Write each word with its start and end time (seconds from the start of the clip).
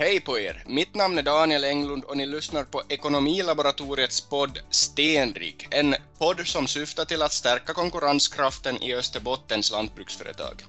Hej 0.00 0.20
på 0.20 0.38
er! 0.38 0.62
Mitt 0.66 0.94
namn 0.94 1.18
är 1.18 1.22
Daniel 1.22 1.64
Englund 1.64 2.04
och 2.04 2.16
ni 2.16 2.26
lyssnar 2.26 2.64
på 2.64 2.82
Ekonomilaboratoriets 2.88 4.20
podd 4.20 4.58
Stenrik, 4.70 5.66
en 5.70 5.94
podd 6.18 6.46
som 6.46 6.66
syftar 6.66 7.04
till 7.04 7.22
att 7.22 7.32
stärka 7.32 7.72
konkurrenskraften 7.72 8.82
i 8.82 8.94
Österbottens 8.94 9.70
lantbruksföretag. 9.70 10.64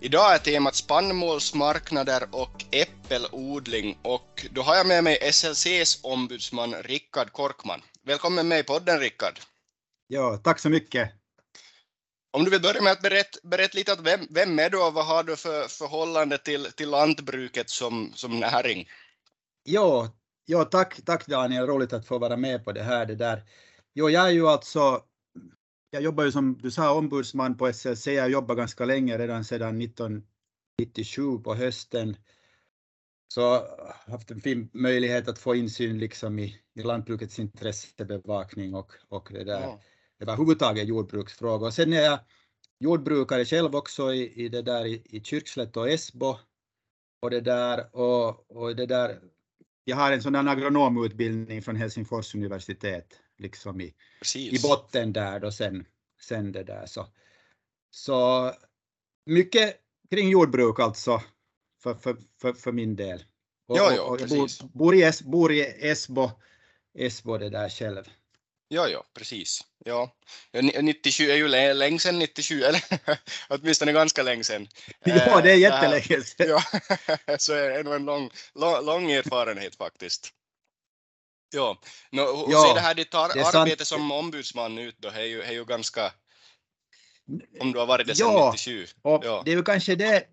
Idag 0.00 0.34
är 0.34 0.38
temat 0.38 0.74
spannmålsmarknader 0.74 2.28
och 2.30 2.64
äppelodling 2.70 3.98
och 4.02 4.46
då 4.50 4.62
har 4.62 4.74
jag 4.74 4.86
med 4.86 5.04
mig 5.04 5.32
SLCs 5.32 6.00
ombudsman 6.02 6.74
Rickard 6.82 7.32
Korkman. 7.32 7.82
Välkommen 8.06 8.48
med 8.48 8.60
i 8.60 8.62
podden 8.62 9.00
Rickard. 9.00 9.38
Ja, 10.06 10.40
tack 10.44 10.58
så 10.58 10.68
mycket. 10.68 11.21
Om 12.34 12.44
du 12.44 12.50
vill 12.50 12.62
börja 12.62 12.82
med 12.82 12.92
att 12.92 13.02
berätta, 13.02 13.38
berätta 13.42 13.78
lite, 13.78 13.92
att 13.92 14.00
vem, 14.00 14.20
vem 14.30 14.58
är 14.58 14.70
du 14.70 14.78
och 14.86 14.94
vad 14.94 15.06
har 15.06 15.24
du 15.24 15.36
för 15.36 15.68
förhållande 15.68 16.38
till, 16.38 16.64
till 16.64 16.90
lantbruket 16.90 17.70
som, 17.70 18.12
som 18.14 18.40
näring? 18.40 18.88
Ja, 19.64 20.12
ja 20.44 20.64
tack, 20.64 21.00
tack 21.04 21.26
Daniel, 21.26 21.66
roligt 21.66 21.92
att 21.92 22.06
få 22.06 22.18
vara 22.18 22.36
med 22.36 22.64
på 22.64 22.72
det 22.72 22.82
här. 22.82 23.06
Det 23.06 23.14
där. 23.14 23.42
Jo, 23.94 24.10
jag 24.10 24.26
är 24.26 24.30
ju 24.30 24.48
alltså, 24.48 25.02
jag 25.90 26.02
jobbar 26.02 26.24
ju 26.24 26.32
som 26.32 26.58
du 26.62 26.70
sa 26.70 26.94
ombudsman 26.94 27.56
på 27.56 27.72
SLC, 27.72 28.06
jag 28.06 28.30
jobbar 28.30 28.54
ganska 28.54 28.84
länge, 28.84 29.18
redan 29.18 29.44
sedan 29.44 29.82
1997 29.82 31.38
på 31.44 31.54
hösten. 31.54 32.16
Så 33.34 33.66
haft 34.06 34.30
en 34.30 34.40
fin 34.40 34.70
möjlighet 34.72 35.28
att 35.28 35.38
få 35.38 35.54
insyn 35.54 35.98
liksom 35.98 36.38
i, 36.38 36.60
i 36.74 36.82
lantbrukets 36.82 37.38
intressebevakning 37.38 38.74
och, 38.74 38.92
och 39.08 39.28
det 39.32 39.44
där. 39.44 39.60
Ja 39.60 39.80
överhuvudtaget 40.22 40.88
jordbruksfrågor. 40.88 41.66
Och 41.66 41.74
sen 41.74 41.92
är 41.92 42.02
jag 42.02 42.18
jordbrukare 42.78 43.44
själv 43.44 43.76
också 43.76 44.14
i, 44.14 44.44
i 44.44 44.48
det 44.48 44.62
där 44.62 44.84
i, 44.86 45.02
i 45.04 45.20
Kyrkslätt 45.20 45.76
och 45.76 45.90
Esbo. 45.90 46.38
Och 47.22 47.30
det 47.30 47.40
där 47.40 47.96
och, 47.96 48.50
och 48.50 48.76
det 48.76 48.86
där. 48.86 49.20
Jag 49.84 49.96
har 49.96 50.12
en 50.12 50.22
sådan 50.22 50.48
agronomutbildning 50.48 51.62
från 51.62 51.76
Helsingfors 51.76 52.34
universitet 52.34 53.20
liksom 53.38 53.80
i, 53.80 53.94
i 54.34 54.58
botten 54.62 55.12
där 55.12 55.40
då 55.40 55.50
sen, 55.50 55.86
sen 56.20 56.52
det 56.52 56.62
där 56.62 56.86
så. 56.86 57.06
Så 57.90 58.50
mycket 59.26 59.76
kring 60.10 60.28
jordbruk 60.28 60.80
alltså 60.80 61.22
för, 61.82 61.94
för, 61.94 62.16
för, 62.40 62.52
för 62.52 62.72
min 62.72 62.96
del. 62.96 63.24
Och, 63.66 63.76
jo, 63.78 63.84
jo, 63.96 64.02
och 64.02 64.20
jag 64.20 64.28
bor, 64.28 64.78
bor, 64.78 64.94
i 64.94 65.02
es, 65.02 65.22
bor 65.22 65.52
i 65.52 65.88
Esbo, 65.88 66.30
Esbo 66.94 67.38
det 67.38 67.50
där 67.50 67.68
själv. 67.68 68.04
Ja, 68.72 68.88
ja, 68.92 69.04
precis. 69.14 69.64
Ja. 69.84 70.14
97 70.52 71.30
är 71.30 71.36
ju 71.36 71.48
länge 71.74 71.98
sedan 71.98 72.18
97, 72.18 72.62
eller 72.62 72.82
åtminstone 73.48 73.92
ganska 73.92 74.22
länge 74.22 74.44
sedan. 74.44 74.68
Ja, 75.04 75.40
det 75.40 75.52
är 75.52 75.56
jättelänge 75.56 76.24
sedan. 76.24 76.48
Ja, 76.48 77.38
så 77.38 77.52
är 77.52 77.70
det 77.70 77.82
nog 77.82 77.94
en 77.94 78.04
lång, 78.04 78.30
lång, 78.54 78.84
lång 78.84 79.10
erfarenhet 79.10 79.76
faktiskt. 79.76 80.32
Ja, 81.54 81.80
no, 82.10 82.20
hur 82.20 82.52
ja, 82.52 82.64
ser 82.66 82.74
det 82.74 82.80
här 82.80 82.94
ditt 82.94 83.14
ar 83.14 83.24
arbete 83.24 83.84
sant. 83.84 83.88
som 83.88 84.12
ombudsman 84.12 84.78
ut 84.78 84.96
då? 84.98 85.10
Det 85.10 85.20
är 85.20 85.24
ju, 85.24 85.42
är 85.42 85.52
ju 85.52 85.64
ganska, 85.64 86.12
om 87.60 87.72
du 87.72 87.78
har 87.78 87.86
varit 87.86 88.06
det 88.06 88.14
sedan 88.14 88.32
ja, 88.32 88.50
97. 88.52 88.86
Och 89.02 89.24
ja, 89.24 89.42
det 89.44 89.52
är 89.52 89.56
ju 89.56 89.62
kanske 89.62 89.94
det, 89.94 90.24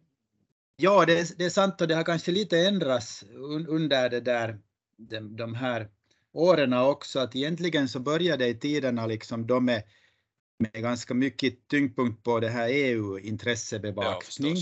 ja 0.75 1.05
det 1.05 1.19
är, 1.19 1.27
det 1.37 1.45
är 1.45 1.49
sant 1.49 1.81
och 1.81 1.87
det 1.87 1.95
har 1.95 2.03
kanske 2.03 2.31
lite 2.31 2.59
ändrats 2.59 3.23
under 3.67 4.09
det 4.09 4.19
där, 4.19 4.59
de, 4.97 5.37
de 5.37 5.55
här 5.55 5.89
åren 6.33 6.73
också 6.73 7.19
att 7.19 7.35
egentligen 7.35 7.89
så 7.89 7.99
började 7.99 8.47
i 8.47 8.55
tiderna 8.55 9.05
liksom 9.05 9.47
de 9.47 9.65
med, 9.65 9.83
med 10.59 10.81
ganska 10.83 11.13
mycket 11.13 11.67
tyngdpunkt 11.67 12.23
på 12.23 12.39
det 12.39 12.49
här 12.49 12.69
EU-intressebevakning. 12.71 14.55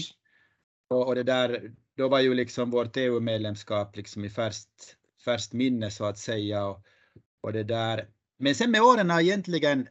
Ja, 0.89 0.95
och, 0.95 1.07
och, 1.07 1.15
det 1.15 1.23
där, 1.23 1.71
då 1.97 2.07
var 2.07 2.19
ju 2.19 2.33
liksom 2.33 2.71
vårt 2.71 2.97
EU-medlemskap 2.97 3.95
liksom 3.95 4.25
i 4.25 4.29
färskt, 4.29 4.95
färskt 5.25 5.53
minne 5.53 5.91
så 5.91 6.05
att 6.05 6.17
säga. 6.17 6.65
Och, 6.65 6.83
och 7.41 7.53
det 7.53 7.63
där. 7.63 8.09
Men 8.39 8.55
sen 8.55 8.71
med 8.71 8.81
åren 8.81 9.11
egentligen, 9.11 9.87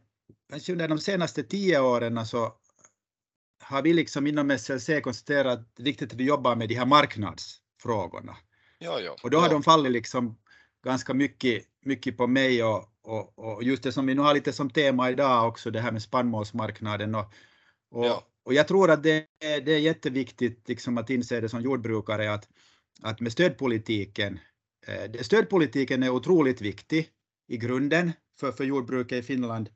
kanske 0.49 0.71
under 0.71 0.87
de 0.87 0.99
senaste 0.99 1.43
tio 1.43 1.79
åren 1.79 2.25
så 2.25 2.53
har 3.63 3.81
vi 3.81 3.93
liksom 3.93 4.27
inom 4.27 4.57
SLC 4.57 4.89
konstaterat 5.03 5.59
att 5.59 5.75
det 5.75 5.81
är 5.81 5.85
viktigt 5.85 6.11
att 6.11 6.19
vi 6.19 6.23
jobbar 6.23 6.55
med 6.55 6.69
de 6.69 6.75
här 6.75 6.85
marknadsfrågorna. 6.85 8.37
Ja, 8.79 8.99
ja, 8.99 9.15
och 9.23 9.29
då 9.29 9.37
har 9.37 9.47
ja. 9.47 9.53
de 9.53 9.63
fallit 9.63 9.91
liksom 9.91 10.37
ganska 10.87 11.13
mycket, 11.13 11.63
mycket 11.85 12.17
på 12.17 12.27
mig 12.27 12.63
och, 12.63 12.85
och, 13.03 13.39
och, 13.39 13.63
just 13.63 13.83
det 13.83 13.91
som 13.91 14.05
vi 14.05 14.15
nu 14.15 14.21
har 14.21 14.33
lite 14.33 14.53
som 14.53 14.69
tema 14.69 15.09
idag 15.11 15.47
också, 15.47 15.71
det 15.71 15.81
här 15.81 15.91
med 15.91 16.01
spannmålsmarknaden. 16.01 17.15
Och, 17.15 17.33
och, 17.91 18.05
ja. 18.05 18.23
och 18.43 18.53
jag 18.53 18.67
tror 18.67 18.91
att 18.91 19.03
det, 19.03 19.25
det 19.39 19.73
är 19.73 19.79
jätteviktigt 19.79 20.67
liksom 20.67 20.97
att 20.97 21.09
inse 21.09 21.41
det 21.41 21.49
som 21.49 21.61
jordbrukare 21.61 22.33
att, 22.33 22.47
att 23.01 23.19
med 23.19 23.31
stödpolitiken, 23.31 24.39
eh, 24.87 25.21
stödpolitiken 25.21 26.03
är 26.03 26.09
otroligt 26.09 26.61
viktig 26.61 27.09
i 27.47 27.57
grunden 27.57 28.11
för, 28.39 28.51
för 28.51 28.63
jordbruket 28.63 29.17
i 29.17 29.23
Finland, 29.23 29.69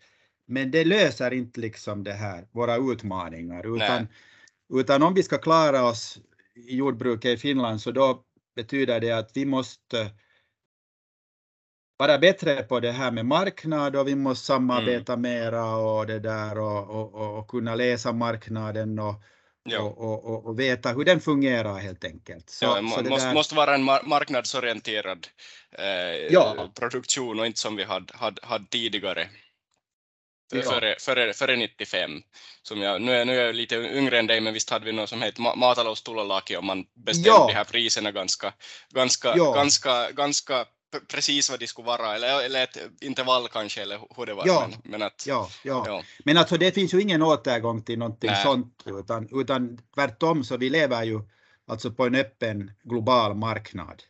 men 0.47 0.71
det 0.71 0.85
löser 0.85 1.33
inte 1.33 1.59
liksom 1.59 2.03
det 2.03 2.13
här, 2.13 2.47
våra 2.51 2.77
utmaningar, 2.77 3.75
utan, 3.75 4.07
utan 4.73 5.03
om 5.03 5.13
vi 5.13 5.23
ska 5.23 5.37
klara 5.37 5.83
oss 5.83 6.19
i 6.55 6.75
jordbruket 6.75 7.31
i 7.31 7.37
Finland 7.37 7.81
så 7.81 7.91
då 7.91 8.23
betyder 8.55 8.99
det 8.99 9.11
att 9.11 9.31
vi 9.33 9.45
måste 9.45 10.11
vara 12.01 12.17
bättre 12.17 12.63
på 12.63 12.79
det 12.79 12.91
här 12.91 13.11
med 13.11 13.25
marknad 13.25 13.95
och 13.95 14.07
vi 14.07 14.15
måste 14.15 14.45
samarbeta 14.45 15.13
mm. 15.13 15.21
mera 15.21 15.75
och 15.75 16.07
det 16.07 16.19
där 16.19 16.59
och, 16.59 16.89
och, 16.89 17.37
och 17.37 17.47
kunna 17.47 17.75
läsa 17.75 18.11
marknaden 18.11 18.99
och, 18.99 19.15
och, 19.79 19.97
och, 19.97 20.45
och, 20.45 20.59
veta 20.59 20.89
hur 20.89 21.05
den 21.05 21.19
fungerar 21.19 21.79
helt 21.79 22.03
enkelt. 22.03 22.49
Så, 22.49 22.65
ja, 22.65 22.75
så 22.75 22.81
måste, 22.81 23.01
där... 23.01 23.33
måste 23.33 23.55
vara 23.55 23.75
en 23.75 23.83
marknadsorienterad 23.83 25.27
eh, 25.77 26.33
ja. 26.33 26.71
produktion 26.79 27.39
och 27.39 27.45
inte 27.45 27.59
som 27.59 27.75
vi 27.75 27.83
hade, 27.83 28.13
hade, 28.17 28.41
hade 28.45 28.65
tidigare. 28.69 29.29
Ja. 30.53 30.61
Före, 30.61 30.95
före, 30.99 31.33
före 31.33 31.55
95. 31.55 32.11
Som 32.61 32.81
jag, 32.81 33.01
nu, 33.01 33.11
är, 33.11 33.25
nu 33.25 33.39
är 33.39 33.45
jag 33.45 33.55
lite 33.55 33.75
yngre 33.75 34.19
än 34.19 34.27
dig, 34.27 34.41
men 34.41 34.53
visst 34.53 34.69
hade 34.69 34.85
vi 34.85 34.91
något 34.91 35.09
som 35.09 35.21
heter 35.21 35.55
maataloustulolaki 35.55 36.57
och 36.57 36.63
man 36.63 36.85
bestämde 37.05 37.29
ja. 37.29 37.47
de 37.47 37.53
här 37.53 37.63
priserna 37.63 38.11
ganska, 38.11 38.53
ganska, 38.89 39.33
ja. 39.37 39.53
ganska, 39.53 40.11
ganska 40.11 40.65
precis 41.07 41.49
vad 41.49 41.59
de 41.59 41.67
skulle 41.67 41.85
vara, 41.85 42.15
eller, 42.15 42.45
eller 42.45 42.63
ett 42.63 42.77
intervall 43.01 43.47
kanske, 43.47 43.81
eller 43.81 43.99
hur 44.17 44.25
det 44.25 44.33
var. 44.33 44.47
Ja, 44.47 44.67
men, 44.69 44.91
men, 44.91 45.01
att, 45.01 45.25
ja, 45.27 45.49
ja. 45.63 45.83
ja. 45.87 46.03
men 46.25 46.37
alltså 46.37 46.57
det 46.57 46.71
finns 46.71 46.93
ju 46.93 47.01
ingen 47.01 47.21
återgång 47.21 47.83
till 47.83 47.99
någonting 47.99 48.29
Nej. 48.29 48.43
sånt, 48.43 48.83
utan, 48.85 49.41
utan 49.41 49.77
tvärtom 49.95 50.43
så 50.43 50.57
vi 50.57 50.69
lever 50.69 51.03
ju 51.03 51.21
alltså 51.67 51.91
på 51.91 52.05
en 52.05 52.15
öppen 52.15 52.71
global 52.83 53.35
marknad. 53.35 54.03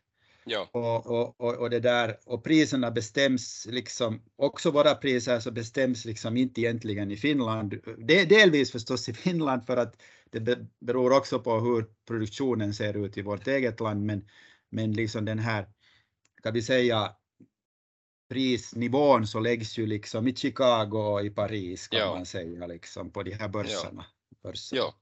Ja. 0.46 0.70
Och, 0.72 1.08
och, 1.08 1.42
och, 1.42 1.58
och, 1.58 1.70
det 1.70 1.80
där, 1.80 2.18
och 2.26 2.44
priserna 2.44 2.92
bestäms 2.92 3.68
liksom, 3.70 4.22
också 4.36 4.72
våra 4.72 4.96
priser 4.96 5.40
så 5.40 5.52
bestäms 5.52 6.06
liksom 6.06 6.38
inte 6.38 6.62
egentligen 6.62 7.12
i 7.12 7.18
Finland. 7.18 7.76
Det 7.98 8.26
delvis 8.26 8.72
förstås 8.72 9.10
i 9.10 9.14
Finland 9.14 9.66
för 9.66 9.78
att 9.78 9.96
det 10.32 10.58
beror 10.80 11.18
också 11.18 11.40
på 11.40 11.60
hur 11.60 11.86
produktionen 12.08 12.74
ser 12.74 13.06
ut 13.06 13.18
i 13.18 13.22
vårt 13.22 13.48
eget 13.48 13.80
land, 13.80 14.06
men, 14.06 14.26
men 14.70 14.94
liksom 14.94 15.26
den 15.26 15.40
här 15.40 15.68
kan 16.44 16.54
vi 16.54 16.62
säga, 16.62 17.16
prisnivån 18.30 19.28
så 19.28 19.40
läggs 19.40 19.78
ju 19.78 19.86
liksom 19.86 20.28
i 20.28 20.36
Chicago 20.36 20.98
och 20.98 21.26
i 21.26 21.30
Paris 21.30 21.88
kan 21.88 22.00
ja. 22.00 22.16
man 22.16 22.26
säga 22.26 22.68
liksom 22.68 23.12
på 23.12 23.24
de 23.24 23.34
här 23.34 23.48
börserna. 23.48 24.06
Ja. 24.30 24.38
börserna. 24.50 24.82
Ja. 24.82 24.96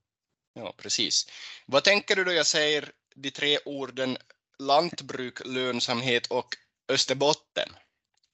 ja, 0.54 0.74
precis. 0.78 1.28
Vad 1.66 1.84
tänker 1.84 2.16
du 2.16 2.24
då 2.24 2.32
jag 2.32 2.46
säger 2.46 2.92
de 3.16 3.32
tre 3.32 3.58
orden 3.66 4.18
lantbruk, 4.60 5.46
lönsamhet 5.46 6.28
och 6.28 6.48
Österbotten? 6.92 7.70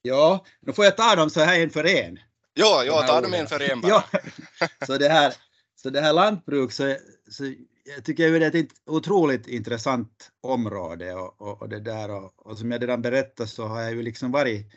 Ja, 0.01 0.45
nu 0.59 0.73
får 0.73 0.85
jag 0.85 0.97
ta 0.97 1.15
dem 1.15 1.29
så 1.29 1.41
här 1.41 1.59
en 1.59 1.69
för 1.69 1.85
en. 1.85 2.19
Ja, 2.53 2.83
ja 2.83 3.07
ta 3.07 3.21
dem 3.21 3.33
en 3.33 3.47
för 3.47 3.59
en 3.71 3.81
bara. 3.81 4.03
ja. 4.11 4.19
Så 4.85 4.97
det 4.97 5.09
här, 5.09 5.33
så 5.75 5.89
det 5.89 6.01
här 6.01 6.13
lantbruk 6.13 6.71
så, 6.71 6.97
så 7.31 7.53
jag 7.85 8.05
tycker 8.05 8.39
det 8.39 8.45
är 8.45 8.55
ett 8.55 8.81
otroligt 8.85 9.47
intressant 9.47 10.31
område 10.41 11.13
och, 11.13 11.41
och, 11.41 11.61
och 11.61 11.69
det 11.69 11.79
där 11.79 12.09
och, 12.09 12.47
och, 12.47 12.57
som 12.57 12.71
jag 12.71 12.81
redan 12.81 13.01
berättat 13.01 13.49
så 13.49 13.65
har 13.65 13.81
jag 13.81 13.93
ju 13.93 14.01
liksom 14.01 14.31
varit 14.31 14.73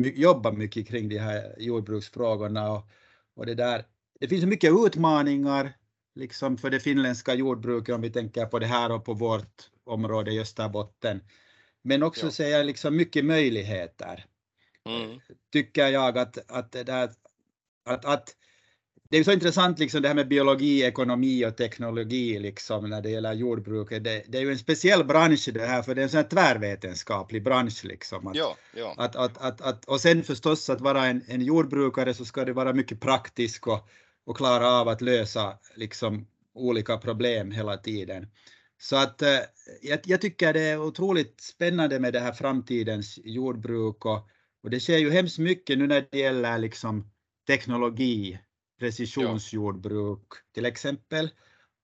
jobbat 0.00 0.54
mycket 0.54 0.88
kring 0.88 1.08
de 1.08 1.18
här 1.18 1.54
jordbruksfrågorna 1.58 2.72
och, 2.72 2.88
och 3.36 3.46
det 3.46 3.54
där. 3.54 3.84
Det 4.20 4.28
finns 4.28 4.44
mycket 4.44 4.72
utmaningar 4.86 5.72
liksom 6.14 6.58
för 6.58 6.70
det 6.70 6.80
finländska 6.80 7.34
jordbruket 7.34 7.94
om 7.94 8.00
vi 8.00 8.10
tänker 8.10 8.46
på 8.46 8.58
det 8.58 8.66
här 8.66 8.92
och 8.92 9.04
på 9.04 9.14
vårt 9.14 9.70
område 9.84 10.32
i 10.32 10.40
Österbotten. 10.40 11.20
Men 11.82 12.02
också 12.02 12.26
ja. 12.26 12.30
ser 12.30 12.48
jag 12.48 12.66
liksom 12.66 12.96
mycket 12.96 13.24
möjligheter. 13.24 14.26
Mm. 14.88 15.20
Tycker 15.52 15.88
jag 15.88 16.18
att, 16.18 16.50
att, 16.50 16.72
det 16.72 16.82
där, 16.82 17.10
att, 17.84 18.04
att 18.04 18.36
det 19.14 19.20
är 19.20 19.24
så 19.24 19.32
intressant 19.32 19.78
liksom 19.78 20.02
det 20.02 20.08
här 20.08 20.14
med 20.14 20.28
biologi, 20.28 20.82
ekonomi 20.82 21.46
och 21.46 21.56
teknologi 21.56 22.38
liksom 22.38 22.90
när 22.90 23.02
det 23.02 23.10
gäller 23.10 23.32
jordbruket. 23.32 24.04
Det, 24.04 24.24
det 24.28 24.38
är 24.38 24.42
ju 24.42 24.50
en 24.50 24.58
speciell 24.58 25.04
bransch 25.04 25.48
det 25.54 25.66
här 25.66 25.82
för 25.82 25.94
det 25.94 26.00
är 26.00 26.02
en 26.02 26.08
sån 26.08 26.16
här 26.16 26.28
tvärvetenskaplig 26.28 27.44
bransch 27.44 27.84
liksom. 27.84 28.26
Att, 28.26 28.36
ja, 28.36 28.56
ja. 28.76 28.94
Att, 28.98 29.16
att, 29.16 29.38
att, 29.38 29.60
att, 29.60 29.84
och 29.84 30.00
sen 30.00 30.22
förstås 30.22 30.70
att 30.70 30.80
vara 30.80 31.06
en, 31.06 31.22
en 31.28 31.42
jordbrukare 31.42 32.14
så 32.14 32.24
ska 32.24 32.44
det 32.44 32.52
vara 32.52 32.72
mycket 32.72 33.00
praktisk 33.00 33.66
och, 33.66 33.88
och 34.26 34.36
klara 34.36 34.68
av 34.68 34.88
att 34.88 35.00
lösa 35.00 35.58
liksom 35.74 36.26
olika 36.54 36.98
problem 36.98 37.50
hela 37.50 37.76
tiden. 37.76 38.26
Så 38.78 38.96
att 38.96 39.22
eh, 39.22 39.38
jag, 39.82 40.00
jag, 40.04 40.20
tycker 40.20 40.52
det 40.52 40.60
är 40.62 40.80
otroligt 40.80 41.40
spännande 41.40 42.00
med 42.00 42.12
det 42.12 42.20
här 42.20 42.32
framtidens 42.32 43.18
jordbruk 43.24 44.04
och, 44.04 44.28
och 44.62 44.70
det 44.70 44.80
sker 44.80 44.98
ju 44.98 45.10
hemskt 45.10 45.38
mycket 45.38 45.78
nu 45.78 45.86
när 45.86 46.06
det 46.10 46.18
gäller 46.18 46.58
liksom 46.58 47.10
teknologi, 47.46 48.38
precisionsjordbruk 48.78 50.32
till 50.54 50.64
exempel. 50.64 51.30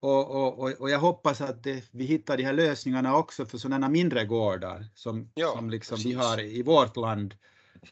Och, 0.02 0.30
och, 0.30 0.80
och, 0.80 0.90
jag 0.90 0.98
hoppas 0.98 1.40
att 1.40 1.62
det, 1.62 1.84
vi 1.90 2.04
hittar 2.04 2.36
de 2.36 2.42
här 2.42 2.52
lösningarna 2.52 3.16
också 3.16 3.46
för 3.46 3.58
sådana 3.58 3.88
mindre 3.88 4.24
gårdar 4.24 4.86
som, 4.94 5.30
ja, 5.34 5.52
som 5.56 5.70
liksom 5.70 5.98
vi 6.04 6.12
har 6.12 6.40
i 6.40 6.62
vårt 6.62 6.96
land. 6.96 7.34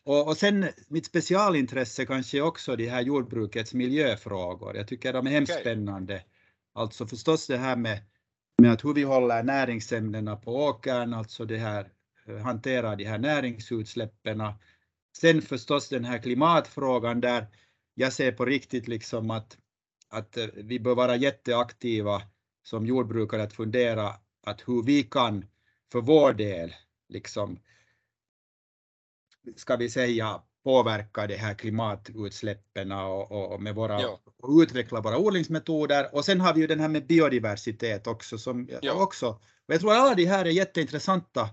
Och, 0.05 0.29
och 0.29 0.37
sen 0.37 0.69
mitt 0.89 1.07
specialintresse 1.07 2.07
kanske 2.07 2.41
också 2.41 2.77
de 2.77 2.89
här 2.89 3.01
jordbrukets 3.01 3.75
miljöfrågor. 3.75 4.77
Jag 4.77 4.89
tycker 4.89 5.13
de 5.13 5.27
är 5.27 5.31
hemskt 5.31 5.53
okay. 5.53 5.63
spännande. 5.63 6.23
Alltså 6.75 7.07
förstås 7.07 7.47
det 7.47 7.57
här 7.57 7.77
med, 7.77 8.01
med 8.59 8.73
att 8.73 8.85
hur 8.85 8.95
vi 8.95 9.03
håller 9.03 9.43
näringsämnena 9.43 10.37
på 10.37 10.57
åkern, 10.57 11.15
alltså 11.15 11.45
det 11.45 11.59
här 11.59 11.91
eh, 12.27 12.37
hanterar 12.37 12.97
de 12.97 13.05
här 13.05 13.19
näringsutsläppen. 13.19 14.43
Sen 15.17 15.43
förstås 15.43 15.89
den 15.89 16.05
här 16.05 16.19
klimatfrågan 16.19 17.21
där 17.21 17.47
jag 17.99 18.13
ser 18.13 18.33
på 18.33 18.45
riktigt 18.45 18.89
liksom 18.89 19.31
att, 19.31 19.59
att 20.09 20.37
eh, 20.37 20.47
vi 20.55 20.81
bör 20.81 20.95
vara 20.95 21.17
jätteaktiva 21.17 22.23
som 22.63 22.87
jordbrukare 22.87 23.43
att 23.43 23.53
fundera 23.53 24.15
att 24.47 24.69
hur 24.69 24.83
vi 24.83 25.03
kan 25.03 25.45
för 25.93 26.01
vår 26.01 26.33
del 26.33 26.75
liksom 27.09 27.59
ska 29.57 29.77
vi 29.77 29.91
säga 29.91 30.43
påverka 30.65 31.27
de 31.27 31.37
här 31.37 31.55
klimatutsläppen 31.55 32.93
och, 32.93 33.33
och, 33.33 33.53
och 33.53 33.63
med 33.63 33.75
våra, 33.75 34.01
ja. 34.01 34.21
och 34.37 34.59
utveckla 34.61 35.01
våra 35.01 35.19
odlingsmetoder. 35.19 36.15
Och 36.15 36.25
sen 36.25 36.41
har 36.41 36.55
vi 36.55 36.61
ju 36.61 36.67
den 36.67 36.81
här 36.81 36.89
med 36.89 37.07
biodiversitet 37.07 38.07
också 38.07 38.39
som 38.39 38.69
ja. 38.83 38.93
också, 38.93 39.29
och 39.67 39.75
jag 39.75 39.81
tror 39.81 39.93
alla 39.93 40.15
de 40.15 40.25
här 40.25 40.45
är 40.45 40.51
jätteintressanta 40.51 41.49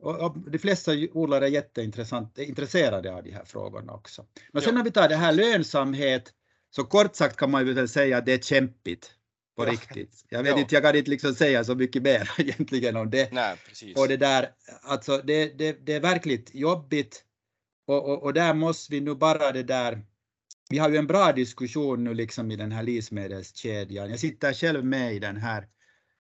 och 0.00 0.38
de 0.50 0.58
flesta 0.58 0.92
odlare 1.12 1.46
är 1.46 1.50
jätteintresserade 1.50 3.14
av 3.14 3.22
de 3.22 3.32
här 3.32 3.44
frågorna 3.44 3.92
också. 3.92 4.26
Men 4.52 4.62
sen 4.62 4.72
ja. 4.72 4.76
när 4.76 4.84
vi 4.84 4.90
tar 4.90 5.08
det 5.08 5.16
här 5.16 5.32
lönsamhet, 5.32 6.32
så 6.70 6.84
kort 6.84 7.16
sagt 7.16 7.36
kan 7.36 7.50
man 7.50 7.74
väl 7.74 7.88
säga 7.88 8.18
att 8.18 8.26
det 8.26 8.32
är 8.32 8.38
kämpigt 8.38 9.14
på 9.56 9.66
ja. 9.66 9.72
riktigt. 9.72 10.24
Jag 10.28 10.42
vet 10.42 10.52
ja. 10.52 10.58
inte, 10.58 10.74
jag 10.74 10.84
kan 10.84 10.96
inte 10.96 11.10
liksom 11.10 11.34
säga 11.34 11.64
så 11.64 11.74
mycket 11.74 12.02
mer 12.02 12.30
egentligen 12.38 12.96
om 12.96 13.10
det. 13.10 13.32
Nej. 13.32 13.56
Och 13.96 14.08
det 14.08 14.16
där, 14.16 14.50
alltså 14.82 15.20
det, 15.24 15.58
det, 15.58 15.86
det 15.86 15.92
är 15.92 16.00
verkligt 16.00 16.50
jobbigt 16.54 17.24
och, 17.86 18.08
och, 18.08 18.22
och 18.22 18.32
där 18.32 18.54
måste 18.54 18.92
vi 18.92 19.00
nu 19.00 19.14
bara 19.14 19.52
det 19.52 19.62
där 19.62 20.02
vi 20.70 20.78
har 20.78 20.90
ju 20.90 20.96
en 20.96 21.06
bra 21.06 21.32
diskussion 21.32 22.04
nu 22.04 22.14
liksom 22.14 22.50
i 22.50 22.56
den 22.56 22.72
här 22.72 22.82
livsmedelskedjan. 22.82 24.10
Jag 24.10 24.18
sitter 24.18 24.52
själv 24.52 24.84
med 24.84 25.14
i 25.14 25.18
den 25.18 25.36
här, 25.36 25.66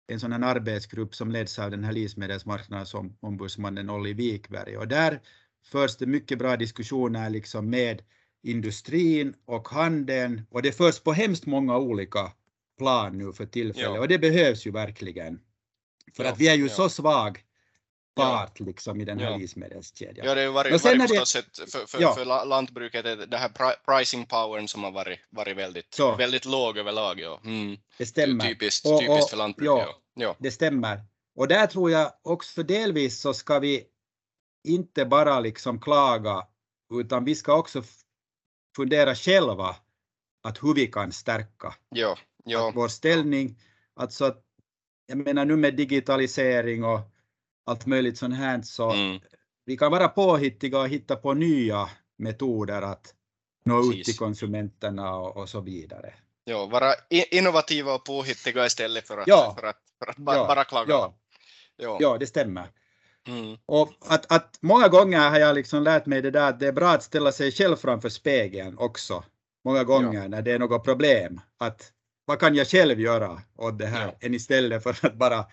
en 0.07 0.19
sån 0.19 0.31
här 0.31 0.41
arbetsgrupp 0.41 1.15
som 1.15 1.31
leds 1.31 1.59
av 1.59 1.71
den 1.71 1.83
här 1.83 1.91
livsmedelsmarknadsombudsmannen 1.91 3.89
Olli 3.89 4.13
Wikberg 4.13 4.77
och 4.77 4.87
där 4.87 5.21
förs 5.65 5.97
det 5.97 6.05
mycket 6.05 6.39
bra 6.39 6.57
diskussioner 6.57 7.29
liksom 7.29 7.69
med 7.69 8.01
industrin 8.43 9.33
och 9.45 9.67
handeln 9.67 10.41
och 10.49 10.61
det 10.61 10.71
förs 10.71 10.99
på 10.99 11.13
hemskt 11.13 11.45
många 11.45 11.77
olika 11.77 12.31
plan 12.77 13.17
nu 13.17 13.33
för 13.33 13.45
tillfället 13.45 13.95
ja. 13.95 13.99
och 13.99 14.07
det 14.07 14.19
behövs 14.19 14.67
ju 14.67 14.71
verkligen. 14.71 15.39
För 16.13 16.23
ja, 16.23 16.31
att 16.31 16.39
vi 16.39 16.47
är 16.47 16.55
ju 16.55 16.67
ja. 16.67 16.73
så 16.73 16.89
svag 16.89 17.43
part 18.17 18.59
ja. 18.59 18.65
liksom 18.65 19.01
i 19.01 19.05
den 19.05 19.19
här 19.19 19.31
ja. 19.31 19.37
livsmedelskedjan. 19.37 20.25
Ja, 20.27 20.35
det 20.35 20.45
har 20.45 20.51
varit, 20.51 20.83
varit 20.83 21.01
förstås 21.01 21.35
ett, 21.35 21.71
för, 21.71 21.87
för, 21.87 22.01
ja. 22.01 22.13
för 22.13 22.45
lantbruket, 22.45 23.31
det 23.31 23.37
här 23.37 23.51
pricing 23.85 24.25
powern 24.25 24.67
som 24.67 24.83
har 24.83 24.91
varit, 24.91 25.19
varit 25.29 25.57
väldigt, 25.57 25.99
väldigt 26.17 26.45
låg 26.45 26.77
överlag. 26.77 27.19
Ja. 27.19 27.41
Mm. 27.43 27.77
Det 27.97 28.05
stämmer. 28.05 28.47
Typiskt, 28.47 28.85
och, 28.85 28.99
typiskt 28.99 29.23
och, 29.23 29.29
för 29.29 29.37
lantbruk. 29.37 29.67
Ja, 29.67 29.95
ja, 30.15 30.35
det 30.39 30.51
stämmer. 30.51 31.01
Och 31.35 31.47
där 31.47 31.67
tror 31.67 31.91
jag 31.91 32.11
också 32.21 32.63
delvis 32.63 33.19
så 33.19 33.33
ska 33.33 33.59
vi 33.59 33.83
inte 34.67 35.05
bara 35.05 35.39
liksom 35.39 35.81
klaga, 35.81 36.47
utan 36.93 37.25
vi 37.25 37.35
ska 37.35 37.57
också 37.57 37.83
fundera 38.75 39.15
själva 39.15 39.75
att 40.43 40.63
hur 40.63 40.73
vi 40.73 40.87
kan 40.87 41.11
stärka 41.11 41.73
ja, 41.89 42.17
ja. 42.43 42.71
vår 42.75 42.87
ställning. 42.87 43.59
Alltså 43.95 44.25
att, 44.25 44.43
jag 45.05 45.17
menar 45.17 45.45
nu 45.45 45.55
med 45.55 45.75
digitalisering 45.75 46.83
och 46.83 46.99
allt 47.67 47.85
möjligt 47.85 48.17
sånt 48.17 48.35
här 48.35 48.61
så 48.61 48.91
mm. 48.91 49.19
vi 49.65 49.77
kan 49.77 49.91
vara 49.91 50.07
påhittiga 50.07 50.79
och 50.79 50.89
hitta 50.89 51.15
på 51.15 51.33
nya 51.33 51.89
metoder 52.17 52.81
att 52.81 53.13
nå 53.65 53.81
Precis. 53.81 53.99
ut 53.99 54.05
till 54.05 54.17
konsumenterna 54.17 55.15
och, 55.15 55.37
och, 55.37 55.49
så 55.49 55.61
vidare. 55.61 56.13
Ja, 56.43 56.65
vara 56.65 56.93
innovativa 57.09 57.93
och 57.93 58.05
påhittiga 58.05 58.65
istället 58.65 59.07
för 59.07 59.17
att, 59.17 59.27
ja. 59.27 59.55
för 59.59 59.67
att, 59.67 59.77
för 59.99 60.09
att 60.11 60.17
bara, 60.17 60.35
ja. 60.35 60.47
bara 60.47 60.63
klaga. 60.63 60.93
Ja. 60.93 61.13
Ja. 61.77 61.97
ja, 61.99 62.17
det 62.17 62.27
stämmer. 62.27 62.67
Mm. 63.27 63.57
Och 63.65 63.93
att, 64.07 64.31
att 64.31 64.57
många 64.61 64.87
gånger 64.87 65.29
har 65.29 65.39
jag 65.39 65.55
liksom 65.55 65.83
lärt 65.83 66.05
mig 66.05 66.21
det 66.21 66.31
där 66.31 66.49
att 66.49 66.59
det 66.59 66.67
är 66.67 66.71
bra 66.71 66.89
att 66.89 67.03
ställa 67.03 67.31
sig 67.31 67.51
själv 67.51 67.75
framför 67.75 68.09
spegeln 68.09 68.77
också. 68.77 69.23
Många 69.65 69.83
gånger 69.83 70.21
ja. 70.21 70.27
när 70.27 70.41
det 70.41 70.51
är 70.51 70.59
något 70.59 70.83
problem. 70.83 71.41
Att 71.57 71.91
vad 72.25 72.39
kan 72.39 72.55
jag 72.55 72.67
själv 72.67 72.99
göra 72.99 73.41
åt 73.57 73.79
det 73.79 73.85
här? 73.85 74.05
Ja. 74.05 74.27
Än 74.27 74.33
istället 74.33 74.83
för 74.83 75.05
att 75.05 75.15
bara 75.15 75.45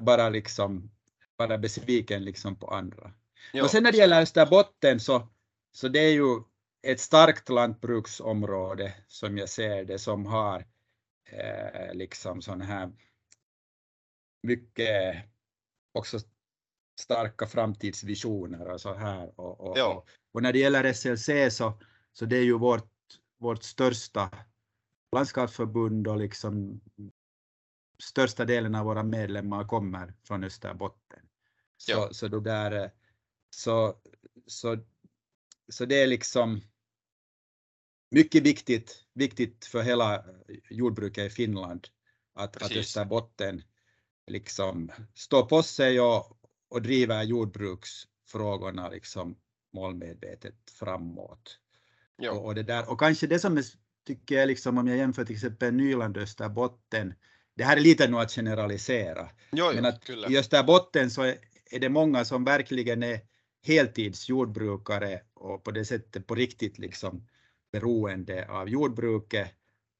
bara 0.00 0.28
liksom 0.28 0.90
vara 1.36 1.58
besviken 1.58 2.24
liksom 2.24 2.56
på 2.56 2.66
andra. 2.66 3.12
Jo. 3.52 3.64
Och 3.64 3.70
sen 3.70 3.82
när 3.82 3.92
det 3.92 3.98
gäller 3.98 4.22
Österbotten 4.22 5.00
så, 5.00 5.28
så 5.72 5.88
det 5.88 5.98
är 5.98 6.12
ju 6.12 6.42
ett 6.82 7.00
starkt 7.00 7.48
lantbruksområde 7.48 8.94
som 9.08 9.38
jag 9.38 9.48
ser 9.48 9.84
det 9.84 9.98
som 9.98 10.26
har 10.26 10.64
eh, 11.30 11.94
liksom 11.94 12.42
sån 12.42 12.60
här 12.60 12.92
mycket 14.42 15.24
också 15.92 16.18
starka 17.00 17.46
framtidsvisioner 17.46 18.68
och 18.68 18.80
så 18.80 18.94
här. 18.94 19.40
Och, 19.40 19.60
och, 19.60 19.78
och, 19.78 20.08
och, 20.32 20.42
när 20.42 20.52
det 20.52 20.58
gäller 20.58 20.92
SLC 20.92 21.56
så, 21.56 21.72
så 22.12 22.24
det 22.24 22.36
är 22.36 22.44
ju 22.44 22.58
vårt, 22.58 22.92
vårt 23.38 23.62
största 23.62 24.30
landskapsförbund 25.16 26.08
och 26.08 26.18
liksom 26.18 26.80
största 28.02 28.44
delen 28.44 28.74
av 28.74 28.84
våra 28.84 29.02
medlemmar 29.02 29.64
kommer 29.64 30.14
från 30.22 30.44
Österbotten. 30.44 31.20
Så, 31.76 31.92
ja. 31.92 32.08
så, 32.12 32.28
det 32.28 32.40
där, 32.40 32.90
så, 33.50 33.96
så, 34.46 34.76
så 35.68 35.84
det 35.84 36.02
är 36.02 36.06
liksom 36.06 36.60
mycket 38.10 38.42
viktigt, 38.42 39.04
viktigt 39.14 39.64
för 39.64 39.82
hela 39.82 40.24
jordbruket 40.70 41.26
i 41.26 41.30
Finland 41.30 41.88
att, 42.34 42.62
att 42.62 42.76
Österbotten 42.76 43.62
liksom 44.26 44.90
står 45.14 45.42
på 45.42 45.62
sig 45.62 46.00
och, 46.00 46.38
och 46.68 46.82
driver 46.82 47.22
jordbruksfrågorna 47.22 48.88
liksom 48.88 49.36
målmedvetet 49.72 50.70
framåt. 50.78 51.58
Ja. 52.16 52.32
Och, 52.32 52.44
och, 52.44 52.54
det 52.54 52.62
där, 52.62 52.90
och 52.90 53.00
kanske 53.00 53.26
det 53.26 53.38
som 53.38 53.58
är, 53.58 53.64
tycker 54.06 54.34
jag, 54.34 54.46
liksom, 54.46 54.78
om 54.78 54.88
jag 54.88 54.96
jämför 54.96 55.24
till 55.24 55.34
exempel 55.34 55.74
Nyland 55.74 56.16
och 56.16 56.22
Österbotten, 56.22 57.14
det 57.58 57.64
här 57.64 57.76
är 57.76 57.80
lite 57.80 58.08
nog 58.08 58.20
att 58.20 58.32
generalisera. 58.32 59.28
Jo, 59.52 59.70
men 59.74 59.84
att 59.84 60.10
i 60.10 60.38
Österbotten 60.38 61.10
så 61.10 61.22
är 61.70 61.80
det 61.80 61.88
många 61.88 62.24
som 62.24 62.44
verkligen 62.44 63.02
är 63.02 63.20
heltidsjordbrukare 63.62 65.20
och 65.34 65.64
på 65.64 65.70
det 65.70 65.84
sättet 65.84 66.26
på 66.26 66.34
riktigt 66.34 66.78
liksom 66.78 67.26
beroende 67.72 68.48
av 68.48 68.68
jordbruket 68.68 69.50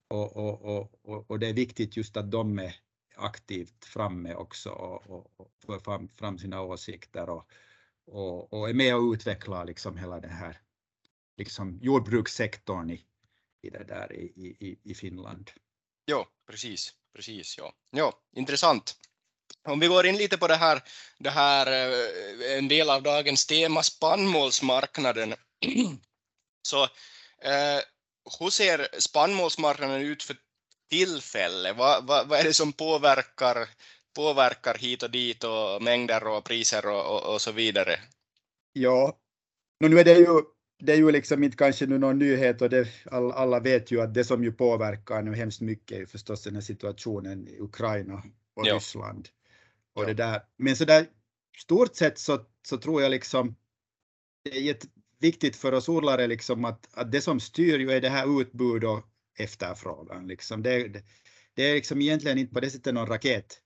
och, 0.09 0.37
och, 0.37 0.91
och, 1.03 1.31
och 1.31 1.39
det 1.39 1.47
är 1.49 1.53
viktigt 1.53 1.97
just 1.97 2.17
att 2.17 2.31
de 2.31 2.59
är 2.59 2.75
aktivt 3.17 3.85
framme 3.85 4.35
också 4.35 4.71
och, 4.71 5.33
och 5.37 5.51
för 5.67 5.79
fram, 5.79 6.09
fram 6.09 6.39
sina 6.39 6.63
åsikter 6.63 7.31
och, 7.31 7.51
och, 8.07 8.53
och 8.53 8.69
är 8.69 8.75
med 8.75 8.97
och 8.97 9.13
utvecklar 9.13 9.65
liksom 9.65 9.97
hela 9.97 10.21
den 10.21 10.31
här 10.31 10.57
liksom 11.37 11.79
jordbrukssektorn 11.83 12.91
i, 12.91 13.05
i, 13.63 13.71
det 13.71 13.85
där 13.85 14.13
i, 14.13 14.57
i, 14.61 14.79
i 14.83 14.95
Finland. 14.95 15.51
Ja, 16.05 16.27
precis 16.47 16.95
precis. 17.19 17.59
Ja. 17.59 17.73
ja, 17.91 18.13
intressant. 18.37 18.97
Om 19.69 19.81
vi 19.81 19.87
går 19.87 20.07
in 20.07 20.17
lite 20.17 20.39
på 20.39 20.49
det 20.49 20.57
här, 20.57 20.83
det 21.19 21.31
här 21.31 21.67
eh, 21.67 22.59
en 22.59 22.69
del 22.69 22.91
av 22.91 23.03
dagens 23.03 23.47
tema, 23.47 23.83
spannmålsmarknaden. 23.83 25.35
Så 26.63 26.83
eh, 27.43 27.81
hur 28.41 28.51
ser 28.51 28.89
spannmålsmarknaden 28.99 30.01
ut 30.01 30.23
för 30.23 30.37
tillfället? 30.91 31.77
Vad, 31.77 32.07
vad, 32.07 32.29
vad 32.29 32.41
är 32.41 32.45
det 32.45 32.55
som 32.55 32.73
påverkar, 32.73 33.69
påverkar 34.17 34.75
hit 34.75 35.03
och 35.03 35.11
dit 35.11 35.45
och 35.45 35.83
mängder 35.83 36.27
och 36.27 36.45
priser 36.45 36.87
och, 36.87 37.07
och, 37.07 37.35
och 37.35 37.43
så 37.43 37.53
vidare? 37.53 38.01
Ja, 38.73 39.19
nu 39.81 40.01
är 40.01 40.05
det 40.05 40.19
ju 40.19 40.43
det 40.79 40.93
är 40.93 40.97
ju 40.97 41.11
liksom 41.11 41.45
inte 41.45 41.57
kanske 41.57 41.87
nu 41.87 41.99
någon 41.99 42.19
nyhet 42.19 42.63
och 42.63 42.71
det, 42.71 42.89
all, 43.05 43.33
alla 43.33 43.61
vet 43.61 43.91
ju 43.91 44.01
att 44.01 44.15
det 44.15 44.25
som 44.25 44.45
ju 44.45 44.53
påverkar 44.53 45.23
nu 45.23 45.35
hemskt 45.35 45.61
mycket 45.61 45.97
är 45.97 46.01
ju 46.01 46.07
förstås 46.07 46.43
den 46.43 46.55
här 46.55 46.61
situationen 46.61 47.49
i 47.49 47.61
Ukraina 47.61 48.23
och 48.55 48.67
ja. 48.67 48.75
Ryssland. 48.75 49.29
Och 49.95 50.03
ja. 50.03 50.07
det 50.07 50.15
där. 50.15 50.43
Men 50.57 50.77
så 50.77 50.85
där 50.85 51.07
stort 51.59 51.97
sett 51.97 52.19
så, 52.19 52.47
så 52.69 52.77
tror 52.77 53.03
jag 53.03 53.11
liksom 53.11 53.57
det 54.45 54.69
är 54.69 54.77
viktigt 55.19 55.57
för 55.57 55.73
oss 55.73 55.89
odlare 55.89 56.27
liksom 56.27 56.65
att, 56.65 56.89
att 56.93 57.13
det 57.13 57.21
som 57.21 57.41
styr 57.41 57.79
ju 57.79 57.91
är 57.91 58.01
det 58.01 58.09
här 58.09 58.41
utbud 58.41 58.85
och 58.85 59.07
efterfrågan. 59.39 60.27
Liksom. 60.27 60.63
Det, 60.63 60.89
det, 60.89 61.03
det 61.55 61.63
är 61.63 61.75
liksom 61.75 62.01
egentligen 62.01 62.39
inte 62.39 62.55
på 62.55 62.61
det 62.61 62.71
sättet 62.71 62.95
någon 62.95 63.07
raket 63.07 63.61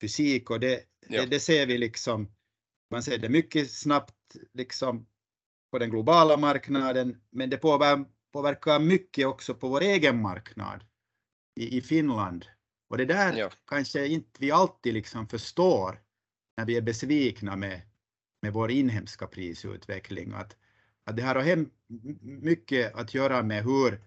fysik 0.00 0.50
och 0.50 0.60
det, 0.60 0.82
det, 1.08 1.26
det, 1.26 1.40
ser 1.40 1.66
vi 1.66 1.78
liksom, 1.78 2.32
man 2.90 3.02
ser 3.02 3.18
det 3.18 3.28
mycket 3.28 3.70
snabbt 3.70 4.14
liksom 4.52 5.06
på 5.72 5.78
den 5.78 5.90
globala 5.90 6.36
marknaden, 6.36 7.16
men 7.30 7.50
det 7.50 7.58
påverkar 8.32 8.78
mycket 8.78 9.26
också 9.26 9.54
på 9.54 9.68
vår 9.68 9.80
egen 9.80 10.22
marknad 10.22 10.84
i, 11.60 11.78
i 11.78 11.80
Finland. 11.80 12.46
Och 12.90 12.98
det 12.98 13.04
där 13.04 13.36
ja. 13.36 13.50
kanske 13.66 14.06
inte 14.06 14.30
vi 14.38 14.50
alltid 14.50 14.94
liksom 14.94 15.28
förstår 15.28 16.00
när 16.56 16.66
vi 16.66 16.76
är 16.76 16.80
besvikna 16.80 17.56
med, 17.56 17.80
med 18.42 18.52
vår 18.52 18.70
inhemska 18.70 19.26
prisutveckling. 19.26 20.32
Att, 20.32 20.56
att 21.04 21.16
det 21.16 21.22
här 21.22 21.34
har 21.34 21.66
mycket 22.22 22.94
att 22.94 23.14
göra 23.14 23.42
med 23.42 23.64
hur 23.64 24.00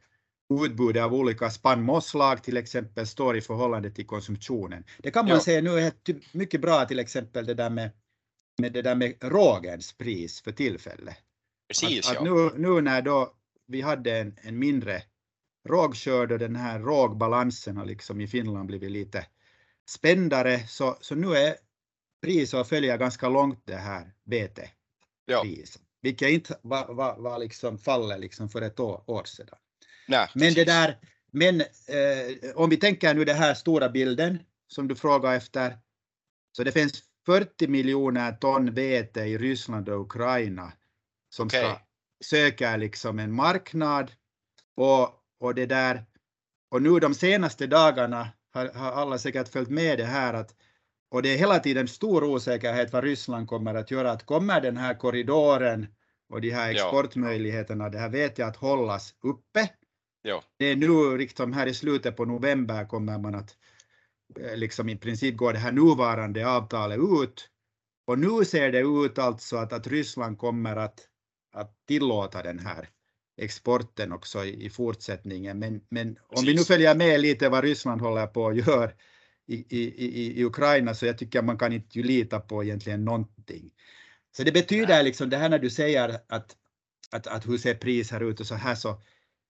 utbudet 0.66 1.04
av 1.04 1.14
olika 1.14 1.50
spannmålsslag 1.50 2.44
till 2.44 2.58
exempel 2.58 3.08
står 3.08 3.38
i 3.38 3.42
förhållande 3.42 3.92
till 3.92 4.08
konsumtionen. 4.08 4.84
Det 4.98 5.12
kan 5.12 5.26
man 5.26 5.34
ja. 5.34 5.42
säga 5.42 5.62
nu 5.62 5.80
är 5.80 5.92
mycket 6.38 6.62
bra 6.62 6.86
till 6.86 7.00
exempel 7.00 7.46
det 7.46 7.54
där 7.54 7.70
med, 7.70 7.90
med 8.58 8.74
det 8.74 8.82
där 8.82 8.96
med 8.96 9.16
rågens 9.22 9.94
pris 9.98 10.42
för 10.42 10.52
tillfället. 10.52 11.18
Precis, 11.68 12.10
att, 12.10 12.18
att 12.18 12.24
nu, 12.24 12.52
nu 12.56 12.82
när 12.82 13.02
då 13.02 13.34
vi 13.68 13.82
hade 13.82 14.18
en, 14.18 14.36
en 14.42 14.60
mindre 14.60 15.04
rågskörd 15.68 16.32
och 16.32 16.40
den 16.40 16.56
här 16.56 16.80
rågbalansen 16.80 17.78
har 17.78 17.86
liksom 17.86 18.22
i 18.22 18.28
Finland 18.28 18.68
blivit 18.68 18.92
lite 18.92 19.26
spändare 19.90 20.68
så, 20.68 20.98
så 21.02 21.16
nu 21.16 21.36
är 21.36 21.56
priset 22.22 22.60
och 22.60 22.68
följer 22.68 22.98
ganska 22.98 23.30
långt 23.30 23.62
det 23.66 23.76
här 23.76 24.14
vetepriset. 24.24 24.72
Ja. 25.26 25.44
Vilket 26.02 26.30
inte 26.30 26.60
var, 26.62 26.94
var, 26.94 27.18
var 27.18 27.40
liksom 27.40 27.78
fallet 27.78 28.20
liksom 28.20 28.50
för 28.50 28.62
ett 28.62 28.80
år, 28.80 29.04
år 29.08 29.24
sedan. 29.24 29.58
Nej, 30.08 30.30
men 30.36 30.54
det 30.54 30.64
där, 30.64 30.98
men 31.32 31.62
eh, 31.62 32.52
om 32.56 32.70
vi 32.70 32.78
tänker 32.78 33.14
nu 33.14 33.26
den 33.26 33.38
här 33.38 33.54
stora 33.54 33.90
bilden 33.90 34.40
som 34.68 34.88
du 34.88 34.96
frågar 34.96 35.36
efter. 35.36 35.78
Så 36.52 36.64
det 36.64 36.72
finns 36.72 37.04
40 37.26 37.68
miljoner 37.68 38.32
ton 38.32 38.74
vete 38.74 39.20
i 39.20 39.38
Ryssland 39.38 39.90
och 39.90 40.02
Ukraina 40.02 40.74
som 41.36 41.46
okay. 41.46 41.60
ska 41.60 41.80
söka 42.24 42.78
liksom 42.78 43.20
en 43.20 43.32
marknad 43.32 44.12
och, 44.76 45.10
och 45.40 45.56
det 45.56 45.66
där. 45.66 46.06
Och 46.72 46.82
nu 46.82 47.00
de 47.00 47.14
senaste 47.14 47.68
dagarna 47.68 48.28
har, 48.54 48.68
har 48.74 48.92
alla 48.92 49.18
säkert 49.18 49.48
följt 49.48 49.70
med 49.70 49.98
det 49.98 50.06
här 50.06 50.34
att 50.34 50.56
och 51.10 51.22
det 51.22 51.34
är 51.34 51.38
hela 51.38 51.60
tiden 51.60 51.88
stor 51.88 52.24
osäkerhet 52.24 52.94
vad 52.94 53.04
Ryssland 53.04 53.48
kommer 53.48 53.76
att 53.76 53.92
göra. 53.92 54.12
Att 54.12 54.26
kommer 54.26 54.62
den 54.62 54.78
här 54.78 54.94
korridoren 54.94 55.88
och 56.30 56.42
de 56.42 56.52
här 56.52 56.72
exportmöjligheterna, 56.72 57.90
det 57.90 58.00
här 58.00 58.10
vet 58.10 58.38
jag 58.38 58.50
att 58.50 58.56
hållas 58.56 59.16
uppe. 59.24 59.70
Ja. 60.22 60.44
Det 60.58 60.66
är 60.66 60.76
nu 60.76 61.18
liksom 61.18 61.54
här 61.54 61.68
i 61.68 61.74
slutet 61.74 62.18
på 62.18 62.26
november 62.26 62.86
kommer 62.86 63.18
man 63.18 63.36
att 63.36 63.56
eh, 64.40 64.58
liksom 64.58 64.90
i 64.90 64.96
princip 64.96 65.38
går 65.38 65.54
det 65.54 65.60
här 65.60 65.72
nuvarande 65.72 66.48
avtalet 66.48 67.00
ut. 67.00 67.50
Och 68.08 68.20
nu 68.20 68.46
ser 68.46 68.72
det 68.72 68.80
ut 68.80 69.20
alltså 69.20 69.58
att, 69.58 69.74
att 69.74 69.88
Ryssland 69.88 70.38
kommer 70.38 70.76
att, 70.76 71.08
att 71.56 71.86
tillåta 71.88 72.44
den 72.44 72.60
här 72.60 72.90
exporten 73.38 74.12
också 74.12 74.46
i, 74.46 74.66
i 74.66 74.70
fortsättningen. 74.70 75.60
Men, 75.60 75.82
men 75.90 76.18
om 76.28 76.46
vi 76.46 76.54
nu 76.56 76.64
följer 76.64 76.96
med 76.96 77.20
lite 77.20 77.50
vad 77.50 77.64
Ryssland 77.64 78.02
håller 78.02 78.28
på 78.28 78.48
att 78.48 78.58
göra 78.68 78.92
i, 79.48 79.56
i, 79.56 80.40
i, 80.40 80.44
Ukraina 80.46 80.94
så 80.94 81.06
jag 81.06 81.18
tycker 81.18 81.42
man 81.42 81.58
kan 81.58 81.74
inte 81.74 82.00
lita 82.00 82.40
på 82.40 82.64
egentligen 82.64 83.06
någonting. 83.06 83.72
Så 84.38 84.44
det 84.44 84.52
betyder 84.52 85.04
liksom 85.04 85.30
det 85.30 85.38
här 85.38 85.50
när 85.50 85.60
du 85.60 85.70
säger 85.70 86.20
att, 86.28 86.56
att, 87.12 87.28
att 87.28 87.48
hur 87.48 87.58
ser 87.58 87.76
priser 87.76 88.30
ut 88.30 88.40
och 88.40 88.48
så 88.48 88.56
här 88.56 88.76
så 88.76 89.02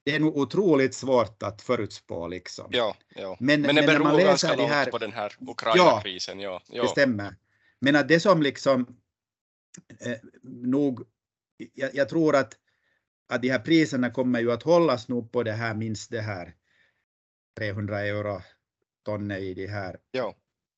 det 0.04 0.16
är 0.16 0.20
nog 0.20 0.38
otroligt 0.38 0.96
svårt 0.96 1.44
att 1.44 1.62
förutspå 1.62 2.28
liksom. 2.28 2.68
Ja, 2.72 2.96
ja. 3.16 3.38
Men, 3.40 3.62
men 3.62 3.76
det 3.76 3.88
men 3.88 4.04
beror 4.04 4.20
ganska 4.20 4.56
långt 4.56 4.70
här, 4.70 4.92
på 4.92 4.98
den 4.98 5.14
här 5.14 5.34
Ukraina-krisen. 5.50 6.40
Ja, 6.40 6.62
ja, 6.70 6.84
det 6.84 6.90
stämmer. 6.90 7.36
Men 7.80 7.96
att 7.96 8.08
det 8.08 8.20
som 8.20 8.42
liksom 8.42 8.98
eh, 10.00 10.18
nog, 10.44 11.04
jag, 11.58 11.96
jag, 11.96 12.10
tror 12.10 12.36
att, 12.36 12.54
att 13.30 13.42
de 13.42 13.50
här 13.50 13.60
priserna 13.60 14.10
kommer 14.10 14.40
ju 14.40 14.52
att 14.52 14.64
hållas 14.64 15.08
nog 15.08 15.32
på 15.32 15.44
det 15.44 15.52
här 15.52 15.74
minst 15.74 16.12
det 16.12 16.22
här 16.22 16.56
300 17.58 18.00
euro 18.00 18.42
tonnet 19.06 19.42
i 19.42 19.54
de 19.54 19.68
här, 19.68 20.00
ja. 20.12 20.36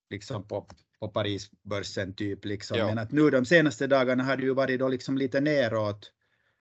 liksom 0.09 0.47
på, 0.47 0.67
på 0.99 1.07
Parisbörsen 1.07 2.13
typ 2.13 2.45
liksom. 2.45 2.77
Ja. 2.77 2.85
Men 2.85 2.97
att 2.97 3.11
nu 3.11 3.29
de 3.29 3.45
senaste 3.45 3.87
dagarna 3.87 4.23
har 4.23 4.37
det 4.37 4.43
ju 4.43 4.53
varit 4.53 4.79
då 4.79 4.87
liksom 4.87 5.17
lite 5.17 5.41
neråt 5.41 6.11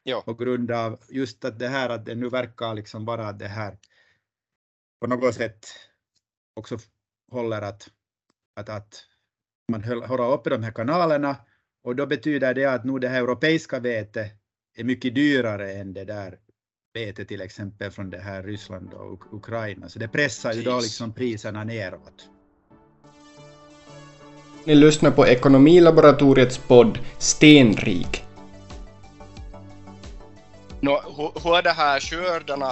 ja. 0.04 0.22
på 0.22 0.34
grund 0.34 0.72
av 0.72 1.00
just 1.10 1.46
att 1.46 1.60
det 1.60 1.68
här 1.68 1.90
att 1.90 2.06
det 2.06 2.16
nu 2.16 2.30
verkar 2.30 2.74
liksom 2.74 3.06
vara 3.06 3.32
det 3.32 3.48
här 3.48 3.78
på 5.00 5.08
något 5.08 5.36
sätt 5.36 5.66
också 6.54 6.78
håller 7.32 7.62
att, 7.62 7.90
att, 8.56 8.70
att 8.70 9.06
man 9.72 9.84
håller 9.84 10.34
uppe 10.34 10.50
de 10.50 10.64
här 10.64 10.72
kanalerna 10.72 11.36
och 11.88 11.96
då 11.96 12.06
betyder 12.06 12.54
det 12.54 12.66
att 12.66 12.84
nu 12.84 13.00
det 13.00 13.08
här 13.08 13.22
europeiska 13.22 13.80
vetet 13.80 14.32
är 14.78 14.84
mycket 14.84 15.16
dyrare 15.16 15.74
än 15.74 15.94
det 15.94 16.06
där 16.06 16.38
vete 16.94 17.26
till 17.26 17.42
exempel 17.42 17.92
från 17.92 18.10
det 18.10 18.20
här 18.20 18.44
Ryssland 18.44 18.94
och 18.94 19.34
Ukraina. 19.34 19.90
Så 19.90 20.00
det 20.00 20.08
pressar 20.08 20.54
ju 20.54 20.64
då 20.64 20.80
liksom 20.80 21.14
priserna 21.14 21.64
neråt. 21.64 22.30
Ni 24.66 24.76
lyssnar 24.76 25.12
på 25.12 25.28
Ekonomilaboratoriets 25.28 26.58
podd 26.58 27.00
Stenrik. 27.18 28.24
Nå, 30.82 31.02
hur 31.18 31.42
har 31.42 31.62
det 31.62 31.72
här 31.72 32.00
skördarna 32.00 32.72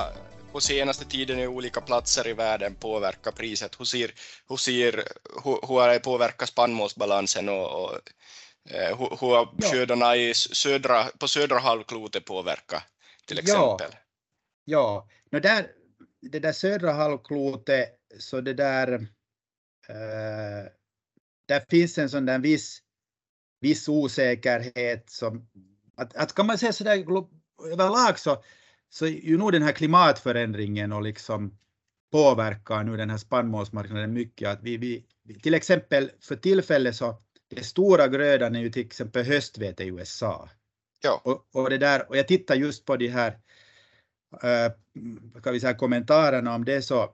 på 0.52 0.60
senaste 0.60 1.06
tiden 1.06 1.40
i 1.40 1.48
olika 1.48 1.82
platser 1.82 2.28
i 2.28 2.34
världen 2.34 2.76
påverkat 2.76 3.36
priset? 3.36 3.80
Hur, 3.80 3.86
ser, 3.86 4.12
hur, 4.50 4.58
ser, 4.58 4.94
hur, 5.44 5.68
hur 5.68 5.80
har 5.80 5.90
det 5.90 6.00
påverkat 6.00 6.50
spannmålsbalansen 6.50 7.50
och, 7.50 7.84
och 7.84 7.92
hur, 8.70 9.20
hur 9.20 9.36
har 9.36 9.62
skördarna 9.62 10.16
i 10.16 10.34
södra, 10.34 11.04
på 11.04 11.28
södra 11.28 11.60
halvklotet 11.60 12.26
påverkat 12.26 12.84
till 13.26 13.40
exempel? 13.40 13.88
Ja, 13.92 14.00
Ja, 14.66 15.08
no 15.32 15.40
där, 15.40 15.72
det 16.22 16.40
där 16.40 16.52
södra 16.52 16.92
halvklotet, 16.92 17.90
så 18.20 18.42
det 18.42 18.54
där, 18.54 18.94
äh, 19.90 20.70
där 21.48 21.64
finns 21.70 21.98
en 21.98 22.10
sån 22.10 22.26
där 22.26 22.40
viss, 22.40 22.82
viss 23.62 23.90
osäkerhet 23.90 25.10
som, 25.10 25.50
att, 25.96 26.16
att 26.16 26.34
kan 26.34 26.48
man 26.48 26.58
säga 26.58 26.74
sådär 26.74 27.06
överlag 27.72 28.20
så, 28.20 28.44
så 28.90 29.08
ju 29.08 29.38
nog 29.38 29.52
den 29.52 29.64
här 29.64 29.72
klimatförändringen 29.72 30.92
och 30.92 31.02
liksom 31.02 31.58
påverkar 32.12 32.84
nu 32.84 32.98
den 32.98 33.10
här 33.10 33.18
spannmålsmarknaden 33.18 34.14
mycket. 34.14 34.50
Att 34.50 34.64
vi, 34.64 34.78
vi, 34.78 35.06
till 35.44 35.54
exempel 35.54 36.12
för 36.20 36.36
tillfället 36.36 36.96
så, 36.96 37.22
den 37.56 37.64
stora 37.64 38.08
grödan 38.08 38.56
är 38.56 38.60
ju 38.60 38.70
till 38.70 38.86
exempel 38.86 39.26
höstvete 39.26 39.84
i 39.84 39.88
USA. 39.88 40.50
Ja. 41.02 41.22
Och, 41.24 41.48
och, 41.52 41.70
det 41.70 41.78
där, 41.78 42.10
och 42.10 42.18
jag 42.18 42.28
tittar 42.28 42.56
just 42.56 42.86
på 42.86 42.98
de 42.98 43.08
här 43.08 43.40
äh, 44.44 44.72
kan 45.44 45.54
vi 45.54 45.60
säga, 45.60 45.74
kommentarerna 45.74 46.56
om 46.56 46.66
det 46.66 46.82
så, 46.82 47.14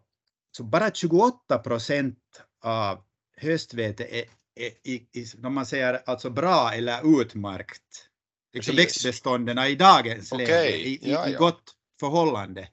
så 0.57 0.63
bara 0.63 0.91
28 0.91 1.57
procent 1.57 2.19
av 2.61 3.03
höstvete 3.37 4.03
är, 4.03 4.25
är, 4.55 4.71
är, 5.13 5.45
om 5.45 5.53
man 5.53 5.65
säger 5.65 6.01
alltså 6.05 6.29
bra 6.29 6.71
eller 6.73 7.21
utmärkt. 7.21 8.07
Liksom 8.53 8.75
växtbestånden 8.75 9.57
i 9.57 9.75
dagens 9.75 10.31
okay. 10.31 10.47
läge 10.47 10.77
i, 10.77 10.99
ja, 11.11 11.29
i, 11.29 11.33
gott 11.33 11.75
förhållande. 11.99 12.69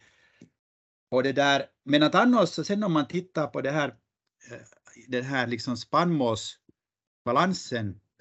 Och 1.11 1.23
det 1.23 1.33
där, 1.33 1.67
men 1.85 2.03
att 2.03 2.15
annars 2.15 2.49
så 2.49 2.65
sen 2.65 2.85
om 2.85 2.93
man 2.93 3.09
tittar 3.09 3.47
på 3.47 3.61
det 3.61 3.71
här, 3.71 3.89
eh, 4.51 4.59
den 5.09 5.25
här 5.25 5.47
liksom 5.47 5.77
spannmålsbalansen 5.77 6.58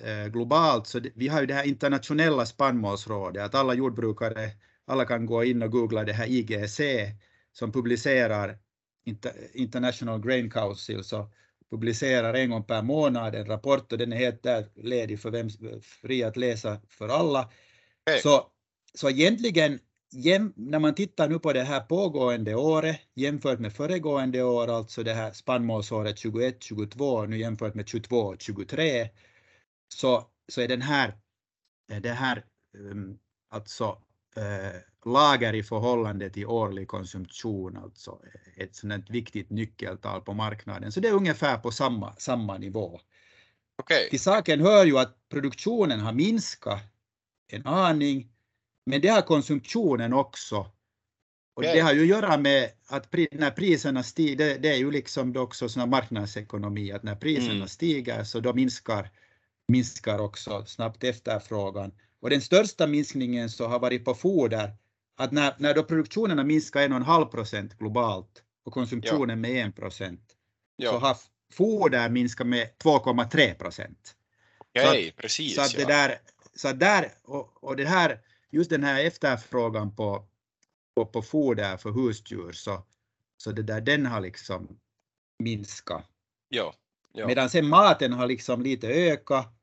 eh, 0.04 0.28
globalt 0.32 0.88
så 0.88 1.02
vi 1.16 1.28
har 1.28 1.42
ju 1.42 1.48
det 1.48 1.54
här 1.54 1.64
internationella 1.64 2.46
spannmålsrådet 2.46 3.44
att 3.44 3.56
alla 3.56 3.74
jordbrukare 3.74 4.52
alla 4.86 5.06
kan 5.06 5.26
gå 5.26 5.44
in 5.44 5.62
och 5.62 5.72
googla 5.72 6.04
det 6.04 6.14
här 6.14 6.28
IGC 6.28 6.80
som 7.52 7.72
publicerar 7.72 8.58
International 9.54 10.20
Grain 10.20 10.50
Council 10.50 11.04
så 11.04 11.30
publicerar 11.70 12.34
en 12.34 12.50
gång 12.50 12.64
per 12.64 12.82
månad 12.82 13.36
en 13.36 13.46
rapport 13.46 13.92
och 13.92 13.98
den 13.98 14.14
är 14.14 14.18
helt 14.18 14.44
där 14.44 14.68
ledig 14.76 15.20
för 15.20 15.32
vem 15.32 15.50
fri 15.82 16.24
att 16.24 16.38
läsa 16.38 16.82
för 16.90 17.08
alla. 17.08 17.50
Så, 18.24 18.48
så 18.94 19.10
egentligen 19.10 19.80
jäm, 20.12 20.54
när 20.56 20.80
man 20.80 20.96
tittar 20.96 21.30
nu 21.30 21.40
på 21.40 21.54
det 21.54 21.64
här 21.64 21.80
pågående 21.80 22.56
året 22.56 23.00
jämfört 23.14 23.60
med 23.60 23.74
föregående 23.74 24.44
år, 24.44 24.68
alltså 24.68 25.04
det 25.04 25.14
här 25.14 25.32
spannmålsåret 25.32 26.16
21-22 26.16 27.28
nu 27.28 27.40
jämfört 27.40 27.74
med 27.74 27.86
22-23 27.86 29.10
så, 29.94 30.28
så 30.48 30.62
är 30.62 30.68
den 30.68 30.82
här, 30.82 31.18
det 32.02 32.10
här 32.10 32.46
um, 32.78 33.20
alltså 33.50 33.98
Eh, 34.38 34.82
lager 35.06 35.54
i 35.54 35.64
förhållande 35.64 36.30
till 36.30 36.46
årlig 36.46 36.88
konsumtion, 36.88 37.78
alltså 37.78 38.20
ett 38.56 38.76
sådant 38.76 39.10
viktigt 39.10 39.50
nyckeltal 39.50 40.22
på 40.22 40.34
marknaden. 40.34 40.92
Så 40.92 41.00
det 41.00 41.08
är 41.08 41.14
ungefär 41.14 41.58
på 41.58 41.72
samma, 41.72 42.16
samma 42.16 42.58
nivå. 42.58 43.00
Okay. 43.78 44.10
Till 44.10 44.20
saken 44.20 44.62
hör 44.62 44.86
ju 44.86 44.98
att 44.98 45.30
produktionen 45.30 46.00
har 46.00 46.14
minskat 46.14 46.82
en 47.48 47.66
aning, 47.66 48.32
men 48.88 49.02
det 49.02 49.08
har 49.08 49.22
konsumtionen 49.22 50.14
också. 50.14 50.72
Och 51.56 51.64
det 51.64 51.80
har 51.80 51.94
ju 51.94 52.02
att 52.02 52.08
göra 52.08 52.38
med 52.38 52.70
att 52.88 53.14
när 53.32 53.52
priserna 53.52 54.04
stiger, 54.04 54.60
det, 54.60 54.70
är 54.70 54.78
ju 54.78 54.92
liksom 54.92 55.38
också 55.38 55.70
sån 55.70 55.90
marknadsekonomi, 55.90 56.92
att 56.92 57.04
när 57.04 57.16
priserna 57.16 57.56
mm. 57.56 57.68
stiger 57.68 58.24
så 58.24 58.40
då 58.40 58.54
minskar, 58.54 59.10
minskar 59.68 60.20
också 60.20 60.66
snabbt 60.66 61.04
efterfrågan. 61.04 61.92
Och 62.22 62.30
den 62.30 62.42
största 62.42 62.88
minskningen 62.88 63.50
så 63.50 63.68
har 63.68 63.80
varit 63.80 64.06
på 64.06 64.14
foder, 64.14 64.72
att 65.18 65.32
när, 65.32 65.56
när 65.58 65.74
då 65.74 65.84
produktionerna 65.84 66.44
minskar 66.44 66.82
1,5 66.82 67.26
procent 67.26 67.78
globalt 67.78 68.44
och 68.66 68.74
konsumtionen 68.74 69.30
ja. 69.30 69.36
med 69.36 69.68
1 69.68 69.76
procent, 69.76 70.22
ja. 70.76 70.92
så 70.92 70.98
har 70.98 71.18
foder 71.54 72.10
minskat 72.10 72.48
med 72.48 72.70
2,3 72.84 73.54
procent. 73.54 74.16
Okej, 74.76 75.14
precis. 75.18 75.56
Så 75.56 75.62
att 75.62 75.76
det 75.76 75.86
där, 75.86 76.20
så 76.56 76.68
att 76.68 76.80
där 76.80 77.12
och, 77.24 77.64
och 77.64 77.76
det 77.76 77.86
här, 77.86 78.20
just 78.52 78.70
den 78.70 78.84
här 78.84 79.06
efterfrågan 79.06 79.96
på, 79.96 80.28
på, 80.96 81.06
på 81.06 81.22
foder 81.22 81.78
för 81.78 81.92
husdjur 81.92 82.52
så, 82.52 82.84
så 83.38 83.52
det 83.52 83.64
där, 83.64 83.82
den 83.82 84.06
har 84.06 84.22
liksom 84.22 84.80
minskat. 85.44 86.06
Ja, 86.50 86.74
ja. 87.14 87.28
Medan 87.28 87.50
sen 87.50 87.68
maten 87.68 88.14
har 88.14 88.28
liksom 88.28 88.62
lite 88.62 88.88
ökat. 88.88 89.54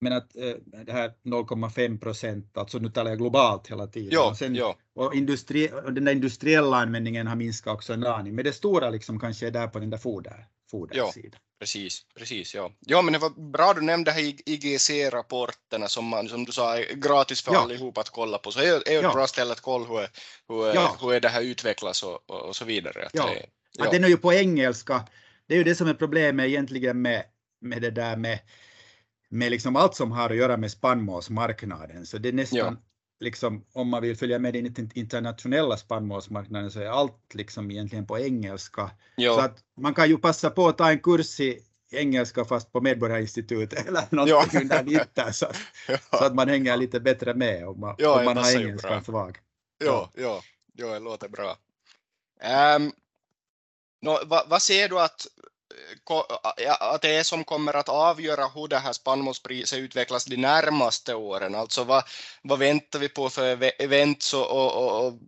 Men 0.00 0.12
att 0.12 0.36
äh, 0.36 0.54
det 0.84 0.92
här 0.92 1.14
0,5 1.24 1.98
procent, 1.98 2.56
alltså 2.58 2.78
nu 2.78 2.90
talar 2.90 3.10
jag 3.10 3.18
globalt 3.18 3.70
hela 3.70 3.86
tiden. 3.86 4.10
Ja, 4.12 4.30
och, 4.30 4.36
sen, 4.36 4.54
ja. 4.54 4.76
och, 4.94 5.14
industri, 5.14 5.70
och 5.84 5.92
den 5.92 6.04
där 6.04 6.12
industriella 6.12 6.76
användningen 6.76 7.26
har 7.26 7.36
minskat 7.36 7.74
också 7.74 7.92
en 7.92 8.06
aning. 8.06 8.34
Men 8.34 8.44
det 8.44 8.52
stora 8.52 8.90
liksom 8.90 9.20
kanske 9.20 9.46
är 9.46 9.50
där 9.50 9.68
på 9.68 9.78
den 9.78 9.90
där 9.90 9.98
foder, 9.98 10.46
fodersidan. 10.70 11.40
Precis, 11.58 12.02
precis 12.18 12.54
ja. 12.54 12.72
Ja 12.80 13.02
men 13.02 13.12
det 13.12 13.18
var 13.18 13.50
bra 13.50 13.74
du 13.74 13.80
nämnde 13.80 14.10
här 14.10 14.22
IGC-rapporterna 14.22 15.88
som 15.88 16.04
man 16.04 16.28
som 16.28 16.44
du 16.44 16.52
sa 16.52 16.78
är 16.78 16.94
gratis 16.94 17.42
för 17.42 17.52
ja. 17.52 17.60
allihopa 17.60 18.00
att 18.00 18.10
kolla 18.10 18.38
på. 18.38 18.52
Så 18.52 18.60
är, 18.60 18.88
är 18.88 19.02
ja. 19.02 19.08
ett 19.08 19.14
bra 19.14 19.26
ställe 19.26 19.52
att 19.52 19.60
kolla 19.60 19.86
hur, 19.86 20.08
hur, 20.48 20.74
ja. 20.74 20.96
hur 21.00 21.20
det 21.20 21.28
här 21.28 21.42
utvecklas 21.42 22.02
och, 22.02 22.30
och, 22.30 22.56
så 22.56 22.64
vidare. 22.64 23.06
Att 23.06 23.14
ja. 23.14 23.26
Det, 23.26 23.46
ja. 23.72 23.84
Att 23.84 23.90
den 23.90 24.04
är 24.04 24.08
ju 24.08 24.16
på 24.16 24.32
engelska. 24.32 25.08
Det 25.46 25.54
är 25.54 25.58
ju 25.58 25.64
det 25.64 25.74
som 25.74 25.88
är 25.88 25.94
problemet 25.94 26.46
egentligen 26.46 27.02
med, 27.02 27.24
med 27.60 27.82
det 27.82 27.90
där 27.90 28.16
med, 28.16 28.38
med 29.28 29.50
liksom 29.50 29.76
allt 29.76 29.94
som 29.94 30.12
har 30.12 30.30
att 30.30 30.36
göra 30.36 30.56
med 30.56 30.70
spannmålsmarknaden. 30.70 32.06
Så 32.06 32.18
det 32.18 32.28
är 32.28 32.32
nästan. 32.32 32.78
Liksom 33.20 33.64
om 33.72 33.88
man 33.88 34.02
vill 34.02 34.16
följa 34.16 34.38
med 34.38 34.54
den 34.54 34.90
internationella 34.94 35.76
spannmålsmarknaden 35.76 36.70
så 36.70 36.80
är 36.80 36.86
allt 36.86 37.34
liksom 37.34 37.70
egentligen 37.70 38.06
på 38.06 38.18
engelska. 38.18 38.90
Ja. 39.16 39.34
Så 39.34 39.40
att 39.40 39.58
man 39.76 39.94
kan 39.94 40.08
ju 40.08 40.18
passa 40.18 40.50
på 40.50 40.68
att 40.68 40.78
ta 40.78 40.90
en 40.90 40.98
kurs 40.98 41.40
i 41.40 41.60
engelska 41.90 42.44
fast 42.44 42.72
på 42.72 42.80
Medborgarinstitutet 42.80 43.86
eller 43.88 44.04
någonting 44.10 44.60
under 44.62 44.82
vintern 44.82 45.32
så, 45.32 45.46
ja. 45.88 45.98
så 46.10 46.24
att 46.24 46.34
man 46.34 46.48
hänger 46.48 46.76
lite 46.76 47.00
bättre 47.00 47.34
med 47.34 47.68
om 47.68 47.80
man, 47.80 47.94
ja, 47.98 48.18
om 48.18 48.24
man 48.24 48.36
har 48.36 48.56
engelskan 48.56 49.04
svag. 49.04 49.38
Ja, 49.78 50.10
ja, 50.14 50.42
ja, 50.72 50.86
det 50.86 50.98
låter 50.98 51.28
bra. 51.28 51.50
Um, 51.50 52.50
ehm, 52.50 52.92
no, 54.02 54.18
vad, 54.26 54.48
vad 54.48 54.62
ser 54.62 54.88
du 54.88 55.00
att 55.00 55.26
att 56.80 57.02
det 57.02 57.16
är 57.16 57.22
som 57.22 57.44
kommer 57.44 57.76
att 57.76 57.88
avgöra 57.88 58.48
hur 58.48 58.68
det 58.68 58.78
här 58.78 58.92
spannmålspriset 58.92 59.78
utvecklas 59.78 60.24
de 60.24 60.36
närmaste 60.36 61.14
åren. 61.14 61.54
Alltså 61.54 61.84
vad, 61.84 62.04
vad 62.42 62.58
väntar 62.58 62.98
vi 62.98 63.08
på 63.08 63.30
för 63.30 63.72
events 63.82 64.34
och, 64.34 64.50
och, 64.50 65.06
och 65.06 65.18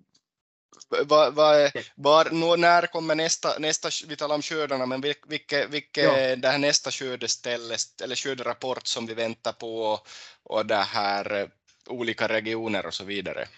vad, 0.88 1.34
vad, 1.34 1.70
var, 1.94 2.56
när 2.56 2.86
kommer 2.86 3.14
nästa, 3.14 3.58
nästa, 3.58 3.88
vi 4.08 4.16
talar 4.16 4.34
om 4.34 4.42
skördarna, 4.42 4.86
men 4.86 5.00
vilket, 5.00 5.70
vilket 5.70 6.04
ja. 6.04 6.36
det 6.36 6.48
här 6.48 6.58
nästa 6.58 6.90
skördeställe 6.90 7.76
eller 8.04 8.16
skörderapport 8.16 8.86
som 8.86 9.06
vi 9.06 9.14
väntar 9.14 9.52
på 9.52 10.00
och 10.42 10.66
det 10.66 10.74
här 10.74 11.50
olika 11.86 12.28
regioner 12.28 12.86
och 12.86 12.94
så 12.94 13.04
vidare? 13.04 13.48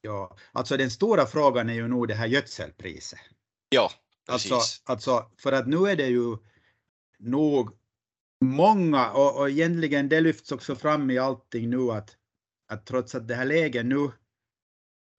Ja, 0.00 0.36
alltså 0.52 0.76
den 0.76 0.90
stora 0.90 1.26
frågan 1.26 1.68
är 1.68 1.74
ju 1.74 1.88
nog 1.88 2.08
det 2.08 2.14
här 2.14 2.26
gödselpriset. 2.26 3.20
Ja, 3.68 3.90
Alltså, 4.26 4.60
alltså, 4.84 5.30
för 5.38 5.52
att 5.52 5.66
nu 5.66 5.76
är 5.86 5.96
det 5.96 6.06
ju 6.06 6.36
nog 7.18 7.70
många 8.40 9.10
och, 9.10 9.38
och 9.38 9.50
egentligen 9.50 10.08
det 10.08 10.20
lyfts 10.20 10.52
också 10.52 10.76
fram 10.76 11.10
i 11.10 11.18
allting 11.18 11.70
nu 11.70 11.90
att, 11.90 12.16
att 12.68 12.86
trots 12.86 13.14
att 13.14 13.28
det 13.28 13.34
här 13.34 13.44
läget 13.44 13.86
nu 13.86 14.10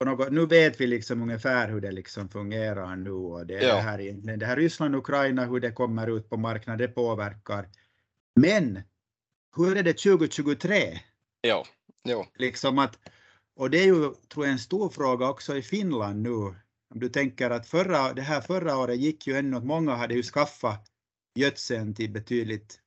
något, 0.06 0.32
nu 0.32 0.46
vet 0.46 0.82
vi 0.82 0.88
liksom 0.88 1.22
ungefär 1.22 1.70
hur 1.70 1.82
det 1.82 1.92
liksom 1.92 2.30
fungerar 2.30 2.96
nu 2.96 3.12
och 3.12 3.46
det, 3.46 3.54
ja. 3.54 3.76
här, 3.76 4.38
det 4.38 4.46
här 4.46 4.56
Ryssland 4.56 4.96
Ukraina, 4.96 5.46
hur 5.46 5.60
det 5.60 5.72
kommer 5.72 6.08
ut 6.18 6.30
på 6.30 6.38
marknaden, 6.38 6.80
det 6.80 6.88
påverkar. 6.88 7.70
Men 8.36 8.82
hur 9.56 9.78
är 9.78 9.84
det 9.84 9.94
2023? 9.94 11.00
Ja, 11.42 11.66
ja. 12.04 12.28
Liksom 12.36 12.80
att, 12.80 13.00
och 13.56 13.70
det 13.70 13.80
är 13.80 13.86
ju, 13.86 14.14
tror 14.30 14.46
jag, 14.46 14.52
en 14.52 14.60
stor 14.60 14.90
fråga 14.90 15.30
också 15.30 15.58
i 15.58 15.62
Finland 15.62 16.22
nu, 16.22 16.56
om 16.94 17.00
du 17.00 17.10
tänker 17.10 17.50
att 17.50 17.68
förra, 17.68 18.14
det 18.14 18.22
här 18.22 18.42
förra 18.42 18.78
året 18.78 19.00
gick 19.00 19.28
ju 19.28 19.38
ännu 19.38 19.58
att 19.58 19.66
många 19.66 19.96
hade 19.96 20.14
ju 20.14 20.24
skaffat 20.24 20.92
gödseln 21.36 21.96
till 21.96 22.12
betydligt 22.12 22.80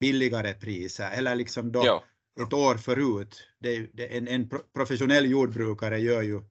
billigare 0.00 0.54
priser 0.54 1.10
eller 1.10 1.34
liksom 1.34 1.72
då 1.72 1.86
ja. 1.86 2.04
ett 2.46 2.52
år 2.52 2.74
förut. 2.74 3.48
Det, 3.58 3.86
det, 3.92 4.16
en, 4.16 4.28
en 4.28 4.50
professionell 4.74 5.30
jordbrukare 5.30 5.98
gör 5.98 6.22
ju 6.22 6.42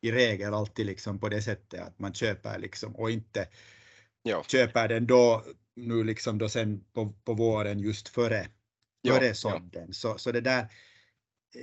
i 0.00 0.12
regel 0.12 0.54
alltid 0.54 0.86
liksom 0.86 1.18
på 1.18 1.28
det 1.28 1.42
sättet 1.42 1.80
att 1.80 1.98
man 1.98 2.14
köper 2.14 2.58
liksom 2.58 2.96
och 2.96 3.10
inte 3.10 3.48
ja. 4.22 4.44
köper 4.48 4.88
den 4.88 5.06
då 5.06 5.44
nu 5.76 6.04
liksom 6.04 6.38
då 6.38 6.48
sen 6.48 6.84
på, 6.92 7.12
på 7.24 7.34
våren 7.34 7.78
just 7.78 8.08
före, 8.08 8.46
före 9.08 9.26
ja, 9.26 9.34
sådden. 9.34 9.86
Ja. 9.86 9.92
Så, 9.92 10.18
så 10.18 10.32
det 10.32 10.40
där 10.40 10.60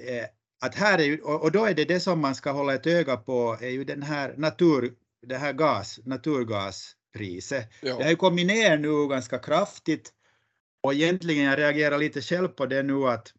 eh, 0.07 0.25
att 0.59 0.75
här 0.75 0.99
är 0.99 1.03
ju, 1.03 1.21
och 1.21 1.51
då 1.51 1.65
är 1.65 1.73
det 1.73 1.85
det 1.85 1.99
som 1.99 2.19
man 2.19 2.35
ska 2.35 2.51
hålla 2.51 2.73
ett 2.73 2.87
öga 2.87 3.17
på, 3.17 3.57
är 3.61 3.69
ju 3.69 3.83
den 3.83 4.03
här 4.03 4.33
natur, 4.37 4.93
det 5.27 5.37
här 5.37 5.53
gas, 5.53 5.99
naturgaspriset. 6.05 7.69
Ja. 7.81 7.97
Det 7.97 8.03
har 8.03 8.09
ju 8.09 8.15
kommit 8.15 8.47
ner 8.47 8.77
nu 8.77 9.07
ganska 9.07 9.39
kraftigt 9.39 10.13
och 10.83 10.93
egentligen 10.93 11.45
jag 11.45 11.59
reagerar 11.59 11.97
lite 11.97 12.21
själv 12.21 12.47
på 12.47 12.65
det 12.65 12.83
nu 12.83 13.07
att, 13.07 13.33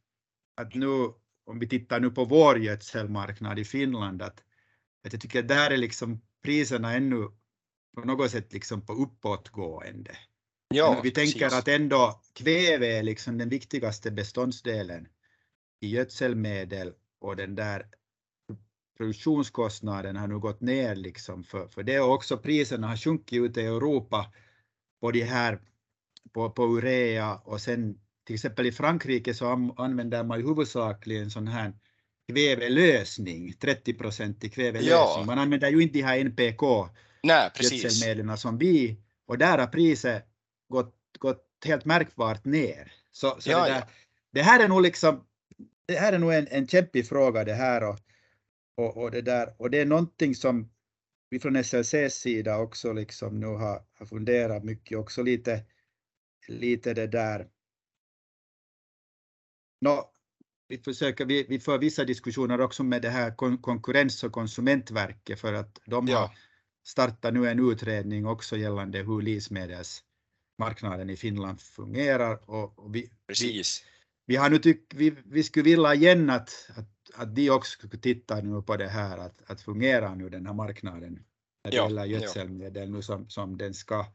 att 0.57 0.75
nu, 0.75 1.13
om 1.47 1.59
vi 1.59 1.69
tittar 1.69 2.01
nu 2.01 2.11
på 2.11 2.25
vår 2.25 2.59
gödselmarknad 2.59 3.59
i 3.59 3.65
Finland, 3.65 4.23
att, 4.23 4.43
att 5.05 5.13
jag 5.13 5.23
tycker 5.23 5.43
där 5.43 5.71
är 5.71 5.77
liksom 5.77 6.21
priserna 6.43 6.93
ännu 6.95 7.29
på 7.95 8.01
något 8.01 8.31
sätt 8.31 8.53
liksom 8.53 8.87
på 8.87 8.93
uppåtgående. 8.93 10.17
Ja, 10.75 11.01
vi 11.03 11.11
tänker 11.11 11.41
precis. 11.41 11.59
att 11.59 11.69
ändå 11.69 12.21
kväve 12.33 12.99
är 12.99 13.03
liksom 13.03 13.39
den 13.39 13.49
viktigaste 13.49 14.11
beståndsdelen 14.11 15.09
i 15.81 15.89
gödselmedel 15.89 16.93
och 17.21 17.37
den 17.37 17.55
där 17.55 17.87
produktionskostnaden 18.97 20.17
har 20.17 20.29
nu 20.29 20.39
gått 20.39 20.61
ner 20.61 20.95
liksom 20.95 21.45
för, 21.45 21.69
för 21.69 21.83
det 21.83 22.01
och 22.01 22.13
också 22.13 22.39
priserna 22.39 22.87
har 22.87 22.97
sjunkit 22.97 23.43
ute 23.43 23.61
i 23.61 23.67
Europa 23.67 24.33
på 25.01 25.11
de 25.11 25.23
här 25.23 25.61
på, 26.33 26.51
på 26.51 26.65
urea 26.65 27.35
och 27.35 27.61
sen 27.61 28.01
till 28.27 28.35
exempel 28.35 28.67
i 28.67 28.73
Frankrike 28.73 29.35
så 29.35 29.73
använder 29.77 30.25
man 30.25 30.41
ju 30.41 30.47
huvudsakligen 30.47 31.31
sån 31.31 31.47
här 31.47 31.73
kvävelösning, 32.33 33.53
30 33.53 33.95
procentig 33.95 34.55
kvävelösning. 34.55 34.91
Ja. 34.91 35.23
Man 35.27 35.39
använder 35.39 35.71
ju 35.71 35.83
inte 35.83 35.99
de 35.99 36.03
här 36.03 36.19
NPK 36.19 36.63
gödselmedlen 37.61 38.39
som 38.39 38.59
vi 38.59 38.97
och 39.27 39.39
där 39.39 39.59
har 39.59 39.67
priset 39.67 40.27
gått, 40.69 40.95
gått 41.19 41.47
helt 41.65 41.85
märkbart 41.85 42.45
ner. 42.45 42.93
Så, 43.13 43.37
så 43.41 43.51
ja, 43.51 43.65
det, 43.65 43.71
där, 43.71 43.79
ja. 43.79 43.87
det 44.33 44.43
här 44.43 44.65
är 44.65 44.69
nog 44.69 44.83
liksom 44.83 45.25
det 45.91 45.99
här 45.99 46.13
är 46.13 46.19
nog 46.19 46.33
en, 46.33 46.47
en 46.51 46.67
kämpig 46.67 47.09
fråga 47.09 47.45
det 47.45 47.55
här 47.55 47.89
och, 47.89 47.99
och, 48.77 48.97
och, 48.97 49.11
det 49.11 49.23
där 49.23 49.55
och 49.59 49.71
det 49.71 49.81
är 49.81 49.87
någonting 49.87 50.35
som 50.35 50.71
vi 51.31 51.41
från 51.41 51.65
SLCs 51.65 52.15
sida 52.15 52.59
också 52.59 52.93
liksom 52.93 53.41
nu 53.41 53.47
har, 53.47 53.83
har 53.95 54.07
funderat 54.07 54.65
mycket 54.65 54.99
också 54.99 55.23
lite, 55.23 55.65
lite 56.49 56.95
det 56.95 57.07
där. 57.07 57.49
Nå, 59.81 60.13
vi 60.69 60.79
försöker, 60.79 61.25
vi, 61.25 61.47
vi 61.49 61.61
för 61.61 61.79
vissa 61.79 62.05
diskussioner 62.05 62.61
också 62.61 62.83
med 62.83 63.03
det 63.03 63.11
här 63.11 63.37
kon 63.37 63.59
konkurrens 63.59 64.25
och 64.25 64.33
konsumentverket 64.33 65.41
för 65.41 65.53
att 65.55 65.79
de 65.85 66.09
ja. 66.09 66.19
har 66.19 66.31
startat 66.85 67.35
nu 67.35 67.49
en 67.49 67.71
utredning 67.71 68.27
också 68.27 68.57
gällande 68.57 68.99
hur 68.99 69.23
livsmedelsmarknaden 69.23 71.11
i 71.11 71.17
Finland 71.17 71.61
fungerar 71.61 72.51
och, 72.51 72.79
och 72.79 72.95
vi, 72.95 73.11
Precis 73.27 73.85
vi 73.85 74.00
har 74.37 74.51
nu 74.51 74.59
tyckt, 74.59 74.95
vi, 74.95 75.15
vi 75.25 75.43
skulle 75.43 75.65
vilja 75.65 75.95
igen 75.95 76.31
att, 76.31 76.71
att, 76.77 77.11
att 77.15 77.35
de 77.35 77.51
också 77.51 77.71
skulle 77.71 77.99
titta 77.99 78.41
nu 78.41 78.63
på 78.63 78.77
det 78.77 78.89
här, 78.89 79.19
att, 79.19 79.51
att 79.51 79.61
fungera 79.61 80.15
nu 80.15 80.29
den 80.29 80.47
här 80.47 80.55
marknaden 80.55 81.25
när 81.65 81.71
det 81.71 81.77
ja, 81.77 81.85
gäller 81.85 82.05
gödselmedel 82.05 82.89
ja. 82.89 82.95
nu 82.95 83.03
som, 83.03 83.29
som 83.29 83.57
den 83.59 83.75
ska. 83.75 84.07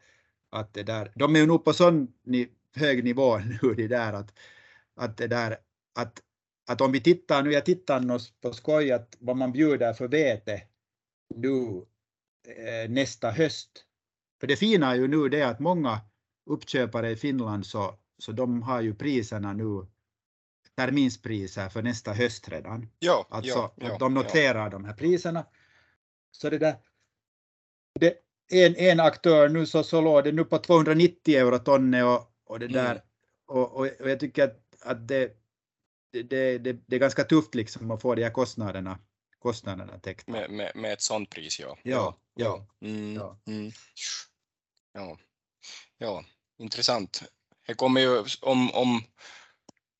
Att 0.50 0.74
det 0.74 0.84
där, 0.84 1.12
de 1.16 1.36
är 1.36 1.40
ju 1.40 1.46
nog 1.46 1.64
på 1.66 1.74
sån 1.74 2.14
ni, 2.24 2.50
hög 2.76 3.04
nivå 3.04 3.38
nu 3.62 3.74
det 3.74 3.88
där 3.88 4.14
att, 4.14 4.34
att 4.96 5.18
det 5.18 5.28
där 5.28 5.58
att, 5.96 6.22
att 6.68 6.82
om 6.82 6.92
vi 6.92 7.02
tittar 7.02 7.44
nu, 7.44 7.52
jag 7.52 7.66
tittar 7.66 8.42
på 8.42 8.54
skoj 8.54 8.92
att 8.92 9.18
vad 9.20 9.38
man 9.38 9.52
bjuder 9.52 9.94
för 9.94 10.08
vete 10.08 10.62
nu 11.36 11.86
eh, 12.48 12.90
nästa 12.90 13.32
höst. 13.32 13.86
För 14.40 14.48
det 14.48 14.56
fina 14.56 14.92
är 14.92 14.96
ju 14.96 15.08
nu 15.08 15.30
det 15.30 15.42
att 15.42 15.60
många 15.60 16.02
uppköpare 16.46 17.12
i 17.12 17.16
Finland 17.16 17.66
så, 17.66 18.00
så 18.18 18.32
de 18.32 18.62
har 18.62 18.82
ju 18.82 18.96
priserna 18.96 19.54
nu 19.54 19.88
terminspriser 20.76 21.70
för 21.70 21.82
nästa 21.82 22.14
höst 22.14 22.50
redan. 22.50 22.90
Ja, 23.00 23.28
alltså 23.30 23.72
ja, 23.76 23.94
att 23.94 24.00
de 24.00 24.14
noterar 24.14 24.64
ja. 24.64 24.70
de 24.70 24.86
här 24.86 24.94
priserna. 24.94 25.46
Så 26.32 26.50
det 26.50 26.58
där, 26.58 26.76
det, 28.00 28.18
en, 28.52 28.76
en 28.76 29.00
aktör 29.00 29.50
nu 29.50 29.66
så, 29.66 29.84
så 29.84 30.02
låg 30.02 30.24
det 30.24 30.32
nu 30.32 30.46
på 30.46 30.58
290 30.58 31.36
euro 31.36 31.60
tonnet 31.60 32.04
och, 32.04 32.32
och 32.46 32.60
det 32.60 32.68
där 32.68 32.92
mm. 32.92 33.02
och, 33.48 33.72
och, 33.72 33.88
och, 34.02 34.10
jag 34.10 34.20
tycker 34.20 34.44
att, 34.44 34.62
att 34.82 35.08
det, 35.08 35.38
det, 36.12 36.24
det, 36.58 36.58
det, 36.58 36.96
är 36.96 37.00
ganska 37.00 37.24
tufft 37.24 37.56
liksom 37.56 37.92
att 37.92 38.02
få 38.02 38.16
de 38.16 38.24
här 38.24 38.32
kostnaderna, 38.32 39.00
kostnaderna 39.40 40.00
täckta. 40.00 40.32
Med, 40.32 40.50
med, 40.50 40.72
med 40.76 40.94
ett 40.94 41.02
sånt 41.02 41.30
pris, 41.30 41.60
ja. 41.60 41.78
Ja, 41.84 42.18
ja. 42.34 42.68
Mm, 42.82 43.16
ja. 43.16 43.38
Mm. 43.48 43.72
ja. 44.94 45.18
ja. 45.98 46.24
intressant. 46.58 47.24
Det 47.68 47.74
kommer 47.74 48.02
ju 48.02 48.24
om, 48.42 48.72
om, 48.72 49.04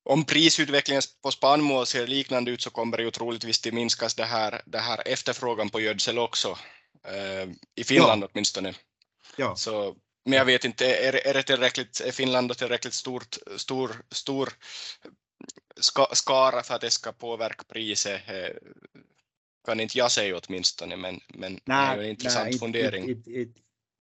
om 0.08 0.24
prisutvecklingen 0.24 1.02
på 1.22 1.30
spannmål 1.30 1.86
ser 1.86 2.06
liknande 2.06 2.50
ut 2.50 2.62
så 2.62 2.70
kommer 2.70 2.96
det 2.96 3.02
ju 3.02 3.10
troligtvis 3.10 3.60
till 3.60 3.74
minskas 3.74 4.14
det 4.14 4.24
här, 4.24 4.62
det 4.66 4.78
här 4.78 5.08
efterfrågan 5.08 5.70
på 5.70 5.80
gödsel 5.80 6.18
också, 6.18 6.58
eh, 7.04 7.48
i 7.74 7.84
Finland 7.84 8.22
ja. 8.22 8.28
åtminstone. 8.32 8.74
Ja. 9.36 9.56
Så, 9.56 9.96
men 10.24 10.38
jag 10.38 10.44
vet 10.44 10.64
inte, 10.64 10.96
är, 10.96 11.26
är 11.26 11.34
det 11.34 11.42
tillräckligt, 11.42 12.00
är 12.00 12.12
Finland 12.12 12.58
tillräckligt 12.58 12.94
stort, 12.94 13.36
stor, 13.56 14.02
stor 14.10 14.52
ska, 15.80 16.06
skara 16.12 16.62
för 16.62 16.74
att 16.74 16.80
det 16.80 16.90
ska 16.90 17.12
påverka 17.12 17.64
priset? 17.68 18.20
Eh, 18.28 18.56
kan 19.66 19.80
inte 19.80 19.98
jag 19.98 20.10
säga 20.10 20.40
åtminstone, 20.46 20.96
men, 20.96 21.20
men 21.28 21.60
nej, 21.64 21.96
det 21.96 22.02
är 22.02 22.04
en 22.04 22.10
intressant 22.10 22.50
nej, 22.50 22.58
fundering. 22.58 23.10
It, 23.10 23.18
it, 23.18 23.28
it, 23.28 23.56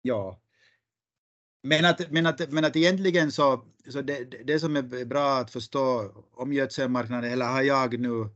ja, 0.01 0.39
men 1.65 1.85
att, 1.85 2.11
men 2.11 2.25
att, 2.25 2.51
men 2.51 2.65
att 2.65 2.75
egentligen 2.75 3.31
så, 3.31 3.65
så 3.87 4.01
det, 4.01 4.23
det 4.23 4.59
som 4.59 4.75
är 4.75 5.05
bra 5.05 5.37
att 5.37 5.51
förstå 5.51 6.11
om 6.33 6.53
gödselmarknaden, 6.53 7.31
eller 7.31 7.45
har 7.45 7.61
jag 7.61 7.99
nu 7.99 8.29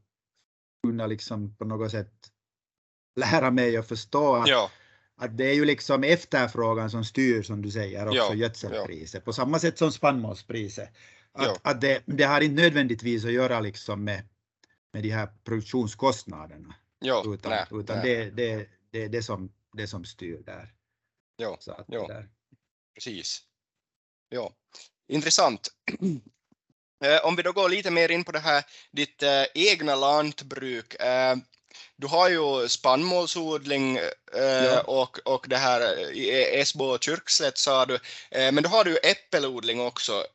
kunnat 0.83 1.09
liksom 1.09 1.55
på 1.55 1.65
något 1.65 1.91
sätt 1.91 2.13
lära 3.15 3.51
mig 3.51 3.77
att 3.77 3.87
förstå 3.87 4.35
att, 4.35 4.47
ja. 4.47 4.71
att 5.17 5.37
det 5.37 5.45
är 5.45 5.53
ju 5.53 5.65
liksom 5.65 6.03
efterfrågan 6.03 6.89
som 6.89 7.05
styr 7.05 7.41
som 7.41 7.61
du 7.61 7.71
säger 7.71 8.07
också 8.07 8.17
ja. 8.17 8.33
gödselpriset, 8.33 9.25
på 9.25 9.33
samma 9.33 9.59
sätt 9.59 9.77
som 9.77 9.91
spannmålspriset. 9.91 10.89
Att, 11.31 11.45
ja. 11.45 11.57
att 11.61 11.81
det, 11.81 12.01
det 12.05 12.23
har 12.23 12.41
inte 12.41 12.61
nödvändigtvis 12.61 13.25
att 13.25 13.31
göra 13.31 13.59
liksom 13.59 14.03
med, 14.03 14.23
med 14.93 15.03
de 15.03 15.09
här 15.09 15.29
produktionskostnaderna. 15.43 16.75
Ja, 16.99 17.23
utan 17.27 17.51
nej, 17.51 17.65
utan 17.71 17.97
nej. 17.97 18.05
Det, 18.05 18.29
det, 18.31 18.67
det 18.91 19.03
är 19.03 19.09
det 19.09 19.23
som, 19.23 19.51
det 19.73 19.87
som 19.87 20.05
styr 20.05 20.43
där. 20.45 20.73
Ja, 21.35 21.57
Så 21.59 21.71
att 21.71 21.85
ja. 21.87 22.07
Där. 22.07 22.29
Precis. 22.93 23.41
Ja, 24.29 24.53
intressant. 25.07 25.67
Eh, 27.03 27.25
om 27.25 27.35
vi 27.35 27.43
då 27.43 27.51
går 27.51 27.69
lite 27.69 27.91
mer 27.91 28.11
in 28.11 28.23
på 28.23 28.31
det 28.31 28.39
här, 28.39 28.63
ditt 28.91 29.23
äh, 29.23 29.43
egna 29.53 29.95
lantbruk. 29.95 30.95
Äh, 31.01 31.35
du 31.95 32.07
har 32.07 32.29
ju 32.29 32.67
spannmålsodling 32.67 33.97
äh, 33.97 34.43
ja. 34.43 34.81
och, 34.81 35.19
och 35.25 35.45
det 35.49 35.57
här 35.57 36.11
i 36.11 36.59
Esbo 36.59 36.85
och 36.85 37.03
Kyrkslätt 37.03 37.57
sa 37.57 37.85
du, 37.85 37.99
men 38.31 38.63
då 38.63 38.69
har 38.69 38.83
du 38.83 38.91
ju 38.91 38.97
äppelodling 38.97 39.81
också. 39.81 40.25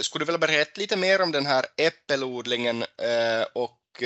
Skulle 0.00 0.22
du 0.22 0.26
vilja 0.26 0.38
berätta 0.38 0.80
lite 0.80 0.96
mer 0.96 1.22
om 1.22 1.32
den 1.32 1.46
här 1.46 1.66
äppelodlingen 1.76 2.84
och 3.52 4.02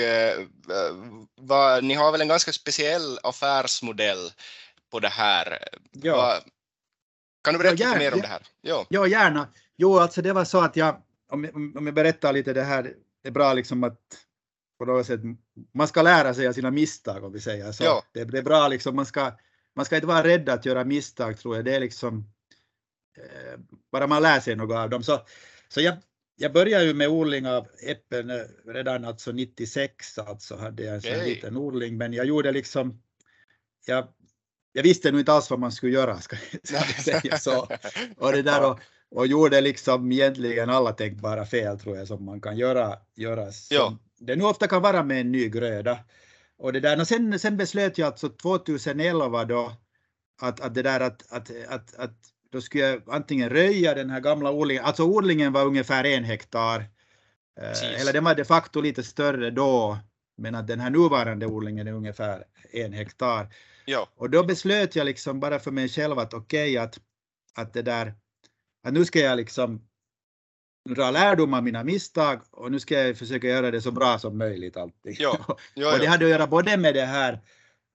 vad, 1.35 1.83
ni 1.83 1.93
har 1.93 2.11
väl 2.11 2.21
en 2.21 2.27
ganska 2.27 2.53
speciell 2.53 3.19
affärsmodell 3.23 4.31
på 4.91 4.99
det 4.99 5.09
här? 5.09 5.67
Ja. 5.91 6.15
Vad, 6.15 6.43
kan 7.43 7.53
du 7.53 7.59
berätta 7.59 7.83
ja, 7.83 7.87
lite 7.87 7.99
mer 7.99 8.13
om 8.13 8.21
det 8.21 8.27
här? 8.27 8.47
Ja. 8.61 8.85
ja, 8.89 9.07
gärna. 9.07 9.47
Jo, 9.77 9.97
alltså 9.97 10.21
det 10.21 10.33
var 10.33 10.45
så 10.45 10.61
att 10.61 10.75
jag, 10.75 11.01
om, 11.29 11.71
om 11.75 11.85
jag 11.85 11.95
berättar 11.95 12.33
lite 12.33 12.53
det 12.53 12.63
här, 12.63 12.83
det 13.21 13.29
är 13.29 13.31
bra 13.31 13.53
liksom 13.53 13.83
att 13.83 13.99
på 14.77 14.85
något 14.85 15.05
sätt, 15.05 15.21
man 15.71 15.87
ska 15.87 16.01
lära 16.01 16.33
sig 16.33 16.47
av 16.47 16.53
sina 16.53 16.71
misstag 16.71 17.23
om 17.23 17.33
vi 17.33 17.39
säger 17.39 17.71
så. 17.71 17.83
Ja. 17.83 18.03
Det, 18.11 18.23
det, 18.23 18.37
är 18.37 18.43
bra 18.43 18.67
liksom, 18.67 18.95
man 18.95 19.05
ska, 19.05 19.31
man 19.75 19.85
ska 19.85 19.95
inte 19.95 20.07
vara 20.07 20.23
rädd 20.23 20.49
att 20.49 20.65
göra 20.65 20.83
misstag 20.83 21.37
tror 21.37 21.55
jag, 21.55 21.65
det 21.65 21.75
är 21.75 21.79
liksom, 21.79 22.25
eh, 23.17 23.59
bara 23.91 24.07
man 24.07 24.21
lär 24.21 24.39
sig 24.39 24.55
något 24.55 24.75
av 24.75 24.89
dem. 24.89 25.03
Så, 25.03 25.21
så 25.67 25.81
jag, 25.81 25.97
jag 26.35 26.53
började 26.53 26.85
ju 26.85 26.93
med 26.93 27.07
odling 27.07 27.47
av 27.47 27.67
äpplen 27.87 28.29
eh, 28.29 28.41
redan 28.65 29.05
alltså 29.05 29.31
96, 29.31 30.19
alltså 30.19 30.55
hade 30.55 30.83
jag 30.83 30.95
en 30.95 31.01
sån 31.01 31.25
liten 31.25 31.57
odling, 31.57 31.97
men 31.97 32.13
jag 32.13 32.25
gjorde 32.25 32.51
liksom, 32.51 33.01
jag, 33.85 34.07
jag 34.73 34.83
visste 34.83 35.11
nog 35.11 35.19
inte 35.19 35.33
alls 35.33 35.49
vad 35.49 35.59
man 35.59 35.71
skulle 35.71 35.91
göra, 35.91 36.19
ska 36.19 36.35
jag 36.71 36.83
säga 37.21 37.37
så. 37.37 37.67
Och 38.17 38.31
det 38.31 38.41
där 38.41 38.71
och, 38.71 38.79
och 39.11 39.27
gjorde 39.27 39.61
liksom 39.61 40.11
egentligen 40.11 40.69
alla 40.69 40.91
tänkbara 40.91 41.45
fel 41.45 41.79
tror 41.79 41.97
jag 41.97 42.07
som 42.07 42.25
man 42.25 42.41
kan 42.41 42.57
göra, 42.57 42.97
göra 43.15 43.51
som 43.51 43.99
det 44.25 44.35
nu 44.35 44.43
ofta 44.43 44.67
kan 44.67 44.81
vara 44.81 45.03
med 45.03 45.21
en 45.21 45.31
ny 45.31 45.49
gröda. 45.49 45.99
Och 46.57 46.73
det 46.73 46.79
där, 46.79 46.99
och 46.99 47.07
sen, 47.07 47.39
sen 47.39 47.57
beslöt 47.57 47.97
jag 47.97 48.07
alltså 48.07 48.29
2011 48.29 49.45
då 49.45 49.73
att, 50.41 50.59
att 50.59 50.73
det 50.75 50.81
där 50.81 50.99
att, 50.99 51.31
att, 51.31 51.51
att, 51.67 51.95
att 51.95 52.17
då 52.51 52.61
skulle 52.61 52.83
jag 52.83 53.01
antingen 53.07 53.49
röja 53.49 53.93
den 53.93 54.09
här 54.09 54.19
gamla 54.19 54.51
odlingen, 54.51 54.83
alltså 54.83 55.03
odlingen 55.03 55.53
var 55.53 55.65
ungefär 55.65 56.03
en 56.03 56.23
hektar, 56.23 56.79
eh, 57.59 58.01
eller 58.01 58.13
den 58.13 58.23
var 58.23 58.35
de 58.35 58.45
facto 58.45 58.81
lite 58.81 59.03
större 59.03 59.51
då, 59.51 59.97
men 60.37 60.55
att 60.55 60.67
den 60.67 60.79
här 60.79 60.89
nuvarande 60.89 61.45
odlingen 61.45 61.87
är 61.87 61.93
ungefär 61.93 62.43
en 62.71 62.93
hektar. 62.93 63.53
Ja. 63.85 64.09
Och 64.15 64.29
då 64.29 64.43
beslöt 64.43 64.95
jag 64.95 65.05
liksom 65.05 65.39
bara 65.39 65.59
för 65.59 65.71
mig 65.71 65.89
själv 65.89 66.19
att 66.19 66.33
okej 66.33 66.71
okay, 66.71 66.77
att, 66.77 66.99
att 67.53 67.73
det 67.73 67.81
där, 67.81 68.13
att 68.83 68.93
nu 68.93 69.05
ska 69.05 69.19
jag 69.19 69.37
liksom 69.37 69.87
dra 70.89 71.11
lärdom 71.11 71.53
av 71.53 71.63
mina 71.63 71.83
misstag 71.83 72.41
och 72.51 72.71
nu 72.71 72.79
ska 72.79 73.03
jag 73.03 73.17
försöka 73.17 73.47
göra 73.47 73.71
det 73.71 73.81
så 73.81 73.91
bra 73.91 74.19
som 74.19 74.37
möjligt 74.37 74.77
alltid. 74.77 75.15
Ja. 75.19 75.57
Ja, 75.73 75.93
och 75.93 75.99
det 75.99 76.07
hade 76.07 76.25
att 76.25 76.31
göra 76.31 76.47
både 76.47 76.77
med 76.77 76.93
det 76.93 77.05
här 77.05 77.39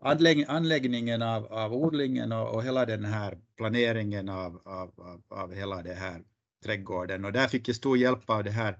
anlägg, 0.02 0.44
anläggningen 0.48 1.22
av, 1.22 1.52
av 1.52 1.74
odlingen 1.74 2.32
och, 2.32 2.54
och 2.54 2.62
hela 2.62 2.86
den 2.86 3.04
här 3.04 3.38
planeringen 3.56 4.28
av, 4.28 4.60
av, 4.64 4.92
av, 4.96 5.22
av 5.28 5.54
hela 5.54 5.82
det 5.82 5.94
här 5.94 6.22
trädgården 6.64 7.24
och 7.24 7.32
där 7.32 7.48
fick 7.48 7.68
jag 7.68 7.76
stor 7.76 7.98
hjälp 7.98 8.30
av 8.30 8.44
det 8.44 8.50
här 8.50 8.78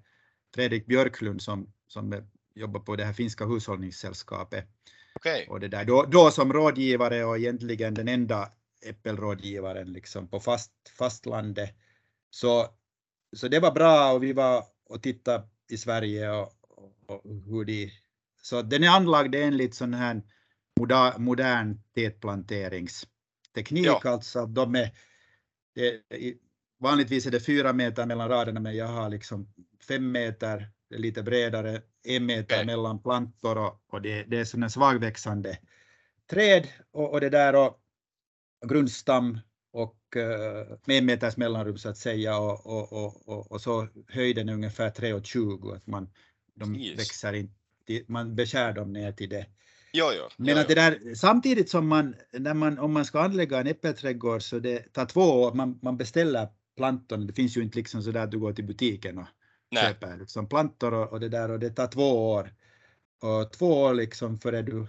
Fredrik 0.55 0.87
Björklund 0.87 1.43
som, 1.43 1.73
som 1.87 2.29
jobbar 2.55 2.81
på 2.81 2.97
det 2.97 3.05
här 3.05 3.13
finska 3.13 3.47
hushållningssällskapet. 3.47 4.67
Okay. 5.19 5.47
Och 5.47 5.61
det 5.61 5.69
där, 5.69 5.85
då, 5.85 6.03
då 6.03 6.31
som 6.31 6.53
rådgivare 6.53 7.25
och 7.25 7.39
egentligen 7.39 7.95
den 7.95 8.09
enda 8.09 8.51
äppelrådgivaren 8.83 9.93
liksom 9.93 10.29
på 10.29 10.41
fast, 10.41 10.73
fastlandet. 10.99 11.75
Så, 12.31 12.67
så 13.37 13.49
det 13.49 13.61
var 13.61 13.73
bra 13.73 14.13
och 14.13 14.23
vi 14.23 14.33
var 14.33 14.65
och 14.89 15.03
tittade 15.03 15.49
i 15.71 15.77
Sverige 15.77 16.31
och, 16.31 16.53
och, 16.69 16.93
och 17.07 17.23
hur 17.47 17.65
de... 17.65 17.93
Så 18.43 18.63
den 18.63 18.85
är 18.85 18.89
anlagd 18.89 19.35
enligt 19.35 19.75
sån 19.75 19.95
här 19.95 20.23
moder, 20.81 21.19
modern 21.19 21.81
tätplanteringsteknik, 21.95 23.87
ja. 23.87 24.01
alltså 24.05 24.47
de 24.47 24.75
är, 24.75 24.91
det, 25.75 26.03
vanligtvis 26.81 27.27
är 27.27 27.31
det 27.31 27.41
fyra 27.41 27.73
meter 27.73 28.07
mellan 28.07 28.29
raderna 28.29 28.61
men 28.61 28.77
jag 28.77 28.87
har 28.87 29.11
liksom 29.11 29.55
fem 29.89 30.13
meter, 30.13 30.69
det 30.89 30.95
är 30.95 30.99
lite 30.99 31.23
bredare, 31.23 31.83
en 32.05 32.27
meter 32.27 32.57
okay. 32.57 32.65
mellan 32.65 33.03
plantor 33.03 33.59
och, 33.59 33.85
och 33.89 34.03
det, 34.03 34.23
det 34.23 34.39
är 34.39 34.45
sådana 34.45 34.69
svagväxande 34.69 35.59
träd 36.31 36.69
och, 36.91 37.13
och 37.13 37.21
det 37.21 37.31
där 37.31 37.57
och, 37.57 37.81
grundstam 38.69 39.39
och 39.73 40.17
uh, 40.17 40.77
med 40.85 40.99
en 40.99 41.07
meters 41.07 41.37
mellanrum 41.37 41.79
så 41.79 41.89
att 41.89 41.97
säga 41.97 42.39
och, 42.39 42.67
och, 42.67 43.29
och, 43.29 43.53
och, 43.53 43.61
så 43.61 43.89
höjden 44.09 44.49
är 44.49 44.53
ungefär 44.53 44.91
3,20 44.91 45.77
att 45.77 45.87
man 45.87 46.11
de 46.55 46.77
yes. 46.77 46.99
växer 46.99 47.33
inte, 47.33 47.53
man 48.07 48.35
beskär 48.35 48.73
dem 48.73 48.93
ner 48.93 49.13
till 49.13 49.29
det 49.29 49.47
Jo, 49.93 50.07
jo, 50.17 50.29
Men 50.37 50.55
jo, 50.55 50.61
att 50.61 50.69
det 50.69 50.75
där, 50.75 51.15
samtidigt 51.15 51.71
som 51.71 51.89
man, 51.89 52.15
när 52.33 52.55
man, 52.55 52.79
om 52.79 52.93
man 52.93 53.05
ska 53.05 53.21
anlägga 53.21 53.61
en 53.61 53.67
äppelträdgård 53.67 54.43
så 54.43 54.59
det 54.59 54.93
tar 54.93 55.07
två 55.07 55.21
år, 55.21 55.55
man, 55.55 55.79
man 55.83 55.97
beställer 55.97 56.49
plantorna, 56.77 57.25
det 57.25 57.33
finns 57.33 57.57
ju 57.57 57.63
inte 57.63 57.79
liksom 57.79 58.03
så 58.03 58.11
där 58.11 58.25
att 58.25 58.31
du 58.31 58.39
går 58.39 58.53
till 58.53 58.67
butiken 58.67 59.19
och 59.19 59.27
Nej. 59.71 59.85
köper 59.85 60.17
liksom 60.17 60.49
plantor 60.49 60.95
och, 60.95 61.13
och, 61.13 61.21
det 61.21 61.29
där 61.29 61.51
och 61.51 61.59
det 61.59 61.71
tar 61.71 61.87
två 61.87 62.31
år. 62.31 62.55
Och 63.23 63.53
två 63.53 63.83
år 63.83 63.95
liksom 63.95 64.39
före 64.39 64.63
du, 64.63 64.87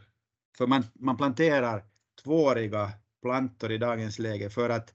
för 0.58 0.68
man, 0.68 0.84
man 0.94 1.18
planterar 1.18 1.84
tvååriga 2.24 2.92
plantor 3.22 3.72
i 3.72 3.78
dagens 3.78 4.20
läge 4.20 4.50
för 4.50 4.70
att 4.70 4.94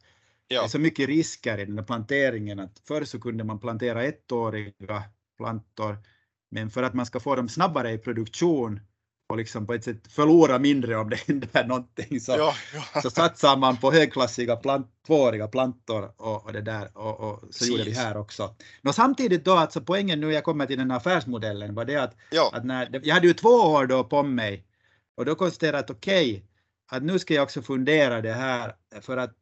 ja. 0.49 0.61
det 0.61 0.66
är 0.66 0.68
så 0.68 0.79
mycket 0.79 1.09
risker 1.09 1.59
i 1.59 1.64
den 1.64 1.79
här 1.79 1.85
planteringen 1.85 2.61
att 2.61 2.79
förr 2.79 3.05
så 3.05 3.20
kunde 3.20 3.44
man 3.44 3.61
plantera 3.61 4.05
ettåriga 4.05 5.03
plantor 5.37 5.99
men 6.51 6.70
för 6.70 6.83
att 6.83 6.94
man 6.94 7.07
ska 7.07 7.20
få 7.20 7.37
dem 7.37 7.49
snabbare 7.49 7.92
i 7.92 7.99
produktion 7.99 8.81
och 9.27 9.37
liksom 9.37 9.67
på 9.67 9.75
ett 9.75 9.85
sätt 9.85 10.13
förlora 10.13 10.59
mindre 10.59 10.97
om 10.97 11.11
det 11.11 11.17
händer 11.27 11.65
någonting 11.65 12.21
så, 12.21 12.33
ja, 12.33 12.55
ja. 12.95 13.01
så 13.01 13.11
satsar 13.11 13.57
man 13.57 13.77
på 13.77 13.93
högklassiga 13.93 14.57
plant, 14.57 14.87
tvååriga 15.07 15.49
plantor 15.49 16.13
och, 16.17 16.47
och 16.47 16.53
det 16.53 16.61
där 16.61 16.99
och, 16.99 17.21
och 17.21 17.41
så 17.41 17.47
Precis. 17.47 17.69
gjorde 17.69 17.85
vi 17.85 17.93
här 17.93 18.17
också. 18.17 18.55
Nå, 18.83 18.93
samtidigt 18.93 19.45
då, 19.45 19.53
alltså 19.53 19.81
poängen 19.81 20.21
nu 20.21 20.33
jag 20.33 20.45
kommer 20.45 20.67
till 20.67 20.79
den 20.79 20.91
här 20.91 20.99
affärsmodellen 20.99 21.75
var 21.75 21.85
det 21.85 21.97
att, 21.97 22.17
ja. 22.31 22.51
att 22.55 22.65
när, 22.65 23.01
jag 23.03 23.15
hade 23.15 23.27
ju 23.27 23.35
två 23.35 23.49
år 23.49 23.87
då 23.87 24.05
på 24.05 24.23
mig 24.23 24.67
och 25.17 25.25
då 25.25 25.35
konstaterade 25.35 25.77
jag 25.77 25.85
att 25.85 25.91
okej, 25.91 26.31
okay, 26.33 26.43
att 26.91 27.03
nu 27.03 27.19
ska 27.19 27.35
jag 27.35 27.43
också 27.43 27.63
fundera 27.63 28.21
det 28.21 28.33
här 28.33 28.75
för 29.01 29.17
att 29.17 29.35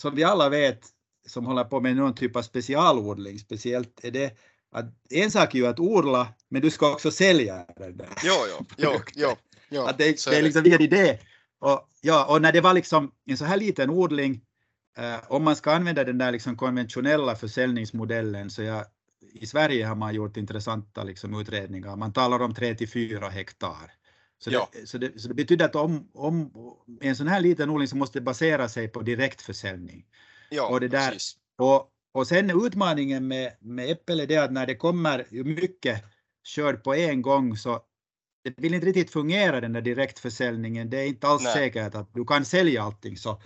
som 0.00 0.14
vi 0.14 0.24
alla 0.24 0.48
vet 0.48 0.86
som 1.26 1.46
håller 1.46 1.64
på 1.64 1.80
med 1.80 1.96
någon 1.96 2.14
typ 2.14 2.36
av 2.36 2.42
specialodling, 2.42 3.38
speciellt 3.38 4.04
är 4.04 4.10
det 4.10 4.38
att 4.72 4.86
en 5.10 5.30
sak 5.30 5.54
är 5.54 5.58
ju 5.58 5.66
att 5.66 5.80
odla, 5.80 6.28
men 6.48 6.62
du 6.62 6.70
ska 6.70 6.92
också 6.92 7.10
sälja 7.10 7.66
den 7.76 7.96
där. 7.96 8.08
Jo, 8.24 8.34
jo, 8.48 8.66
jo, 8.76 9.00
jo, 9.14 9.36
jo 9.70 9.82
att 9.82 9.98
det, 9.98 10.04
det 10.04 10.38
är 10.38 10.42
liksom 10.42 10.64
en 10.64 10.80
idé. 10.80 11.18
och, 11.58 11.88
ja, 12.00 12.24
och 12.24 12.42
när 12.42 12.52
det 12.52 12.60
var 12.60 12.74
liksom 12.74 13.12
en 13.26 13.36
så 13.36 13.44
här 13.44 13.56
liten 13.56 13.90
odling, 13.90 14.40
eh, 14.96 15.20
om 15.28 15.44
man 15.44 15.56
ska 15.56 15.72
använda 15.72 16.04
den 16.04 16.18
där 16.18 16.32
liksom 16.32 16.56
konventionella 16.56 17.36
försäljningsmodellen 17.36 18.50
så 18.50 18.62
jag, 18.62 18.84
i 19.34 19.46
Sverige 19.46 19.86
har 19.86 19.94
man 19.94 20.14
gjort 20.14 20.36
intressanta 20.36 21.04
liksom 21.04 21.40
utredningar. 21.40 21.96
Man 21.96 22.12
talar 22.12 22.42
om 22.42 22.54
3 22.54 22.74
till 22.74 22.88
4 22.88 23.28
hektar. 23.28 23.92
Så, 24.38 24.50
ja. 24.50 24.68
det, 24.72 24.86
så, 24.86 24.98
det, 24.98 25.20
så 25.20 25.28
det 25.28 25.34
betyder 25.34 25.64
att 25.64 25.76
om, 25.76 26.10
om 26.14 26.50
en 27.00 27.16
sån 27.16 27.28
här 27.28 27.40
liten 27.40 27.70
odling 27.70 27.88
så 27.88 27.96
måste 27.96 28.20
basera 28.20 28.68
sig 28.68 28.88
på 28.88 29.02
direktförsäljning. 29.02 30.04
Ja, 30.50 30.68
och 30.68 30.80
det 30.80 30.88
där, 30.88 31.10
precis. 31.10 31.36
Och, 31.58 31.88
och 32.12 32.26
sen 32.26 32.64
utmaningen 32.66 33.28
med, 33.28 33.52
med 33.60 33.90
äppel 33.90 34.20
är 34.20 34.26
det 34.26 34.36
att 34.36 34.52
när 34.52 34.66
det 34.66 34.76
kommer 34.76 35.26
mycket 35.44 36.04
körd 36.44 36.84
på 36.84 36.94
en 36.94 37.22
gång 37.22 37.56
så 37.56 37.82
det 38.44 38.54
vill 38.56 38.74
inte 38.74 38.86
riktigt 38.86 39.10
fungera 39.10 39.60
den 39.60 39.72
där 39.72 39.80
direktförsäljningen. 39.80 40.90
Det 40.90 40.98
är 40.98 41.06
inte 41.06 41.26
alls 41.26 41.42
Nej. 41.42 41.54
säkert 41.54 41.94
att 41.94 42.14
du 42.14 42.24
kan 42.24 42.44
sälja 42.44 42.82
allting. 42.82 43.16
Så, 43.16 43.42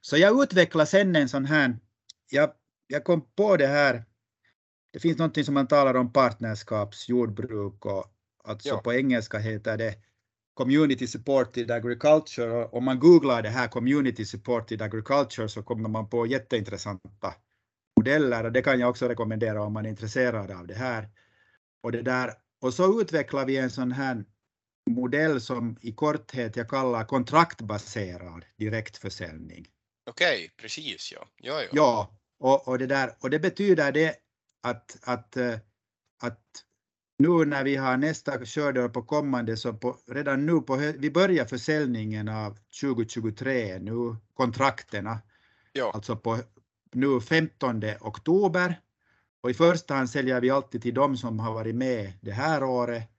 så 0.00 0.16
jag 0.16 0.42
utvecklade 0.42 0.86
sen 0.86 1.16
en 1.16 1.28
sån 1.28 1.44
här, 1.44 1.78
jag, 2.30 2.50
jag 2.86 3.04
kom 3.04 3.22
på 3.36 3.56
det 3.56 3.66
här, 3.66 4.04
det 4.92 5.00
finns 5.00 5.18
någonting 5.18 5.44
som 5.44 5.54
man 5.54 5.66
talar 5.66 5.94
om 5.94 6.12
partnerskapsjordbruk 6.12 7.86
och 7.86 8.06
alltså 8.44 8.68
ja. 8.68 8.78
på 8.78 8.92
engelska 8.92 9.38
heter 9.38 9.76
det 9.76 9.94
community 10.54 11.06
supported 11.06 11.70
agriculture 11.70 12.64
om 12.64 12.84
man 12.84 12.98
googlar 12.98 13.42
det 13.42 13.48
här 13.48 13.68
community 13.68 14.24
supported 14.24 14.82
agriculture 14.82 15.48
så 15.48 15.62
kommer 15.62 15.88
man 15.88 16.08
på 16.08 16.26
jätteintressanta 16.26 17.34
modeller 18.00 18.44
och 18.44 18.52
det 18.52 18.62
kan 18.62 18.80
jag 18.80 18.90
också 18.90 19.08
rekommendera 19.08 19.62
om 19.62 19.72
man 19.72 19.86
är 19.86 19.90
intresserad 19.90 20.50
av 20.50 20.66
det 20.66 20.74
här. 20.74 21.08
Och, 21.82 21.92
det 21.92 22.02
där, 22.02 22.32
och 22.60 22.74
så 22.74 23.00
utvecklar 23.00 23.46
vi 23.46 23.56
en 23.56 23.70
sån 23.70 23.92
här 23.92 24.24
modell 24.90 25.40
som 25.40 25.76
i 25.82 25.92
korthet 25.92 26.56
jag 26.56 26.68
kallar 26.68 27.04
kontraktbaserad 27.04 28.44
direktförsäljning. 28.56 29.66
Okej, 30.10 30.36
okay, 30.36 30.48
precis 30.56 31.12
ja. 31.12 31.26
Ja, 31.36 31.62
ja. 31.62 31.68
ja 31.72 32.16
och, 32.38 32.68
och, 32.68 32.78
det 32.78 32.86
där, 32.86 33.16
och 33.20 33.30
det 33.30 33.38
betyder 33.38 33.92
det 33.92 34.14
att, 34.62 34.98
att, 35.02 35.36
eh, 35.36 35.54
att 36.22 36.64
nu 37.18 37.44
när 37.44 37.64
vi 37.64 37.76
har 37.76 37.96
nästa 37.96 38.46
skördeår 38.46 38.88
på 38.88 39.02
kommande 39.02 39.56
så 39.56 39.72
på, 39.72 39.96
redan 40.08 40.46
nu 40.46 40.60
på 40.60 40.76
vi 40.76 41.10
börjar 41.10 41.44
försäljningen 41.44 42.28
av 42.28 42.58
2023 42.80 43.78
nu 43.78 44.16
kontrakterna. 44.34 45.18
Ja. 45.72 45.90
Alltså 45.94 46.16
på 46.16 46.38
nu 46.92 47.20
15 47.20 47.82
oktober 48.00 48.80
och 49.42 49.50
i 49.50 49.54
första 49.54 49.94
hand 49.94 50.10
säljer 50.10 50.40
vi 50.40 50.50
alltid 50.50 50.82
till 50.82 50.94
de 50.94 51.16
som 51.16 51.38
har 51.38 51.52
varit 51.52 51.74
med 51.74 52.12
det 52.20 52.32
här 52.32 52.62
året. 52.62 53.10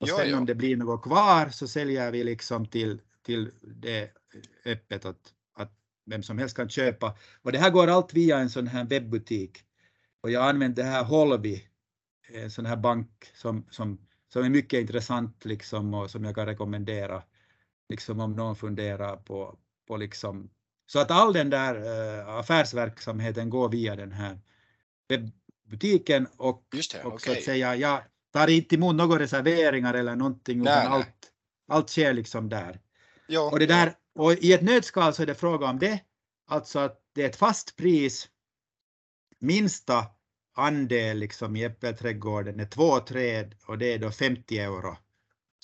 Och 0.00 0.08
sen 0.08 0.30
ja. 0.30 0.38
om 0.38 0.46
det 0.46 0.54
blir 0.54 0.76
något 0.76 1.02
kvar 1.02 1.48
så 1.48 1.68
säljer 1.68 2.10
vi 2.10 2.24
liksom 2.24 2.66
till, 2.66 3.00
till 3.22 3.50
det 3.62 4.10
öppet 4.64 5.04
att, 5.04 5.32
att 5.54 5.72
vem 6.06 6.22
som 6.22 6.38
helst 6.38 6.56
kan 6.56 6.68
köpa. 6.68 7.16
Och 7.42 7.52
det 7.52 7.58
här 7.58 7.70
går 7.70 7.86
allt 7.86 8.14
via 8.14 8.38
en 8.38 8.50
sån 8.50 8.66
här 8.66 8.84
webbutik. 8.84 9.58
Och 10.20 10.30
jag 10.30 10.48
använder 10.48 10.82
det 10.82 10.88
här 10.88 11.04
Holvi, 11.04 11.68
en 12.28 12.50
sån 12.50 12.66
här 12.66 12.76
bank 12.76 13.30
som, 13.34 13.66
som, 13.70 13.98
som 14.32 14.44
är 14.44 14.50
mycket 14.50 14.80
intressant 14.80 15.44
liksom 15.44 15.94
och 15.94 16.10
som 16.10 16.24
jag 16.24 16.34
kan 16.34 16.46
rekommendera. 16.46 17.22
Liksom 17.88 18.20
om 18.20 18.32
någon 18.32 18.56
funderar 18.56 19.16
på, 19.16 19.58
på 19.86 19.96
liksom 19.96 20.50
så 20.86 20.98
att 20.98 21.10
all 21.10 21.32
den 21.32 21.50
där 21.50 21.74
uh, 21.76 22.28
affärsverksamheten 22.28 23.50
går 23.50 23.68
via 23.68 23.96
den 23.96 24.12
här 24.12 24.38
webbutiken 25.08 26.26
och, 26.36 26.66
det, 26.70 27.04
och 27.04 27.14
okay. 27.14 27.34
så 27.34 27.38
att 27.38 27.44
säga, 27.44 27.76
jag 27.76 28.02
tar 28.32 28.48
inte 28.48 28.74
emot 28.74 28.94
några 28.94 29.18
reserveringar 29.18 29.94
eller 29.94 30.16
någonting 30.16 30.62
nej, 30.62 30.72
utan 30.72 30.90
nej. 30.90 30.92
allt, 30.92 31.32
allt 31.68 31.90
sker 31.90 32.12
liksom 32.12 32.48
där. 32.48 32.80
Jo, 33.28 33.42
och, 33.42 33.58
det 33.58 33.66
där 33.66 33.94
och 34.14 34.32
i 34.32 34.52
ett 34.52 34.62
nötskal 34.62 35.14
så 35.14 35.22
är 35.22 35.26
det 35.26 35.34
fråga 35.34 35.66
om 35.66 35.78
det, 35.78 36.00
alltså 36.46 36.78
att 36.78 37.00
det 37.14 37.22
är 37.22 37.26
ett 37.28 37.36
fast 37.36 37.76
pris, 37.76 38.28
minsta 39.38 40.06
andel 40.56 41.18
liksom 41.18 41.56
i 41.56 41.64
äppelträdgården 41.64 42.60
är 42.60 42.66
två 42.66 43.00
träd 43.00 43.54
och 43.66 43.78
det 43.78 43.92
är 43.92 43.98
då 43.98 44.10
50 44.10 44.58
euro 44.58 44.96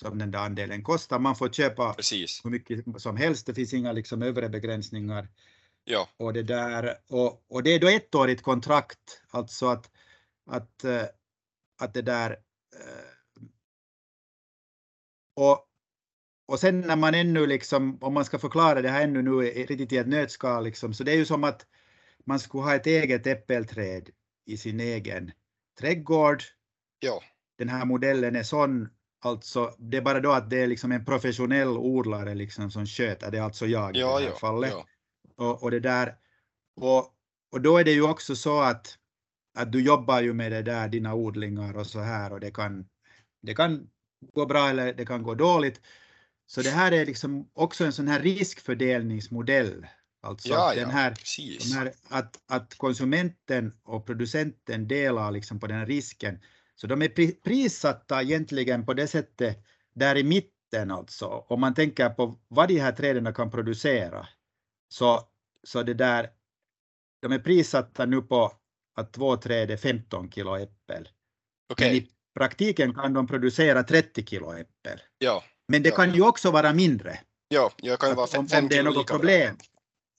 som 0.03 0.17
den 0.17 0.31
där 0.31 0.39
andelen 0.39 0.83
kostar. 0.83 1.19
Man 1.19 1.35
får 1.35 1.49
köpa 1.49 1.93
Precis. 1.93 2.45
hur 2.45 2.49
mycket 2.49 3.01
som 3.01 3.17
helst, 3.17 3.45
det 3.45 3.53
finns 3.53 3.73
inga 3.73 3.91
liksom 3.91 4.21
övre 4.21 4.49
begränsningar. 4.49 5.27
Ja. 5.83 6.09
Och, 6.17 6.33
det 6.33 6.43
där, 6.43 6.95
och, 7.07 7.45
och 7.47 7.63
det 7.63 7.69
är 7.69 7.79
då 7.79 7.87
ettårigt 7.87 8.41
kontrakt, 8.41 9.21
alltså 9.29 9.67
att, 9.67 9.91
att, 10.45 10.83
eh, 10.83 11.03
att 11.79 11.93
det 11.93 12.01
där 12.01 12.31
eh, 12.75 13.13
och, 15.35 15.67
och 16.45 16.59
sen 16.59 16.81
när 16.81 16.95
man 16.95 17.15
ännu 17.15 17.47
liksom, 17.47 17.97
om 18.01 18.13
man 18.13 18.25
ska 18.25 18.39
förklara 18.39 18.81
det 18.81 18.89
här 18.89 19.03
ännu 19.03 19.21
nu 19.21 19.31
riktigt 19.41 19.91
i 19.91 19.97
ett 19.97 20.07
nötskal 20.07 20.63
liksom, 20.63 20.93
så 20.93 21.03
det 21.03 21.11
är 21.11 21.15
ju 21.15 21.25
som 21.25 21.43
att 21.43 21.65
man 22.25 22.39
skulle 22.39 22.63
ha 22.63 22.75
ett 22.75 22.87
eget 22.87 23.27
äppelträd 23.27 24.09
i 24.45 24.57
sin 24.57 24.79
egen 24.79 25.31
trädgård. 25.79 26.43
Ja. 26.99 27.23
Den 27.57 27.69
här 27.69 27.85
modellen 27.85 28.35
är 28.35 28.43
sån 28.43 28.89
Alltså, 29.25 29.75
det 29.77 29.97
är 29.97 30.01
bara 30.01 30.19
då 30.19 30.31
att 30.31 30.49
det 30.49 30.61
är 30.61 30.67
liksom 30.67 30.91
en 30.91 31.05
professionell 31.05 31.67
odlare 31.67 32.35
liksom 32.35 32.71
som 32.71 32.85
sköter 32.85 33.31
det, 33.31 33.37
är 33.37 33.41
alltså 33.41 33.65
jag 33.65 33.95
ja, 33.95 34.19
i 34.19 34.23
det 34.23 34.29
här 34.29 34.35
fallet. 34.37 34.71
Ja. 34.71 34.85
Och, 35.35 35.63
och, 35.63 35.71
det 35.71 35.79
där, 35.79 36.15
och, 36.75 37.13
och 37.51 37.61
då 37.61 37.77
är 37.77 37.83
det 37.83 37.91
ju 37.91 38.03
också 38.03 38.35
så 38.35 38.61
att, 38.61 38.97
att 39.57 39.71
du 39.71 39.83
jobbar 39.83 40.21
ju 40.21 40.33
med 40.33 40.51
det 40.51 40.61
där, 40.61 40.87
dina 40.87 41.13
odlingar 41.13 41.77
och 41.77 41.87
så 41.87 41.99
här 41.99 42.33
och 42.33 42.39
det 42.39 42.51
kan, 42.51 42.85
det 43.41 43.53
kan 43.53 43.87
gå 44.33 44.45
bra 44.45 44.69
eller 44.69 44.93
det 44.93 45.05
kan 45.05 45.23
gå 45.23 45.35
dåligt. 45.35 45.81
Så 46.45 46.61
det 46.61 46.69
här 46.69 46.91
är 46.91 47.05
liksom 47.05 47.49
också 47.53 47.85
en 47.85 47.93
sån 47.93 48.07
här 48.07 48.19
riskfördelningsmodell. 48.19 49.87
Alltså 50.21 50.49
ja, 50.49 50.73
den 50.75 50.89
här, 50.89 51.13
ja, 51.37 51.75
här, 51.75 51.93
att, 52.09 52.39
att 52.47 52.75
konsumenten 52.75 53.73
och 53.83 54.05
producenten 54.05 54.87
delar 54.87 55.31
liksom 55.31 55.59
på 55.59 55.67
den 55.67 55.77
här 55.77 55.85
risken. 55.85 56.39
Så 56.83 56.87
de 56.87 57.01
är 57.01 57.41
prissatta 57.43 58.21
egentligen 58.21 58.85
på 58.85 58.93
det 58.93 59.07
sättet 59.07 59.57
där 59.93 60.17
i 60.17 60.23
mitten 60.23 60.91
alltså. 60.91 61.25
Om 61.25 61.61
man 61.61 61.73
tänker 61.73 62.09
på 62.09 62.35
vad 62.47 62.67
de 62.67 62.79
här 62.79 62.91
träden 62.91 63.33
kan 63.33 63.51
producera. 63.51 64.27
Så, 64.89 65.21
så 65.63 65.83
det 65.83 65.93
där, 65.93 66.29
de 67.21 67.31
är 67.31 67.39
prissatta 67.39 68.05
nu 68.05 68.21
på 68.21 68.51
att 68.95 69.13
två 69.13 69.37
träd 69.37 69.71
är 69.71 69.77
15 69.77 70.31
kilo 70.31 70.55
äppel. 70.55 71.09
Okay. 71.73 71.87
Men 71.87 71.97
i 71.97 72.09
praktiken 72.39 72.93
kan 72.93 73.13
de 73.13 73.27
producera 73.27 73.83
30 73.83 74.25
kilo 74.25 74.51
äppel. 74.53 75.01
Ja. 75.17 75.43
Men 75.67 75.83
det 75.83 75.89
ja. 75.89 75.95
kan 75.95 76.13
ju 76.13 76.21
också 76.21 76.51
vara 76.51 76.73
mindre. 76.73 77.19
Ja, 77.47 77.71
jag 77.77 77.99
kan 77.99 78.09
ju 78.09 78.15
vara 78.15 78.27
fem, 78.27 78.47
om, 78.51 78.59
om 78.59 78.67
det 78.67 78.77
är 78.77 78.83
något 78.83 79.07
problem. 79.07 79.57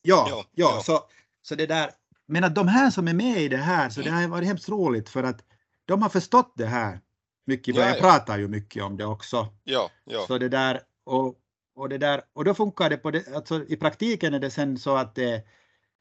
Ja, 0.02 0.26
ja, 0.30 0.44
ja, 0.54 0.82
Så, 0.84 1.04
så 1.42 1.54
det 1.54 1.66
där. 1.66 1.90
Men 2.26 2.44
att 2.44 2.54
de 2.54 2.68
här 2.68 2.90
som 2.90 3.08
är 3.08 3.14
med 3.14 3.42
i 3.42 3.48
det 3.48 3.56
här, 3.56 3.90
så 3.90 4.00
det 4.00 4.10
har 4.10 4.28
varit 4.28 4.48
hemskt 4.48 4.68
roligt 4.68 5.08
för 5.08 5.22
att 5.22 5.44
de 5.84 6.02
har 6.02 6.08
förstått 6.08 6.52
det 6.56 6.66
här 6.66 7.00
mycket. 7.46 7.76
Ja, 7.76 7.82
jag 7.82 7.96
ja. 7.96 8.00
pratar 8.00 8.38
ju 8.38 8.48
mycket 8.48 8.82
om 8.82 8.96
det 8.96 9.04
också. 9.04 9.48
Ja, 9.64 9.90
ja. 10.04 10.24
Så 10.26 10.38
det 10.38 10.48
där 10.48 10.80
och, 11.04 11.34
och 11.74 11.88
det 11.88 11.98
där 11.98 12.22
och 12.32 12.44
då 12.44 12.54
funkar 12.54 12.90
det 12.90 12.96
på 12.96 13.10
det. 13.10 13.34
Alltså 13.34 13.64
i 13.68 13.76
praktiken 13.76 14.34
är 14.34 14.38
det 14.38 14.50
sen 14.50 14.78
så 14.78 14.96
att 14.96 15.14
det 15.14 15.30
är 15.30 15.42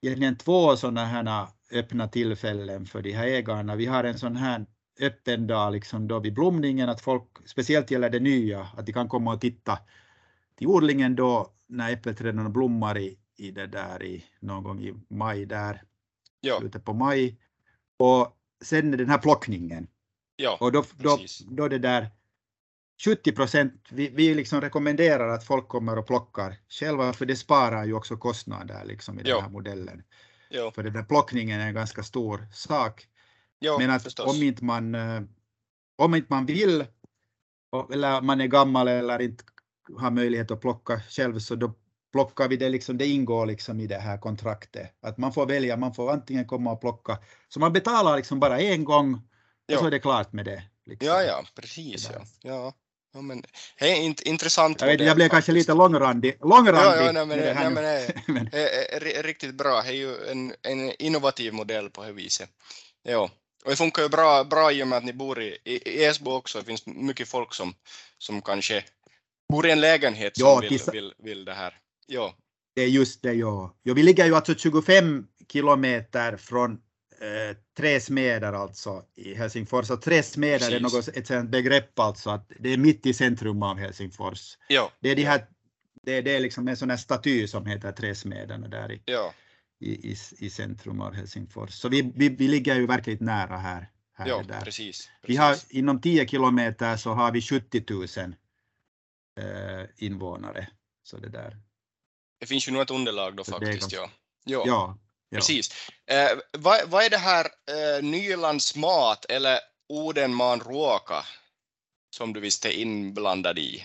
egentligen 0.01 0.37
två 0.37 0.75
sådana 0.75 1.05
här 1.05 1.47
öppna 1.71 2.07
tillfällen 2.07 2.85
för 2.85 3.01
de 3.01 3.11
här 3.11 3.27
ägarna. 3.27 3.75
Vi 3.75 3.85
har 3.85 4.03
en 4.03 4.19
sån 4.19 4.35
här 4.35 4.65
öppen 4.99 5.47
dag 5.47 5.73
liksom 5.73 6.07
då 6.07 6.19
vid 6.19 6.33
blomningen 6.33 6.89
att 6.89 7.01
folk, 7.01 7.23
speciellt 7.45 7.91
gäller 7.91 8.09
det 8.09 8.19
nya, 8.19 8.67
att 8.77 8.85
de 8.85 8.93
kan 8.93 9.09
komma 9.09 9.33
och 9.33 9.41
titta 9.41 9.79
till 10.55 10.67
odlingen 10.67 11.15
då 11.15 11.53
när 11.67 11.93
äppelträden 11.93 12.53
blommar 12.53 12.97
i, 12.97 13.17
i 13.37 13.51
det 13.51 13.67
där 13.67 14.03
i 14.03 14.25
någon 14.39 14.63
gång 14.63 14.83
i 14.83 14.93
maj 15.07 15.45
där, 15.45 15.83
ja. 16.41 16.59
slutet 16.59 16.85
på 16.85 16.93
maj. 16.93 17.37
Och 17.97 18.37
sen 18.63 18.91
den 18.91 19.09
här 19.09 19.17
plockningen. 19.17 19.87
Ja, 20.35 20.57
och 20.59 20.71
då, 20.71 20.83
då, 20.97 21.19
då 21.47 21.67
det 21.67 21.79
där 21.79 22.09
70 23.05 23.31
procent, 23.31 23.87
vi, 23.89 24.09
vi 24.09 24.33
liksom 24.33 24.61
rekommenderar 24.61 25.29
att 25.29 25.43
folk 25.43 25.67
kommer 25.67 25.97
och 25.97 26.07
plockar 26.07 26.55
själva 26.69 27.13
för 27.13 27.25
det 27.25 27.35
sparar 27.35 27.85
ju 27.85 27.93
också 27.93 28.17
kostnader 28.17 28.85
liksom 28.85 29.19
i 29.19 29.23
den 29.23 29.41
här 29.41 29.49
modellen. 29.49 30.03
Jo. 30.49 30.71
För 30.75 30.83
den 30.83 30.93
där 30.93 31.03
plockningen 31.03 31.61
är 31.61 31.67
en 31.67 31.73
ganska 31.73 32.03
stor 32.03 32.47
sak. 32.53 33.07
Jo, 33.59 33.77
Men 33.79 33.89
att 33.89 34.19
om 34.19 34.35
inte 34.35 34.63
man, 34.63 34.95
eh, 34.95 35.21
om 35.95 36.15
inte 36.15 36.27
man 36.29 36.45
vill 36.45 36.85
eller 37.93 38.21
man 38.21 38.41
är 38.41 38.47
gammal 38.47 38.87
eller 38.87 39.21
inte 39.21 39.43
har 39.97 40.11
möjlighet 40.11 40.51
att 40.51 40.61
plocka 40.61 41.01
själv 41.09 41.39
så 41.39 41.55
då 41.55 41.73
plockar 42.13 42.47
vi 42.47 42.57
det 42.57 42.69
liksom, 42.69 42.97
det 42.97 43.07
ingår 43.07 43.45
liksom 43.45 43.79
i 43.79 43.87
det 43.87 43.97
här 43.97 44.17
kontraktet. 44.17 44.93
Att 45.01 45.17
man 45.17 45.33
får 45.33 45.45
välja, 45.45 45.77
man 45.77 45.93
får 45.93 46.11
antingen 46.11 46.45
komma 46.45 46.71
och 46.71 46.81
plocka. 46.81 47.17
Så 47.49 47.59
man 47.59 47.73
betalar 47.73 48.17
liksom 48.17 48.39
bara 48.39 48.59
en 48.59 48.83
gång 48.83 49.13
och 49.73 49.79
så 49.79 49.85
är 49.85 49.91
det 49.91 49.99
klart 49.99 50.33
med 50.33 50.45
det. 50.45 50.63
Liksom. 50.85 51.07
Ja, 51.07 51.23
ja, 51.23 51.43
precis. 51.55 52.09
Ja. 52.13 52.21
Ja. 52.41 52.73
Ja, 53.15 53.21
men, 53.21 53.43
hej, 53.75 54.05
int, 54.05 54.21
intressant. 54.21 54.81
Jag, 54.81 54.87
vet, 54.87 55.01
jag 55.01 55.15
blev 55.15 55.29
kanske 55.29 55.51
lite 55.51 55.73
långrandig. 55.73 56.37
långrandig 56.41 56.81
ja, 56.81 57.05
ja, 57.05 57.11
nej, 57.11 57.25
men, 57.25 57.39
nej, 57.39 57.69
men, 57.69 58.49
nej, 58.51 58.87
är, 58.91 59.05
är, 59.05 59.23
riktigt 59.23 59.55
bra. 59.55 59.81
Det 59.81 59.89
är 59.89 59.93
ju 59.93 60.15
en, 60.31 60.53
en 60.61 61.01
innovativ 61.01 61.53
modell 61.53 61.89
på 61.89 62.03
det 62.03 62.11
viset. 62.11 62.49
Ja. 63.03 63.29
Och 63.63 63.69
det 63.69 63.75
funkar 63.75 64.03
ju 64.03 64.09
bra, 64.09 64.43
bra 64.43 64.71
i 64.71 64.83
och 64.83 64.87
med 64.87 64.97
att 64.97 65.03
ni 65.03 65.13
bor 65.13 65.41
i, 65.41 65.57
i, 65.63 65.89
i 65.89 66.05
Esbo 66.05 66.31
också. 66.31 66.59
Det 66.59 66.65
finns 66.65 66.85
mycket 66.85 67.27
folk 67.27 67.53
som, 67.53 67.73
som 68.17 68.41
kanske 68.41 68.83
bor 69.49 69.67
i 69.67 69.71
en 69.71 69.81
lägenhet 69.81 70.37
som 70.37 70.47
ja, 70.47 70.59
vill, 70.59 70.79
vill, 70.91 71.13
vill 71.17 71.45
det 71.45 71.53
här 71.53 71.79
Ja. 72.07 72.37
Det 72.75 72.81
är 72.81 72.87
just 72.87 73.21
det, 73.21 73.33
ja. 73.33 73.75
ja. 73.83 73.93
Vi 73.93 74.03
ligger 74.03 74.25
ju 74.25 74.35
alltså 74.35 74.55
25 74.55 75.27
kilometer 75.51 76.37
från 76.37 76.71
eh, 77.21 77.57
Tre 77.77 77.99
smeder 77.99 78.53
alltså 78.53 79.05
i 79.15 79.33
Helsingfors. 79.33 79.89
Och 79.89 80.01
Tre 80.01 80.23
smeder 80.23 80.71
är 80.71 80.79
något, 80.79 81.07
ett 81.07 81.27
sånt 81.27 81.49
begrepp 81.49 81.99
alltså 81.99 82.29
att 82.29 82.51
det 82.59 82.73
är 82.73 82.77
mitt 82.77 83.05
i 83.05 83.13
centrum 83.13 83.63
av 83.63 83.77
Helsingfors. 83.77 84.57
Ja. 84.67 84.91
Det 84.99 85.09
är, 85.09 85.15
de 85.15 85.23
här, 85.23 85.45
det, 86.03 86.21
det 86.21 86.35
är 86.35 86.39
liksom 86.39 86.67
en 86.67 86.77
sån 86.77 86.89
här 86.89 86.97
staty 86.97 87.47
som 87.47 87.65
heter 87.65 87.91
Tre 87.91 88.15
smederna 88.15 88.67
där 88.67 88.91
i, 88.91 89.01
ja. 89.05 89.33
i, 89.79 90.11
i, 90.11 90.15
i 90.39 90.49
centrum 90.49 91.01
av 91.01 91.13
Helsingfors. 91.13 91.73
Så 91.73 91.89
vi, 91.89 92.11
vi, 92.15 92.29
vi 92.29 92.47
ligger 92.47 92.75
ju 92.75 92.87
verkligt 92.87 93.21
nära 93.21 93.57
här. 93.57 93.89
här 94.13 94.27
ja, 94.27 94.43
där. 94.47 94.61
Precis, 94.61 94.65
precis. 94.65 95.09
Vi 95.21 95.35
har 95.35 95.57
inom 95.69 96.01
10 96.01 96.27
kilometer 96.27 96.97
så 96.97 97.11
har 97.13 97.31
vi 97.31 97.41
70 97.41 97.83
000 97.89 98.35
eh, 99.39 99.85
invånare. 99.97 100.67
Så 101.03 101.17
det 101.17 101.29
där. 101.29 101.57
Det 102.43 102.47
finns 102.47 102.67
ju 102.67 102.71
nog 102.71 102.81
ett 102.81 102.91
underlag 102.91 103.35
då 103.35 103.43
faktiskt, 103.43 103.79
ganska... 103.79 103.95
ja. 103.97 104.09
ja. 104.43 104.63
Ja, 104.65 104.97
ja. 105.29 105.37
Precis. 105.37 105.89
Eh, 106.05 106.39
vad, 106.51 106.89
vad 106.89 107.03
är 107.03 107.09
det 107.09 107.17
här 107.17 107.45
eh, 107.45 108.03
Nylands 108.03 108.75
mat 108.75 109.25
eller 109.29 109.59
Odenman 109.89 110.59
råka 110.59 111.25
som 112.09 112.33
du 112.33 112.39
visst 112.39 112.65
är 112.65 112.69
inblandad 112.69 113.59
i? 113.59 113.83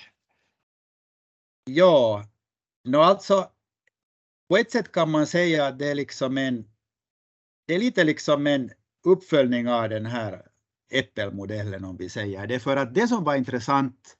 Ja, 1.64 2.24
no 2.84 2.96
alltså 2.96 3.50
på 4.48 4.56
ett 4.56 4.70
sätt 4.70 4.92
kan 4.92 5.10
man 5.10 5.26
säga 5.26 5.66
att 5.66 5.78
det 5.78 5.88
är 5.88 5.94
liksom 5.94 6.38
en, 6.38 6.70
det 7.66 7.74
är 7.74 7.78
lite 7.78 8.04
liksom 8.04 8.46
en 8.46 8.70
uppföljning 9.04 9.68
av 9.68 9.88
den 9.88 10.06
här 10.06 10.42
äppelmodellen 10.90 11.84
om 11.84 11.96
vi 11.96 12.08
säger 12.08 12.46
det. 12.46 12.60
För 12.60 12.76
att 12.76 12.94
det 12.94 13.08
som 13.08 13.24
var 13.24 13.34
intressant 13.34 14.16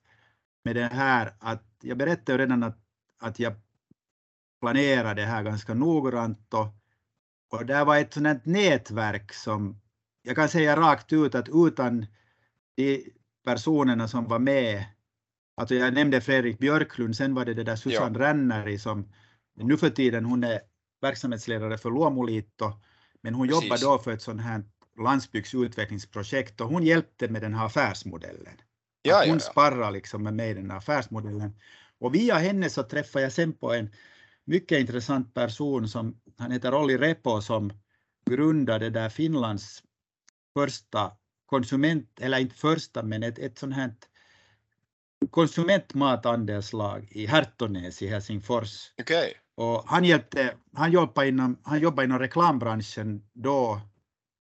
med 0.65 0.77
det 0.77 0.87
här, 0.87 1.35
att 1.41 1.65
jag 1.83 1.99
berättade 1.99 2.39
redan 2.39 2.63
att, 2.63 2.79
att 3.19 3.39
jag 3.39 3.55
planerade 4.61 5.21
det 5.21 5.27
här 5.27 5.43
ganska 5.43 5.75
noggrant 5.75 6.55
och, 6.55 6.69
och 7.51 7.67
där 7.67 7.85
var 7.85 7.97
ett 7.99 8.15
sådant 8.15 8.47
nätverk 8.47 9.33
som 9.33 9.81
jag 10.23 10.37
kan 10.37 10.49
säga 10.49 10.77
rakt 10.77 11.13
ut 11.13 11.35
att 11.35 11.49
utan 11.49 12.07
de 12.77 13.13
personerna 13.45 14.09
som 14.09 14.29
var 14.29 14.39
med, 14.39 14.85
alltså 15.57 15.75
jag 15.75 15.95
nämnde 15.95 16.21
Fredrik 16.21 16.59
Björklund, 16.59 17.17
sen 17.17 17.35
var 17.35 17.45
det 17.45 17.55
det 17.55 17.65
där 17.65 17.77
Susanne 17.77 18.19
ja. 18.19 18.25
Ranneri 18.25 18.79
som 18.79 19.13
nu 19.55 19.77
för 19.77 19.91
tiden 19.91 20.25
hon 20.25 20.45
är 20.45 20.61
verksamhetsledare 21.01 21.79
för 21.79 21.91
Luomulito, 21.91 22.73
men 23.23 23.35
hon 23.35 23.49
Precis. 23.49 23.65
jobbar 23.65 23.79
då 23.79 24.03
för 24.03 24.13
ett 24.13 24.23
sånt 24.23 24.43
här 24.43 24.65
landsbygdsutvecklingsprojekt 24.99 26.61
och 26.61 26.69
hon 26.69 26.83
hjälpte 26.83 27.29
med 27.29 27.43
den 27.43 27.55
här 27.55 27.67
affärsmodellen. 27.67 28.61
Ja, 29.03 29.19
hon 29.19 29.29
ja, 29.29 29.35
ja. 29.35 29.41
sparrar 29.41 29.91
liksom 29.91 30.23
med 30.23 30.35
mig 30.35 30.55
den 30.55 30.71
här 30.71 30.79
affärsmodellen. 30.79 31.57
Och 31.99 32.15
via 32.15 32.35
henne 32.35 32.71
så 32.71 32.83
träffade 32.83 33.23
jag 33.23 33.33
sen 33.33 33.53
på 33.53 33.75
en 33.75 33.91
mycket 34.49 34.81
intressant 34.81 35.35
person 35.35 35.89
som 35.89 36.21
han 36.39 36.51
heter 36.51 36.75
Olli 36.75 36.99
Repo 36.99 37.41
som 37.41 37.73
grundade 38.31 38.91
där 38.91 39.09
Finlands 39.09 39.83
första 40.55 41.13
konsument, 41.47 42.21
eller 42.21 42.39
inte 42.39 42.55
första 42.55 43.03
men 43.03 43.23
ett, 43.23 43.39
ett 43.39 43.59
sånt 43.59 43.75
här 43.75 43.95
konsumentmatandelslag 45.31 47.09
i 47.11 47.27
Hertonäs 47.27 48.03
i 48.03 48.07
Helsingfors. 48.07 48.93
Okay. 49.01 49.33
Och 49.55 49.85
han, 49.87 50.05
hjälpte, 50.05 50.55
han, 50.73 50.93
jobbade 50.93 51.29
inom, 51.29 51.59
han 51.63 51.81
jobbade 51.81 52.05
inom 52.05 52.19
reklambranschen 52.19 53.23
då 53.33 53.81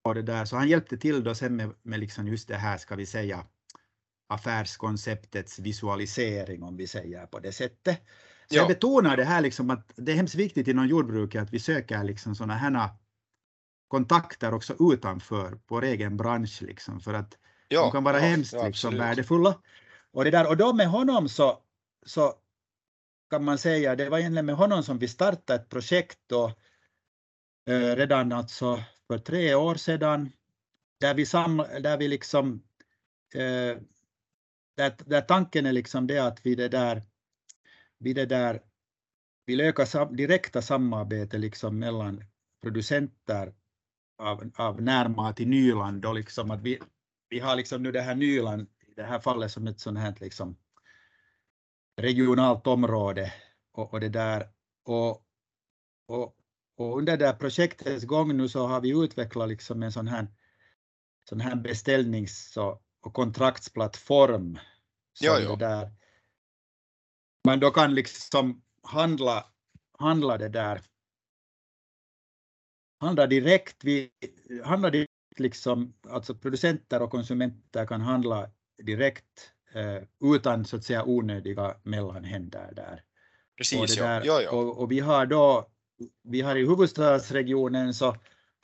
och 0.04 0.16
det 0.16 0.22
där, 0.22 0.46
så 0.46 0.56
han 0.56 0.70
hjälpte 0.70 0.98
till 0.98 1.24
då 1.24 1.36
sen 1.36 1.56
med, 1.56 1.74
med 1.84 2.00
liksom 2.00 2.28
just 2.28 2.48
det 2.48 2.56
här, 2.56 2.78
ska 2.78 2.96
vi 2.96 3.06
säga, 3.06 3.46
affärskonceptets 4.30 5.60
visualisering 5.60 6.64
om 6.64 6.78
vi 6.78 6.88
säger 6.88 7.26
på 7.26 7.40
det 7.40 7.52
sättet. 7.52 8.02
Ja. 8.54 8.62
jag 8.62 8.68
betonar 8.68 9.18
det 9.18 9.24
här 9.24 9.42
liksom 9.42 9.70
att 9.70 9.92
det 9.96 10.12
är 10.12 10.16
hemskt 10.16 10.36
viktigt 10.36 10.68
inom 10.68 10.88
jordbruket 10.88 11.44
att 11.44 11.54
vi 11.54 11.60
söker 11.60 12.04
liksom 12.04 12.36
sådana 12.36 12.54
här 12.54 12.90
kontakter 13.88 14.54
också 14.54 14.94
utanför 14.94 15.60
vår 15.68 15.84
egen 15.84 16.18
bransch 16.18 16.62
liksom 16.62 17.00
för 17.00 17.14
att 17.14 17.38
ja, 17.68 17.82
de 17.82 17.92
kan 17.92 18.04
vara 18.04 18.20
ja, 18.20 18.26
hemskt 18.26 18.54
ja, 18.54 18.68
liksom 18.68 18.98
värdefulla. 18.98 19.60
Och, 20.12 20.24
det 20.24 20.32
där, 20.32 20.50
och 20.50 20.58
då 20.58 20.74
med 20.74 20.88
honom 20.88 21.30
så, 21.30 21.60
så 22.06 22.34
kan 23.30 23.44
man 23.44 23.58
säga, 23.58 23.96
det 23.96 24.10
var 24.10 24.20
egentligen 24.20 24.46
med 24.46 24.56
honom 24.56 24.84
som 24.84 24.98
vi 24.98 25.08
startade 25.08 25.60
ett 25.60 25.70
projekt 25.70 26.20
då, 26.28 26.54
eh, 27.68 27.96
redan 27.96 28.32
alltså 28.32 28.84
för 29.08 29.18
tre 29.18 29.56
år 29.56 29.76
sedan, 29.76 30.32
där 31.00 31.14
vi, 31.14 31.26
sam, 31.26 31.58
där 31.58 31.98
vi 31.98 32.08
liksom, 32.08 32.64
eh, 33.36 33.78
där, 34.78 34.96
där 35.06 35.22
tanken 35.22 35.66
är 35.66 35.72
liksom 35.72 36.08
det 36.08 36.20
att 36.20 36.46
vi 36.46 36.56
det 36.56 36.70
där, 36.70 37.04
vi 38.04 38.14
det 38.14 38.26
där, 38.26 38.62
vill 39.46 39.62
öka 39.62 39.86
sam, 39.86 40.16
direkta 40.16 40.62
samarbete 40.62 41.38
liksom 41.38 41.80
mellan 41.80 42.24
producenter 42.62 43.54
av, 44.18 44.52
av 44.56 44.82
närmat 44.82 45.40
i 45.40 45.46
Nyland 45.46 46.06
och 46.06 46.16
liksom 46.16 46.52
att 46.52 46.62
vi, 46.62 46.80
vi 47.30 47.40
har 47.40 47.56
liksom 47.56 47.84
nu 47.84 47.92
det 47.92 48.02
här 48.02 48.16
Nyland 48.16 48.62
i 48.62 48.94
det 48.96 49.04
här 49.04 49.20
fallet 49.20 49.52
som 49.52 49.68
ett 49.68 49.80
sånt 49.80 50.00
här 50.00 50.16
liksom 50.20 50.58
regionalt 52.02 52.68
område 52.68 53.34
och, 53.72 53.94
och 53.94 54.00
det 54.00 54.10
där 54.10 54.50
och, 54.86 55.26
och, 56.08 56.38
och 56.78 56.98
under 56.98 57.18
det 57.18 57.26
här 57.26 57.34
projektets 57.34 58.06
gång 58.06 58.38
nu 58.38 58.50
så 58.50 58.68
har 58.68 58.82
vi 58.82 59.04
utvecklat 59.04 59.50
liksom 59.50 59.84
en 59.84 59.92
sån 59.92 60.08
här, 60.08 60.28
sån 61.30 61.40
här 61.40 61.56
beställnings 61.56 62.58
och, 62.58 62.84
kontraktsplattform. 63.14 64.60
Jo, 65.22 65.34
jo. 65.42 65.56
där 65.56 65.92
man 67.46 67.60
då 67.60 67.72
kan 67.72 67.96
liksom 67.96 68.62
handla, 68.84 69.46
handla 70.00 70.38
det 70.38 70.50
där 70.50 70.82
handla 73.04 73.28
direkt, 73.28 73.84
vi 73.84 74.10
handlar 74.64 74.92
direkt 74.92 75.40
liksom, 75.40 75.94
alltså 76.10 76.36
producenter 76.36 77.02
och 77.02 77.12
konsumenter 77.12 77.86
kan 77.86 78.02
handla 78.02 78.50
direkt 78.84 79.52
eh, 79.74 80.34
utan 80.36 80.66
så 80.66 80.76
att 80.76 80.84
säga 80.84 81.04
onödiga 81.04 81.78
mellanhänder 81.84 82.70
där. 82.76 83.04
Precis, 83.58 83.80
och, 83.80 84.04
ja. 84.04 84.08
Där, 84.08 84.22
ja, 84.26 84.42
ja. 84.42 84.52
Och, 84.52 84.82
och, 84.82 84.92
vi 84.92 85.00
har 85.00 85.26
då, 85.26 85.68
vi 86.24 86.42
har 86.42 86.56
i 86.56 86.66
huvudstadsregionen 86.66 87.94
så 87.94 88.16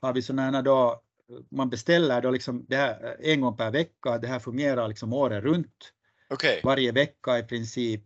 har 0.02 0.14
vi 0.14 0.22
sådana 0.22 0.62
då, 0.62 1.02
man 1.50 1.70
beställer 1.70 2.22
då 2.22 2.32
liksom 2.32 2.66
det 2.70 2.76
här 2.76 3.18
en 3.20 3.42
gång 3.42 3.58
per 3.58 3.72
vecka, 3.72 4.18
det 4.18 4.28
här 4.28 4.40
fungerar 4.40 4.88
liksom 4.88 5.14
året 5.14 5.44
runt. 5.44 5.94
Okay. 6.30 6.62
Varje 6.64 6.92
vecka 6.92 7.40
i 7.40 7.44
princip. 7.44 8.04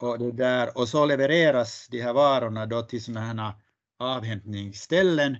Och, 0.00 0.18
det 0.18 0.32
där, 0.32 0.78
och 0.78 0.88
så 0.88 1.06
levereras 1.06 1.86
de 1.90 2.00
här 2.00 2.12
varorna 2.12 2.66
då 2.66 2.82
till 2.82 3.04
sådana 3.04 3.26
här 3.26 3.52
avhämtningsställen 3.98 5.36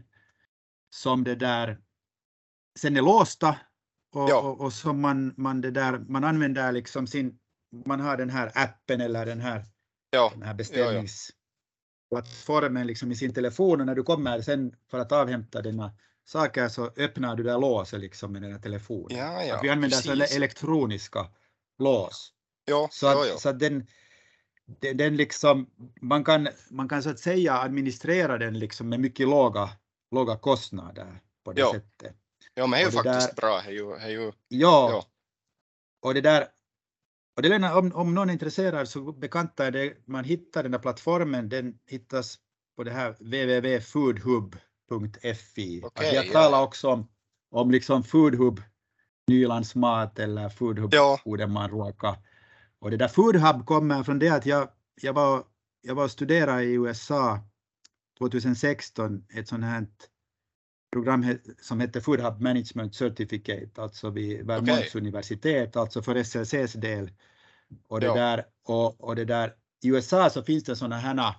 som 0.90 1.24
det 1.24 1.34
där 1.34 1.78
sen 2.78 2.96
är 2.96 3.02
låsta 3.02 3.56
och, 4.12 4.30
ja. 4.30 4.40
och, 4.40 4.60
och 4.60 4.72
som 4.72 5.00
man, 5.00 5.34
man, 5.36 5.60
det 5.60 5.70
där, 5.70 5.98
man 5.98 6.24
använder 6.24 6.72
liksom 6.72 7.06
sin, 7.06 7.38
man 7.86 8.00
har 8.00 8.16
den 8.16 8.30
här 8.30 8.52
appen 8.54 9.00
eller 9.00 9.26
den 9.26 9.40
här, 9.40 9.64
ja. 10.10 10.30
den 10.34 10.42
här 10.42 10.54
beställningsplattformen 10.54 12.86
liksom 12.86 13.12
i 13.12 13.16
sin 13.16 13.34
telefon 13.34 13.80
och 13.80 13.86
när 13.86 13.94
du 13.94 14.02
kommer 14.02 14.40
sen 14.40 14.74
för 14.90 14.98
att 14.98 15.12
avhämta 15.12 15.62
dina 15.62 15.92
saker 16.24 16.68
så 16.68 16.90
öppnar 16.96 17.36
du 17.36 17.42
det 17.42 17.58
låset 17.58 18.00
liksom 18.00 18.32
med 18.32 18.42
den 18.42 18.52
här 18.52 18.60
telefonen. 18.60 19.18
Ja, 19.18 19.44
ja, 19.44 19.56
att 19.56 19.64
vi 19.64 19.70
använder 19.70 19.96
så 19.96 20.12
elektroniska 20.36 21.26
lås. 21.78 22.32
Ja, 22.64 22.88
så 22.92 23.06
att. 23.06 23.40
Så 23.40 23.48
att 23.48 23.58
den, 23.58 23.86
den, 24.78 24.96
den 24.96 25.16
liksom, 25.16 25.66
man, 26.00 26.24
kan, 26.24 26.48
man 26.70 26.88
kan 26.88 27.02
så 27.02 27.10
att 27.10 27.18
säga 27.18 27.54
administrera 27.54 28.38
den 28.38 28.58
liksom 28.58 28.88
med 28.88 29.00
mycket 29.00 29.28
låga, 29.28 29.70
låga 30.10 30.36
kostnader 30.36 31.20
på 31.44 31.52
det 31.52 31.60
ja. 31.60 31.72
sättet. 31.72 32.16
Ja, 32.54 32.66
men 32.66 32.70
det 32.70 32.76
är 32.76 32.84
ju 32.84 32.90
faktiskt 32.90 33.36
där, 33.36 33.42
bra. 33.42 33.60
Är 33.60 34.10
ju, 34.10 34.32
ja, 34.48 34.48
ja, 34.48 35.04
och 36.02 36.14
det 36.14 36.20
där 36.20 36.48
och 37.36 37.42
det 37.42 37.54
är, 37.54 37.76
om, 37.76 37.92
om 37.94 38.14
någon 38.14 38.28
är 38.28 38.32
intresserad 38.32 38.88
så 38.88 39.12
bekanta 39.12 39.66
är 39.66 39.70
det, 39.70 39.96
man 40.04 40.24
hittar 40.24 40.62
den 40.62 40.72
där 40.72 40.78
plattformen, 40.78 41.48
den 41.48 41.78
hittas 41.86 42.38
på 42.76 42.84
det 42.84 42.90
här 42.90 43.12
www.foodhub.fi. 43.12 45.82
Okay, 45.84 46.14
jag 46.14 46.32
talar 46.32 46.58
ja. 46.58 46.64
också 46.64 46.88
om, 46.88 47.08
om 47.50 47.70
liksom 47.70 48.04
Foodhub 48.04 48.62
Nylands 49.26 49.74
mat 49.74 50.18
eller 50.18 50.48
Foodhub 50.48 50.94
ja. 50.94 51.20
Odenmanruoka. 51.24 52.16
Och 52.80 52.90
det 52.90 52.96
där 52.96 53.08
Foodhub 53.08 53.66
kommer 53.66 54.02
från 54.02 54.18
det 54.18 54.28
att 54.28 54.46
jag, 54.46 54.68
jag 55.00 55.12
var 55.12 55.44
jag 55.82 55.94
var 55.94 56.04
och 56.04 56.10
studerade 56.10 56.62
i 56.62 56.72
USA 56.72 57.40
2016, 58.18 59.24
ett 59.34 59.48
sånt 59.48 59.64
här 59.64 59.86
program 60.92 61.38
som 61.60 61.80
heter 61.80 62.00
Food 62.00 62.20
Hub 62.20 62.40
Management 62.40 62.94
Certificate, 62.94 63.82
alltså 63.82 64.10
vid 64.10 64.46
Vermonts 64.46 64.88
okay. 64.88 65.00
universitet, 65.00 65.76
alltså 65.76 66.02
för 66.02 66.22
SLCs 66.22 66.72
del. 66.72 67.10
Och 67.88 68.00
det, 68.00 68.06
ja. 68.06 68.14
där, 68.14 68.46
och, 68.64 69.00
och 69.00 69.16
det 69.16 69.24
där, 69.24 69.54
I 69.82 69.88
USA 69.88 70.30
så 70.30 70.42
finns 70.42 70.64
det 70.64 70.76
sådana 70.76 70.96
här 70.96 71.34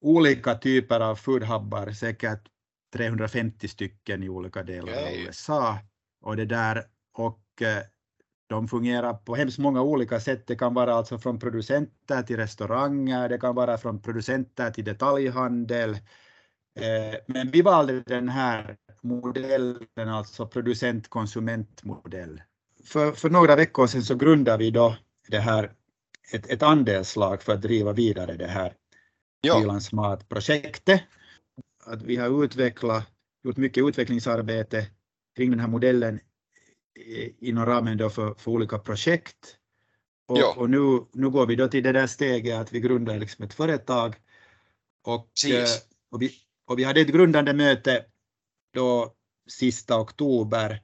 olika 0.00 0.54
typer 0.54 1.00
av 1.00 1.16
food 1.16 1.42
hubbar, 1.42 1.92
säkert 1.92 2.48
350 2.92 3.68
stycken 3.68 4.22
i 4.22 4.28
olika 4.28 4.62
delar 4.62 4.92
okay. 4.92 5.04
av 5.04 5.26
USA. 5.26 5.78
Och 6.20 6.36
det 6.36 6.44
där, 6.44 6.84
och 7.12 7.62
de 8.50 8.68
fungerar 8.68 9.14
på 9.14 9.34
hemskt 9.34 9.58
många 9.58 9.82
olika 9.82 10.20
sätt. 10.20 10.46
Det 10.46 10.56
kan 10.56 10.74
vara 10.74 10.94
alltså 10.94 11.18
från 11.18 11.38
producenter 11.38 12.22
till 12.22 12.36
restauranger, 12.36 13.28
det 13.28 13.38
kan 13.38 13.54
vara 13.54 13.78
från 13.78 14.02
producenter 14.02 14.70
till 14.70 14.84
detaljhandel. 14.84 15.90
Eh, 16.80 17.18
men 17.26 17.50
vi 17.50 17.62
valde 17.62 18.00
den 18.00 18.28
här 18.28 18.76
modellen, 19.02 19.86
alltså 19.96 20.46
producent-konsumentmodell. 20.46 22.42
För, 22.84 23.12
för 23.12 23.30
några 23.30 23.56
veckor 23.56 23.86
sedan 23.86 24.02
så 24.02 24.14
grundade 24.14 24.58
vi 24.58 24.70
då 24.70 24.96
det 25.28 25.38
här, 25.38 25.72
ett, 26.32 26.50
ett 26.50 26.62
andelslag 26.62 27.42
för 27.42 27.52
att 27.52 27.62
driva 27.62 27.92
vidare 27.92 28.36
det 28.36 28.46
här 28.46 28.74
ja. 29.40 30.18
projektet 30.28 31.02
Att 31.84 32.02
vi 32.02 32.16
har 32.16 32.44
utvecklat, 32.44 33.06
gjort 33.44 33.56
mycket 33.56 33.84
utvecklingsarbete 33.84 34.86
kring 35.36 35.50
den 35.50 35.60
här 35.60 35.68
modellen 35.68 36.20
inom 37.40 37.66
ramen 37.66 37.96
då 37.96 38.10
för, 38.10 38.34
för 38.34 38.50
olika 38.50 38.78
projekt. 38.78 39.56
Och, 40.28 40.38
ja. 40.38 40.54
och, 40.56 40.70
nu, 40.70 41.06
nu 41.12 41.30
går 41.30 41.46
vi 41.46 41.56
då 41.56 41.68
till 41.68 41.82
det 41.82 41.92
där 41.92 42.06
steget 42.06 42.60
att 42.60 42.72
vi 42.72 42.80
grundar 42.80 43.18
liksom 43.18 43.44
ett 43.44 43.54
företag. 43.54 44.14
Och, 45.04 45.30
eh, 45.50 45.66
och, 46.10 46.22
vi, 46.22 46.32
och 46.66 46.78
vi 46.78 46.84
hade 46.84 47.00
ett 47.00 47.12
grundande 47.12 47.52
möte 47.52 48.04
då 48.74 49.14
sista 49.48 50.00
oktober 50.00 50.82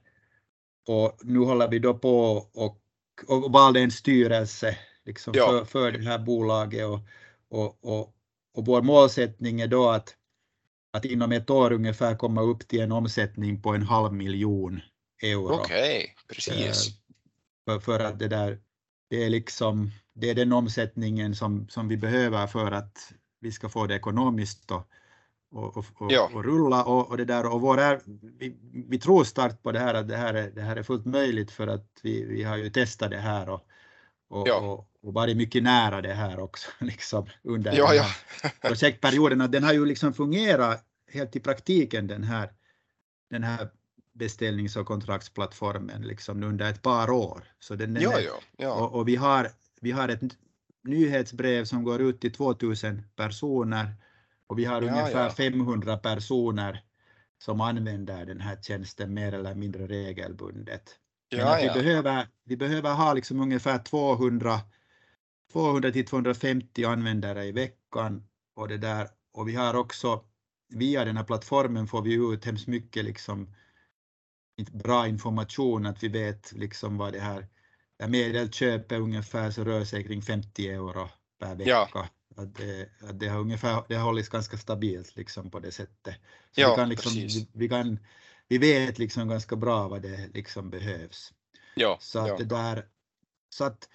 och 0.87 1.19
nu 1.23 1.39
håller 1.39 1.67
vi 1.67 1.79
då 1.79 1.93
på 1.93 2.47
och, 2.53 2.81
och 3.27 3.51
valde 3.51 3.79
en 3.79 3.91
styrelse 3.91 4.77
liksom 5.05 5.33
ja. 5.35 5.47
för, 5.47 5.65
för 5.65 5.91
det 5.91 6.03
här 6.03 6.19
bolaget 6.19 6.85
och, 6.85 6.99
och, 7.49 7.77
och, 7.81 8.15
och 8.53 8.65
vår 8.65 8.81
målsättning 8.81 9.61
är 9.61 9.67
då 9.67 9.89
att, 9.89 10.15
att 10.93 11.05
inom 11.05 11.31
ett 11.31 11.49
år 11.49 11.71
ungefär 11.71 12.15
komma 12.15 12.41
upp 12.41 12.67
till 12.67 12.81
en 12.81 12.91
omsättning 12.91 13.61
på 13.61 13.69
en 13.69 13.83
halv 13.83 14.13
miljon 14.13 14.81
euro. 15.21 15.53
Okej, 15.53 15.97
okay, 15.97 16.35
precis. 16.35 16.87
Eh, 16.87 16.93
för, 17.65 17.79
för 17.79 17.99
att 17.99 18.19
det 18.19 18.27
där, 18.27 18.59
det 19.09 19.23
är 19.23 19.29
liksom, 19.29 19.91
det 20.13 20.29
är 20.29 20.35
den 20.35 20.53
omsättningen 20.53 21.35
som, 21.35 21.69
som 21.69 21.87
vi 21.87 21.97
behöver 21.97 22.47
för 22.47 22.71
att 22.71 23.13
vi 23.39 23.51
ska 23.51 23.69
få 23.69 23.87
det 23.87 23.95
ekonomiskt 23.95 24.71
och, 24.71 24.87
och, 25.51 25.77
och, 25.77 26.11
ja. 26.11 26.29
och 26.33 26.43
rulla 26.43 26.83
och, 26.83 27.09
och, 27.09 27.17
det 27.17 27.25
där 27.25 27.53
och 27.53 27.61
vår 27.61 27.79
är, 27.79 28.01
vi, 28.37 28.57
vi 28.87 28.99
tror 28.99 29.23
starkt 29.23 29.63
på 29.63 29.71
det 29.71 29.79
här 29.79 29.93
att 29.93 30.07
det 30.07 30.17
här 30.17 30.33
är, 30.33 30.51
det 30.51 30.61
här 30.61 30.75
är 30.75 30.83
fullt 30.83 31.05
möjligt 31.05 31.51
för 31.51 31.67
att 31.67 31.99
vi, 32.03 32.25
vi 32.25 32.43
har 32.43 32.57
ju 32.57 32.69
testat 32.69 33.11
det 33.11 33.17
här 33.17 33.49
och, 33.49 33.67
och, 34.29 34.47
ja. 34.47 34.55
och, 34.55 34.89
och 35.01 35.13
varit 35.13 35.37
mycket 35.37 35.63
nära 35.63 36.01
det 36.01 36.13
här 36.13 36.39
också 36.39 36.69
liksom 36.79 37.25
under 37.43 37.77
ja, 37.77 37.93
ja. 37.93 38.05
projektperioden. 38.61 39.51
Den 39.51 39.63
har 39.63 39.73
ju 39.73 39.85
liksom 39.85 40.13
fungerat 40.13 40.85
helt 41.11 41.35
i 41.35 41.39
praktiken 41.39 42.07
den 42.07 42.23
här, 42.23 42.51
den 43.29 43.43
här 43.43 43.69
beställnings 44.17 44.75
och 44.75 44.87
kontraktsplattformen 44.87 46.01
liksom 46.01 46.43
under 46.43 46.69
ett 46.69 46.81
par 46.81 47.09
år. 47.09 47.43
Så 47.59 47.75
den, 47.75 47.93
den 47.93 48.03
ja, 48.03 48.19
ja, 48.19 48.39
ja. 48.57 48.73
Och, 48.73 48.99
och, 48.99 49.07
vi, 49.07 49.15
har, 49.15 49.49
vi 49.81 49.91
har 49.91 50.09
ett 50.09 50.21
nyhetsbrev 50.83 51.65
som 51.65 51.83
går 51.83 52.01
ut 52.01 52.21
till 52.21 52.33
2000 52.33 53.03
personer 53.15 53.95
och 54.47 54.59
vi 54.59 54.65
har 54.65 54.81
ja, 54.81 54.91
ungefär 54.91 55.23
ja. 55.23 55.29
500 55.29 55.97
personer 55.97 56.83
som 57.39 57.61
använder 57.61 58.25
den 58.25 58.41
här 58.41 58.57
tjänsten 58.61 59.13
mer 59.13 59.33
eller 59.33 59.55
mindre 59.55 59.87
regelbundet. 59.87 60.95
Men 61.31 61.61
vi, 61.61 61.81
Behöver, 61.81 62.27
vi 62.43 62.57
behöver 62.57 62.93
ha 62.93 63.13
liksom 63.13 63.41
ungefär 63.41 63.77
200, 63.79 64.59
200 65.51 65.91
till 65.91 66.05
250 66.05 66.85
användare 66.85 67.45
i 67.45 67.51
veckan 67.51 68.23
och 68.55 68.67
det 68.67 68.77
där 68.77 69.07
och 69.33 69.47
vi 69.47 69.55
har 69.55 69.75
också 69.75 70.23
via 70.69 71.05
den 71.05 71.17
här 71.17 71.23
plattformen 71.23 71.87
får 71.87 72.01
vi 72.01 72.13
ut 72.13 72.45
hemskt 72.45 72.67
mycket 72.67 73.05
liksom 73.05 73.53
bra 74.57 75.07
information 75.07 75.85
att 75.85 76.03
vi 76.03 76.07
vet 76.07 76.51
liksom 76.51 76.97
vad 76.97 77.13
det 77.13 77.19
här 77.19 77.47
medelköpet 78.07 78.99
ungefär 78.99 79.51
så 79.51 79.63
rör 79.63 79.83
sig 79.83 80.03
kring 80.03 80.21
50 80.21 80.67
euro 80.67 81.09
per 81.39 81.55
vecka. 81.55 81.69
Ja. 81.93 82.07
Att 82.35 82.55
det, 82.55 82.89
att 83.09 83.19
det 83.19 83.27
har 83.27 83.39
ungefär 83.39 83.83
det 83.87 83.95
har 83.95 84.03
hållits 84.03 84.29
ganska 84.29 84.57
stabilt 84.57 85.15
liksom 85.15 85.51
på 85.51 85.59
det 85.59 85.71
sättet. 85.71 86.15
Så 86.51 86.61
ja, 86.61 86.69
vi, 86.69 86.75
kan 86.75 86.89
liksom, 86.89 87.11
vi, 87.11 87.49
vi, 87.53 87.69
kan, 87.69 87.99
vi 88.47 88.57
vet 88.57 88.99
liksom 88.99 89.27
ganska 89.27 89.55
bra 89.55 89.87
vad 89.87 90.01
det 90.01 90.29
liksom 90.33 90.69
behövs. 90.69 91.33
Ja, 91.75 91.97
så 92.01 92.19
att 92.19 92.27
ja. 92.27 92.37
det 92.37 92.45
där, 92.45 92.85
så 93.49 93.63
att 93.63 93.89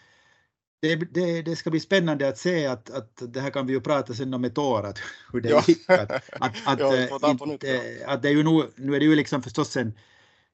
det, 0.80 0.96
det, 0.96 1.42
det, 1.42 1.56
ska 1.56 1.70
bli 1.70 1.80
spännande 1.80 2.28
att 2.28 2.38
se 2.38 2.66
att, 2.66 2.90
att 2.90 3.22
det 3.28 3.40
här 3.40 3.50
kan 3.50 3.66
vi 3.66 3.72
ju 3.72 3.80
prata 3.80 4.14
sen 4.14 4.34
om 4.34 4.44
ett 4.44 4.58
år 4.58 4.82
att 4.82 4.98
hur 5.32 5.40
det 5.40 5.48
ja. 5.48 5.64
gick. 5.66 5.90
Att, 5.90 6.10
att, 6.10 6.22
att, 6.64 6.80
ja, 6.80 7.30
inte, 7.30 8.02
att 8.06 8.22
det 8.22 8.28
är 8.28 8.32
ju 8.32 8.42
nu, 8.42 8.72
nu 8.76 8.94
är 8.96 9.00
det 9.00 9.06
ju 9.06 9.16
liksom 9.16 9.42
förstås 9.42 9.76
en, 9.76 9.98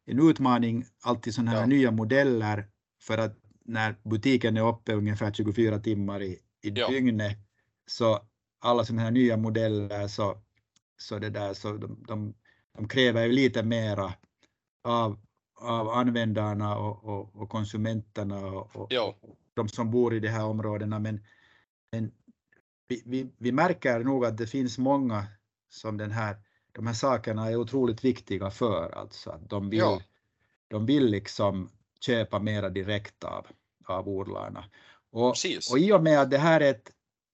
en 0.09 0.29
utmaning 0.29 0.85
alltid 1.01 1.35
sådana 1.35 1.51
här 1.51 1.61
ja. 1.61 1.67
nya 1.67 1.91
modeller 1.91 2.67
för 3.01 3.19
att 3.19 3.37
när 3.65 3.97
butiken 4.03 4.57
är 4.57 4.69
uppe 4.69 4.93
ungefär 4.93 5.33
24 5.33 5.79
timmar 5.79 6.23
i, 6.23 6.39
i 6.63 6.71
ja. 6.71 6.89
dygnet 6.89 7.39
så 7.87 8.21
alla 8.61 8.85
sådana 8.85 9.03
här 9.03 9.11
nya 9.11 9.37
modeller 9.37 10.09
så, 10.09 10.39
så, 10.97 11.19
det 11.19 11.31
där, 11.31 11.55
så 11.55 11.73
de, 11.73 12.05
de, 12.09 12.35
de 12.77 12.89
kräver 12.89 13.27
ju 13.27 13.33
lite 13.33 13.63
mera 13.63 14.15
av, 14.85 15.19
av 15.61 15.89
användarna 15.89 16.79
och, 16.79 17.05
och, 17.05 17.37
och 17.37 17.49
konsumenterna 17.49 18.47
och, 18.47 18.77
och 18.77 18.87
ja. 18.91 19.17
de 19.55 19.69
som 19.69 19.91
bor 19.91 20.15
i 20.15 20.21
de 20.21 20.29
här 20.29 20.45
områdena. 20.45 20.99
Men, 20.99 21.25
men 21.93 22.13
vi, 22.89 23.03
vi, 23.07 23.33
vi 23.39 23.53
märker 23.53 24.01
nog 24.01 24.25
att 24.25 24.37
det 24.37 24.47
finns 24.47 24.79
många 24.79 25.27
som 25.69 25.97
den 25.97 26.11
här 26.11 26.37
de 26.79 26.87
här 26.87 26.95
sakerna 26.95 27.51
är 27.51 27.57
otroligt 27.57 28.05
viktiga 28.05 28.51
för, 28.51 28.99
alltså 28.99 29.31
att 29.31 29.51
de 29.51 29.71
vill, 29.71 29.79
ja. 29.79 30.01
de 30.69 30.87
vill 30.87 31.07
liksom 31.07 31.71
köpa 32.01 32.39
mera 32.39 32.69
direkt 32.69 33.25
av, 33.25 33.47
av 33.87 34.09
odlarna. 34.09 34.65
Och, 35.13 35.35
och 35.73 35.79
i 35.79 35.93
och 35.93 36.03
med 36.03 36.21
att 36.21 36.31
det 36.31 36.39
här 36.39 36.61
är 36.61 36.71
ett, 36.71 36.91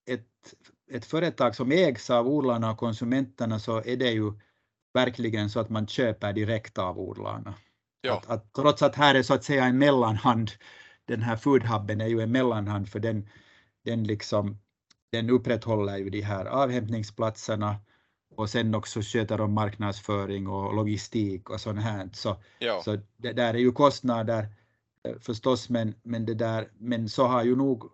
ett, 0.06 0.54
ett 0.90 1.04
företag 1.04 1.56
som 1.56 1.72
ägs 1.72 2.10
av 2.10 2.28
odlarna 2.28 2.70
och 2.70 2.78
konsumenterna 2.78 3.58
så 3.58 3.82
är 3.84 3.96
det 3.96 4.10
ju 4.10 4.32
verkligen 4.94 5.50
så 5.50 5.60
att 5.60 5.70
man 5.70 5.86
köper 5.86 6.32
direkt 6.32 6.78
av 6.78 6.98
odlarna. 6.98 7.54
Ja. 8.00 8.16
Att, 8.16 8.30
att, 8.30 8.52
trots 8.52 8.82
att 8.82 8.96
här 8.96 9.14
är 9.14 9.22
så 9.22 9.34
att 9.34 9.44
säga 9.44 9.64
en 9.64 9.78
mellanhand, 9.78 10.50
den 11.04 11.22
här 11.22 11.36
foodhubben 11.36 12.00
är 12.00 12.06
ju 12.08 12.20
en 12.20 12.32
mellanhand 12.32 12.88
för 12.88 13.00
den, 13.00 13.28
den, 13.84 14.04
liksom, 14.04 14.58
den 15.12 15.30
upprätthåller 15.30 15.96
ju 15.96 16.10
de 16.10 16.20
här 16.20 16.44
avhämtningsplatserna 16.44 17.76
och 18.36 18.50
sen 18.50 18.74
också 18.74 19.00
sköter 19.02 19.38
de 19.38 19.52
marknadsföring 19.52 20.46
och 20.46 20.74
logistik 20.74 21.50
och 21.50 21.60
sånt 21.60 21.82
här. 21.82 22.10
Så, 22.12 22.36
ja. 22.58 22.82
så 22.82 22.98
det 23.16 23.32
där 23.32 23.54
är 23.54 23.58
ju 23.58 23.72
kostnader 23.72 24.48
eh, 25.08 25.14
förstås, 25.20 25.68
men, 25.68 25.94
men 26.02 26.26
det 26.26 26.34
där, 26.34 26.68
men 26.78 27.08
så 27.08 27.26
har 27.26 27.44
ju 27.44 27.56
nog, 27.56 27.90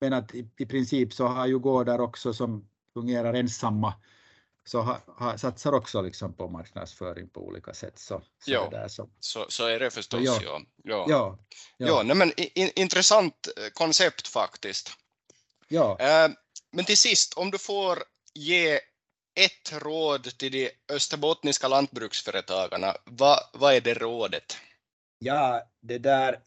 men 0.00 0.12
att 0.12 0.34
i, 0.34 0.48
i 0.58 0.66
princip 0.66 1.12
så 1.12 1.26
har 1.26 1.46
ju 1.46 1.58
gårdar 1.58 1.98
också 1.98 2.34
som 2.34 2.68
fungerar 2.94 3.34
ensamma 3.34 3.94
så 4.68 4.80
ha, 4.80 5.00
ha, 5.06 5.38
satsar 5.38 5.72
också 5.72 6.02
liksom 6.02 6.34
på 6.34 6.48
marknadsföring 6.48 7.28
på 7.28 7.40
olika 7.40 7.74
sätt. 7.74 7.98
Så, 7.98 8.22
så, 8.44 8.50
ja, 8.50 8.68
där, 8.70 8.88
så. 8.88 9.08
Så, 9.20 9.46
så 9.48 9.66
är 9.66 9.78
det 9.78 9.90
förstås. 9.90 10.20
Ja, 10.22 10.40
ja. 10.42 10.60
ja. 10.84 11.06
ja, 11.08 11.38
ja. 11.76 12.04
ja 12.06 12.14
men 12.14 12.32
in, 12.36 12.70
intressant 12.76 13.48
eh, 13.56 13.70
koncept 13.72 14.28
faktiskt. 14.28 14.90
Ja. 15.68 15.96
Eh, 16.00 16.30
men 16.72 16.84
till 16.84 16.98
sist, 16.98 17.34
om 17.34 17.50
du 17.50 17.58
får 17.58 17.98
ge 18.34 18.80
ett 19.44 19.82
råd 19.82 20.38
till 20.38 20.52
de 20.52 20.70
österbottniska 20.88 21.68
lantbruksföretagarna. 21.68 22.94
Vad, 23.04 23.38
vad 23.52 23.74
är 23.74 23.80
det 23.80 23.94
rådet? 23.94 24.56
Ja, 25.18 25.62
det 25.80 25.98
där, 25.98 26.38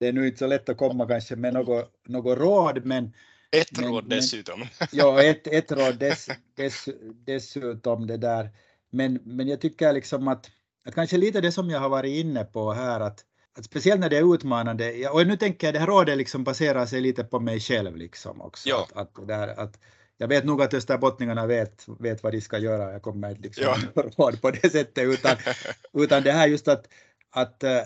det 0.00 0.06
är 0.06 0.12
nu 0.12 0.26
inte 0.26 0.38
så 0.38 0.46
lätt 0.46 0.68
att 0.68 0.78
komma 0.78 1.06
kanske 1.06 1.36
med 1.36 1.54
något, 1.54 1.92
något 2.06 2.38
råd, 2.38 2.84
men 2.84 3.12
ett 3.50 3.78
men, 3.78 3.90
råd 3.90 4.08
dessutom. 4.08 4.60
Men, 4.60 4.68
ja, 4.92 5.22
ett, 5.22 5.46
ett 5.46 5.72
råd 5.72 5.98
dess, 5.98 6.28
dess, 6.54 6.88
dessutom 7.26 8.06
det 8.06 8.16
där. 8.16 8.50
Men, 8.90 9.20
men 9.24 9.48
jag 9.48 9.60
tycker 9.60 9.92
liksom 9.92 10.28
att, 10.28 10.50
att 10.84 10.94
kanske 10.94 11.16
lite 11.16 11.40
det 11.40 11.52
som 11.52 11.70
jag 11.70 11.80
har 11.80 11.88
varit 11.88 12.24
inne 12.24 12.44
på 12.44 12.72
här, 12.72 13.00
att, 13.00 13.24
att 13.58 13.64
speciellt 13.64 14.00
när 14.00 14.10
det 14.10 14.16
är 14.16 14.34
utmanande, 14.34 15.08
och 15.08 15.26
nu 15.26 15.36
tänker 15.36 15.66
jag 15.66 15.74
det 15.74 15.80
här 15.80 15.86
rådet 15.86 16.18
liksom 16.18 16.44
baserar 16.44 16.86
sig 16.86 17.00
lite 17.00 17.24
på 17.24 17.40
mig 17.40 17.60
själv 17.60 17.96
liksom 17.96 18.40
också. 18.40 18.68
Ja. 18.68 18.88
Att, 18.94 19.18
att, 19.18 19.28
där, 19.28 19.48
att, 19.48 19.78
jag 20.18 20.28
vet 20.28 20.44
nog 20.44 20.62
att 20.62 20.74
österbottningarna 20.74 21.46
vet, 21.46 21.84
vet 21.98 22.22
vad 22.22 22.32
de 22.32 22.40
ska 22.40 22.58
göra, 22.58 22.92
jag 22.92 23.02
kommer 23.02 23.30
inte 23.30 23.42
liksom 23.42 23.64
ja. 23.94 24.02
råd 24.02 24.40
på 24.42 24.50
det 24.50 24.70
sättet, 24.70 25.04
utan, 25.04 25.36
utan 25.92 26.22
det 26.22 26.32
här 26.32 26.48
just 26.48 26.68
att, 26.68 26.88
att, 27.30 27.64
eh, 27.64 27.82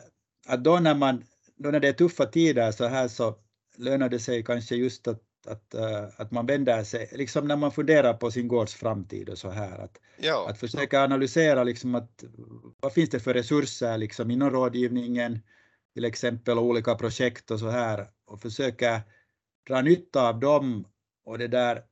att 0.47 0.65
då 0.65 0.79
när 0.79 0.95
man, 0.95 1.25
då 1.57 1.71
när 1.71 1.81
det 1.81 1.89
är 1.89 1.93
tuffa 1.93 2.27
tider 2.27 2.73
så 2.73 2.87
här 2.87 3.09
så 3.09 3.35
lönar 3.77 4.09
det 4.09 4.19
sig 4.19 4.45
kanske 4.45 4.77
just 4.77 5.09
att, 5.09 5.21
att, 5.47 5.75
eh, 5.75 6.05
att 6.17 6.31
man 6.31 6.47
vänder 6.47 6.85
sig, 6.85 7.09
liksom 7.13 7.49
när 7.49 7.57
man 7.57 7.73
funderar 7.73 8.15
på 8.15 8.31
sin 8.31 8.49
gårds 8.49 8.75
framtid 8.75 9.29
och 9.29 9.39
så 9.39 9.51
här, 9.51 9.79
att, 9.79 9.99
ja. 10.17 10.47
att 10.49 10.59
försöka 10.59 11.05
analysera 11.05 11.65
liksom 11.65 11.95
att 11.95 12.25
vad 12.81 12.93
finns 12.93 13.11
det 13.11 13.21
för 13.21 13.35
resurser 13.35 13.99
liksom 13.99 14.31
inom 14.31 14.51
rådgivningen, 14.51 15.39
till 15.95 16.05
exempel 16.05 16.59
olika 16.59 16.95
projekt 16.95 17.51
och 17.51 17.59
så 17.59 17.69
här, 17.69 18.07
och 18.27 18.41
försöka 18.41 19.01
dra 19.69 19.81
nytta 19.81 20.29
av 20.29 20.41
dem 20.41 20.85
och 21.25 21.39
det 21.39 21.49
där 21.49 21.83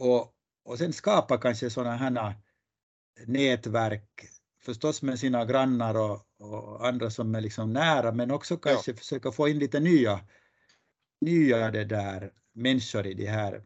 och, 0.00 0.32
och 0.64 0.78
sen 0.78 0.92
skapa 0.92 1.38
kanske 1.38 1.70
sådana 1.70 1.96
här 1.96 2.34
nätverk, 3.26 4.08
förstås 4.64 5.02
med 5.02 5.18
sina 5.18 5.44
grannar 5.44 5.94
och, 5.94 6.20
och, 6.40 6.86
andra 6.86 7.10
som 7.10 7.34
är 7.34 7.40
liksom 7.40 7.72
nära, 7.72 8.12
men 8.12 8.30
också 8.30 8.56
kanske 8.56 8.90
ja. 8.90 8.96
försöka 8.96 9.32
få 9.32 9.48
in 9.48 9.58
lite 9.58 9.80
nya, 9.80 10.20
nya 11.20 11.70
det 11.70 11.84
där 11.84 12.30
människor 12.54 13.06
i 13.06 13.14
de 13.14 13.26
här 13.26 13.62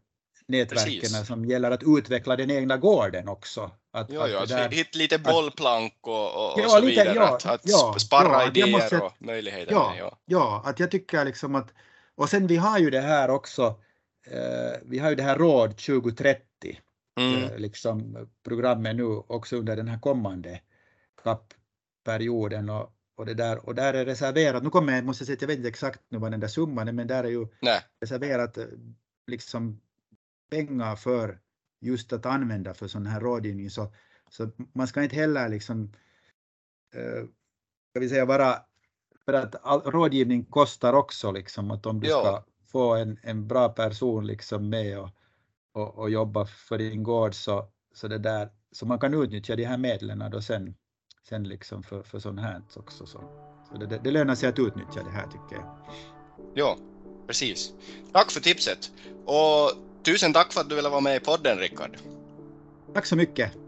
nätverken 0.46 1.00
Precis. 1.00 1.26
som 1.26 1.44
gäller 1.44 1.70
att 1.70 1.82
utveckla 1.86 2.36
den 2.36 2.50
egna 2.50 2.76
gården 2.76 3.28
också. 3.28 3.70
Att, 3.92 4.10
ja, 4.10 4.28
ja, 4.28 4.42
att 4.42 4.48
där, 4.48 4.70
hitta 4.70 4.98
lite 4.98 5.18
bollplank 5.18 5.98
och, 6.00 6.12
och, 6.12 6.60
ja, 6.60 6.64
och 6.64 6.70
så 6.70 6.80
lite, 6.80 7.02
vidare, 7.02 7.16
ja, 7.16 7.34
att, 7.34 7.46
att 7.46 7.60
ja, 7.64 7.96
sparra 7.98 8.46
idéer 8.46 8.70
måste, 8.70 8.98
och 9.00 9.12
möjligheter. 9.18 9.72
Ja, 9.72 10.18
ja. 10.24 10.62
att 10.64 10.80
jag 10.80 10.90
tycker 10.90 11.24
liksom 11.24 11.54
att, 11.54 11.72
och 12.14 12.28
sen 12.28 12.46
vi 12.46 12.56
har 12.56 12.78
ju 12.78 12.90
det 12.90 13.00
här 13.00 13.30
också, 13.30 13.80
vi 14.82 14.98
har 14.98 15.10
ju 15.10 15.16
det 15.16 15.22
här 15.22 15.38
råd 15.38 15.76
2030, 15.76 16.44
mm. 17.20 17.42
eh, 17.42 17.58
liksom 17.58 18.28
programmet 18.44 18.96
nu 18.96 19.04
också 19.04 19.56
under 19.56 19.76
den 19.76 19.88
här 19.88 19.98
kommande 19.98 20.60
CAP-perioden 21.22 22.70
och, 22.70 22.94
och 23.16 23.26
det 23.26 23.34
där, 23.34 23.66
och 23.66 23.74
där 23.74 23.94
är 23.94 24.04
reserverat, 24.04 24.62
nu 24.62 24.70
kommer 24.70 24.92
jag, 24.92 25.04
måste 25.04 25.22
jag 25.22 25.26
säga, 25.26 25.38
jag 25.40 25.48
vet 25.48 25.56
inte 25.56 25.68
exakt 25.68 26.02
nu 26.08 26.18
vad 26.18 26.30
den 26.30 26.40
där 26.40 26.48
summan 26.48 26.88
är, 26.88 26.92
men 26.92 27.06
där 27.06 27.24
är 27.24 27.28
ju 27.28 27.46
Nej. 27.62 27.80
reserverat 28.00 28.58
eh, 28.58 28.66
liksom 29.26 29.80
pengar 30.50 30.96
för 30.96 31.40
just 31.80 32.12
att 32.12 32.26
använda 32.26 32.74
för 32.74 32.88
sån 32.88 33.06
här 33.06 33.20
rådgivning 33.20 33.70
så, 33.70 33.92
så 34.30 34.50
man 34.72 34.86
ska 34.86 35.02
inte 35.02 35.16
heller 35.16 35.48
liksom, 35.48 35.92
eh, 36.94 37.24
ska 37.90 38.00
vi 38.00 38.08
säga 38.08 38.24
vara, 38.24 38.56
för 39.24 39.32
att 39.32 39.54
all, 39.62 39.80
rådgivning 39.80 40.44
kostar 40.44 40.92
också 40.92 41.32
liksom 41.32 41.70
att 41.70 41.86
om 41.86 42.00
du 42.00 42.08
ja. 42.08 42.20
ska 42.20 42.53
få 42.74 42.94
en, 42.94 43.18
en 43.22 43.48
bra 43.48 43.68
person 43.68 44.26
liksom 44.26 44.68
med 44.68 44.98
och, 44.98 45.10
och, 45.72 45.98
och 45.98 46.10
jobba 46.10 46.46
för 46.46 46.78
din 46.78 47.02
gård 47.02 47.34
så, 47.34 47.68
så 47.94 48.08
det 48.08 48.18
där, 48.18 48.48
så 48.72 48.86
man 48.86 48.98
kan 48.98 49.14
utnyttja 49.14 49.56
de 49.56 49.64
här 49.64 49.78
medlen 49.78 50.30
då 50.32 50.40
sen, 50.40 50.74
sen 51.28 51.44
liksom 51.44 51.82
för, 51.82 52.02
för 52.02 52.18
sånt 52.18 52.40
här 52.40 52.62
också. 52.76 53.06
Så, 53.06 53.20
så 53.68 53.78
det, 53.78 54.00
det 54.04 54.10
lönar 54.10 54.34
sig 54.34 54.48
att 54.48 54.58
utnyttja 54.58 55.02
det 55.02 55.10
här 55.10 55.26
tycker 55.26 55.56
jag. 55.56 55.76
Ja, 56.54 56.76
precis. 57.26 57.72
Tack 58.12 58.30
för 58.30 58.40
tipset. 58.40 58.90
Och 59.24 59.72
Tusen 60.04 60.32
tack 60.32 60.52
för 60.52 60.60
att 60.60 60.68
du 60.68 60.76
ville 60.76 60.88
vara 60.88 61.00
med 61.00 61.16
i 61.16 61.20
podden, 61.20 61.58
Rickard. 61.58 61.96
Tack 62.94 63.06
så 63.06 63.16
mycket. 63.16 63.63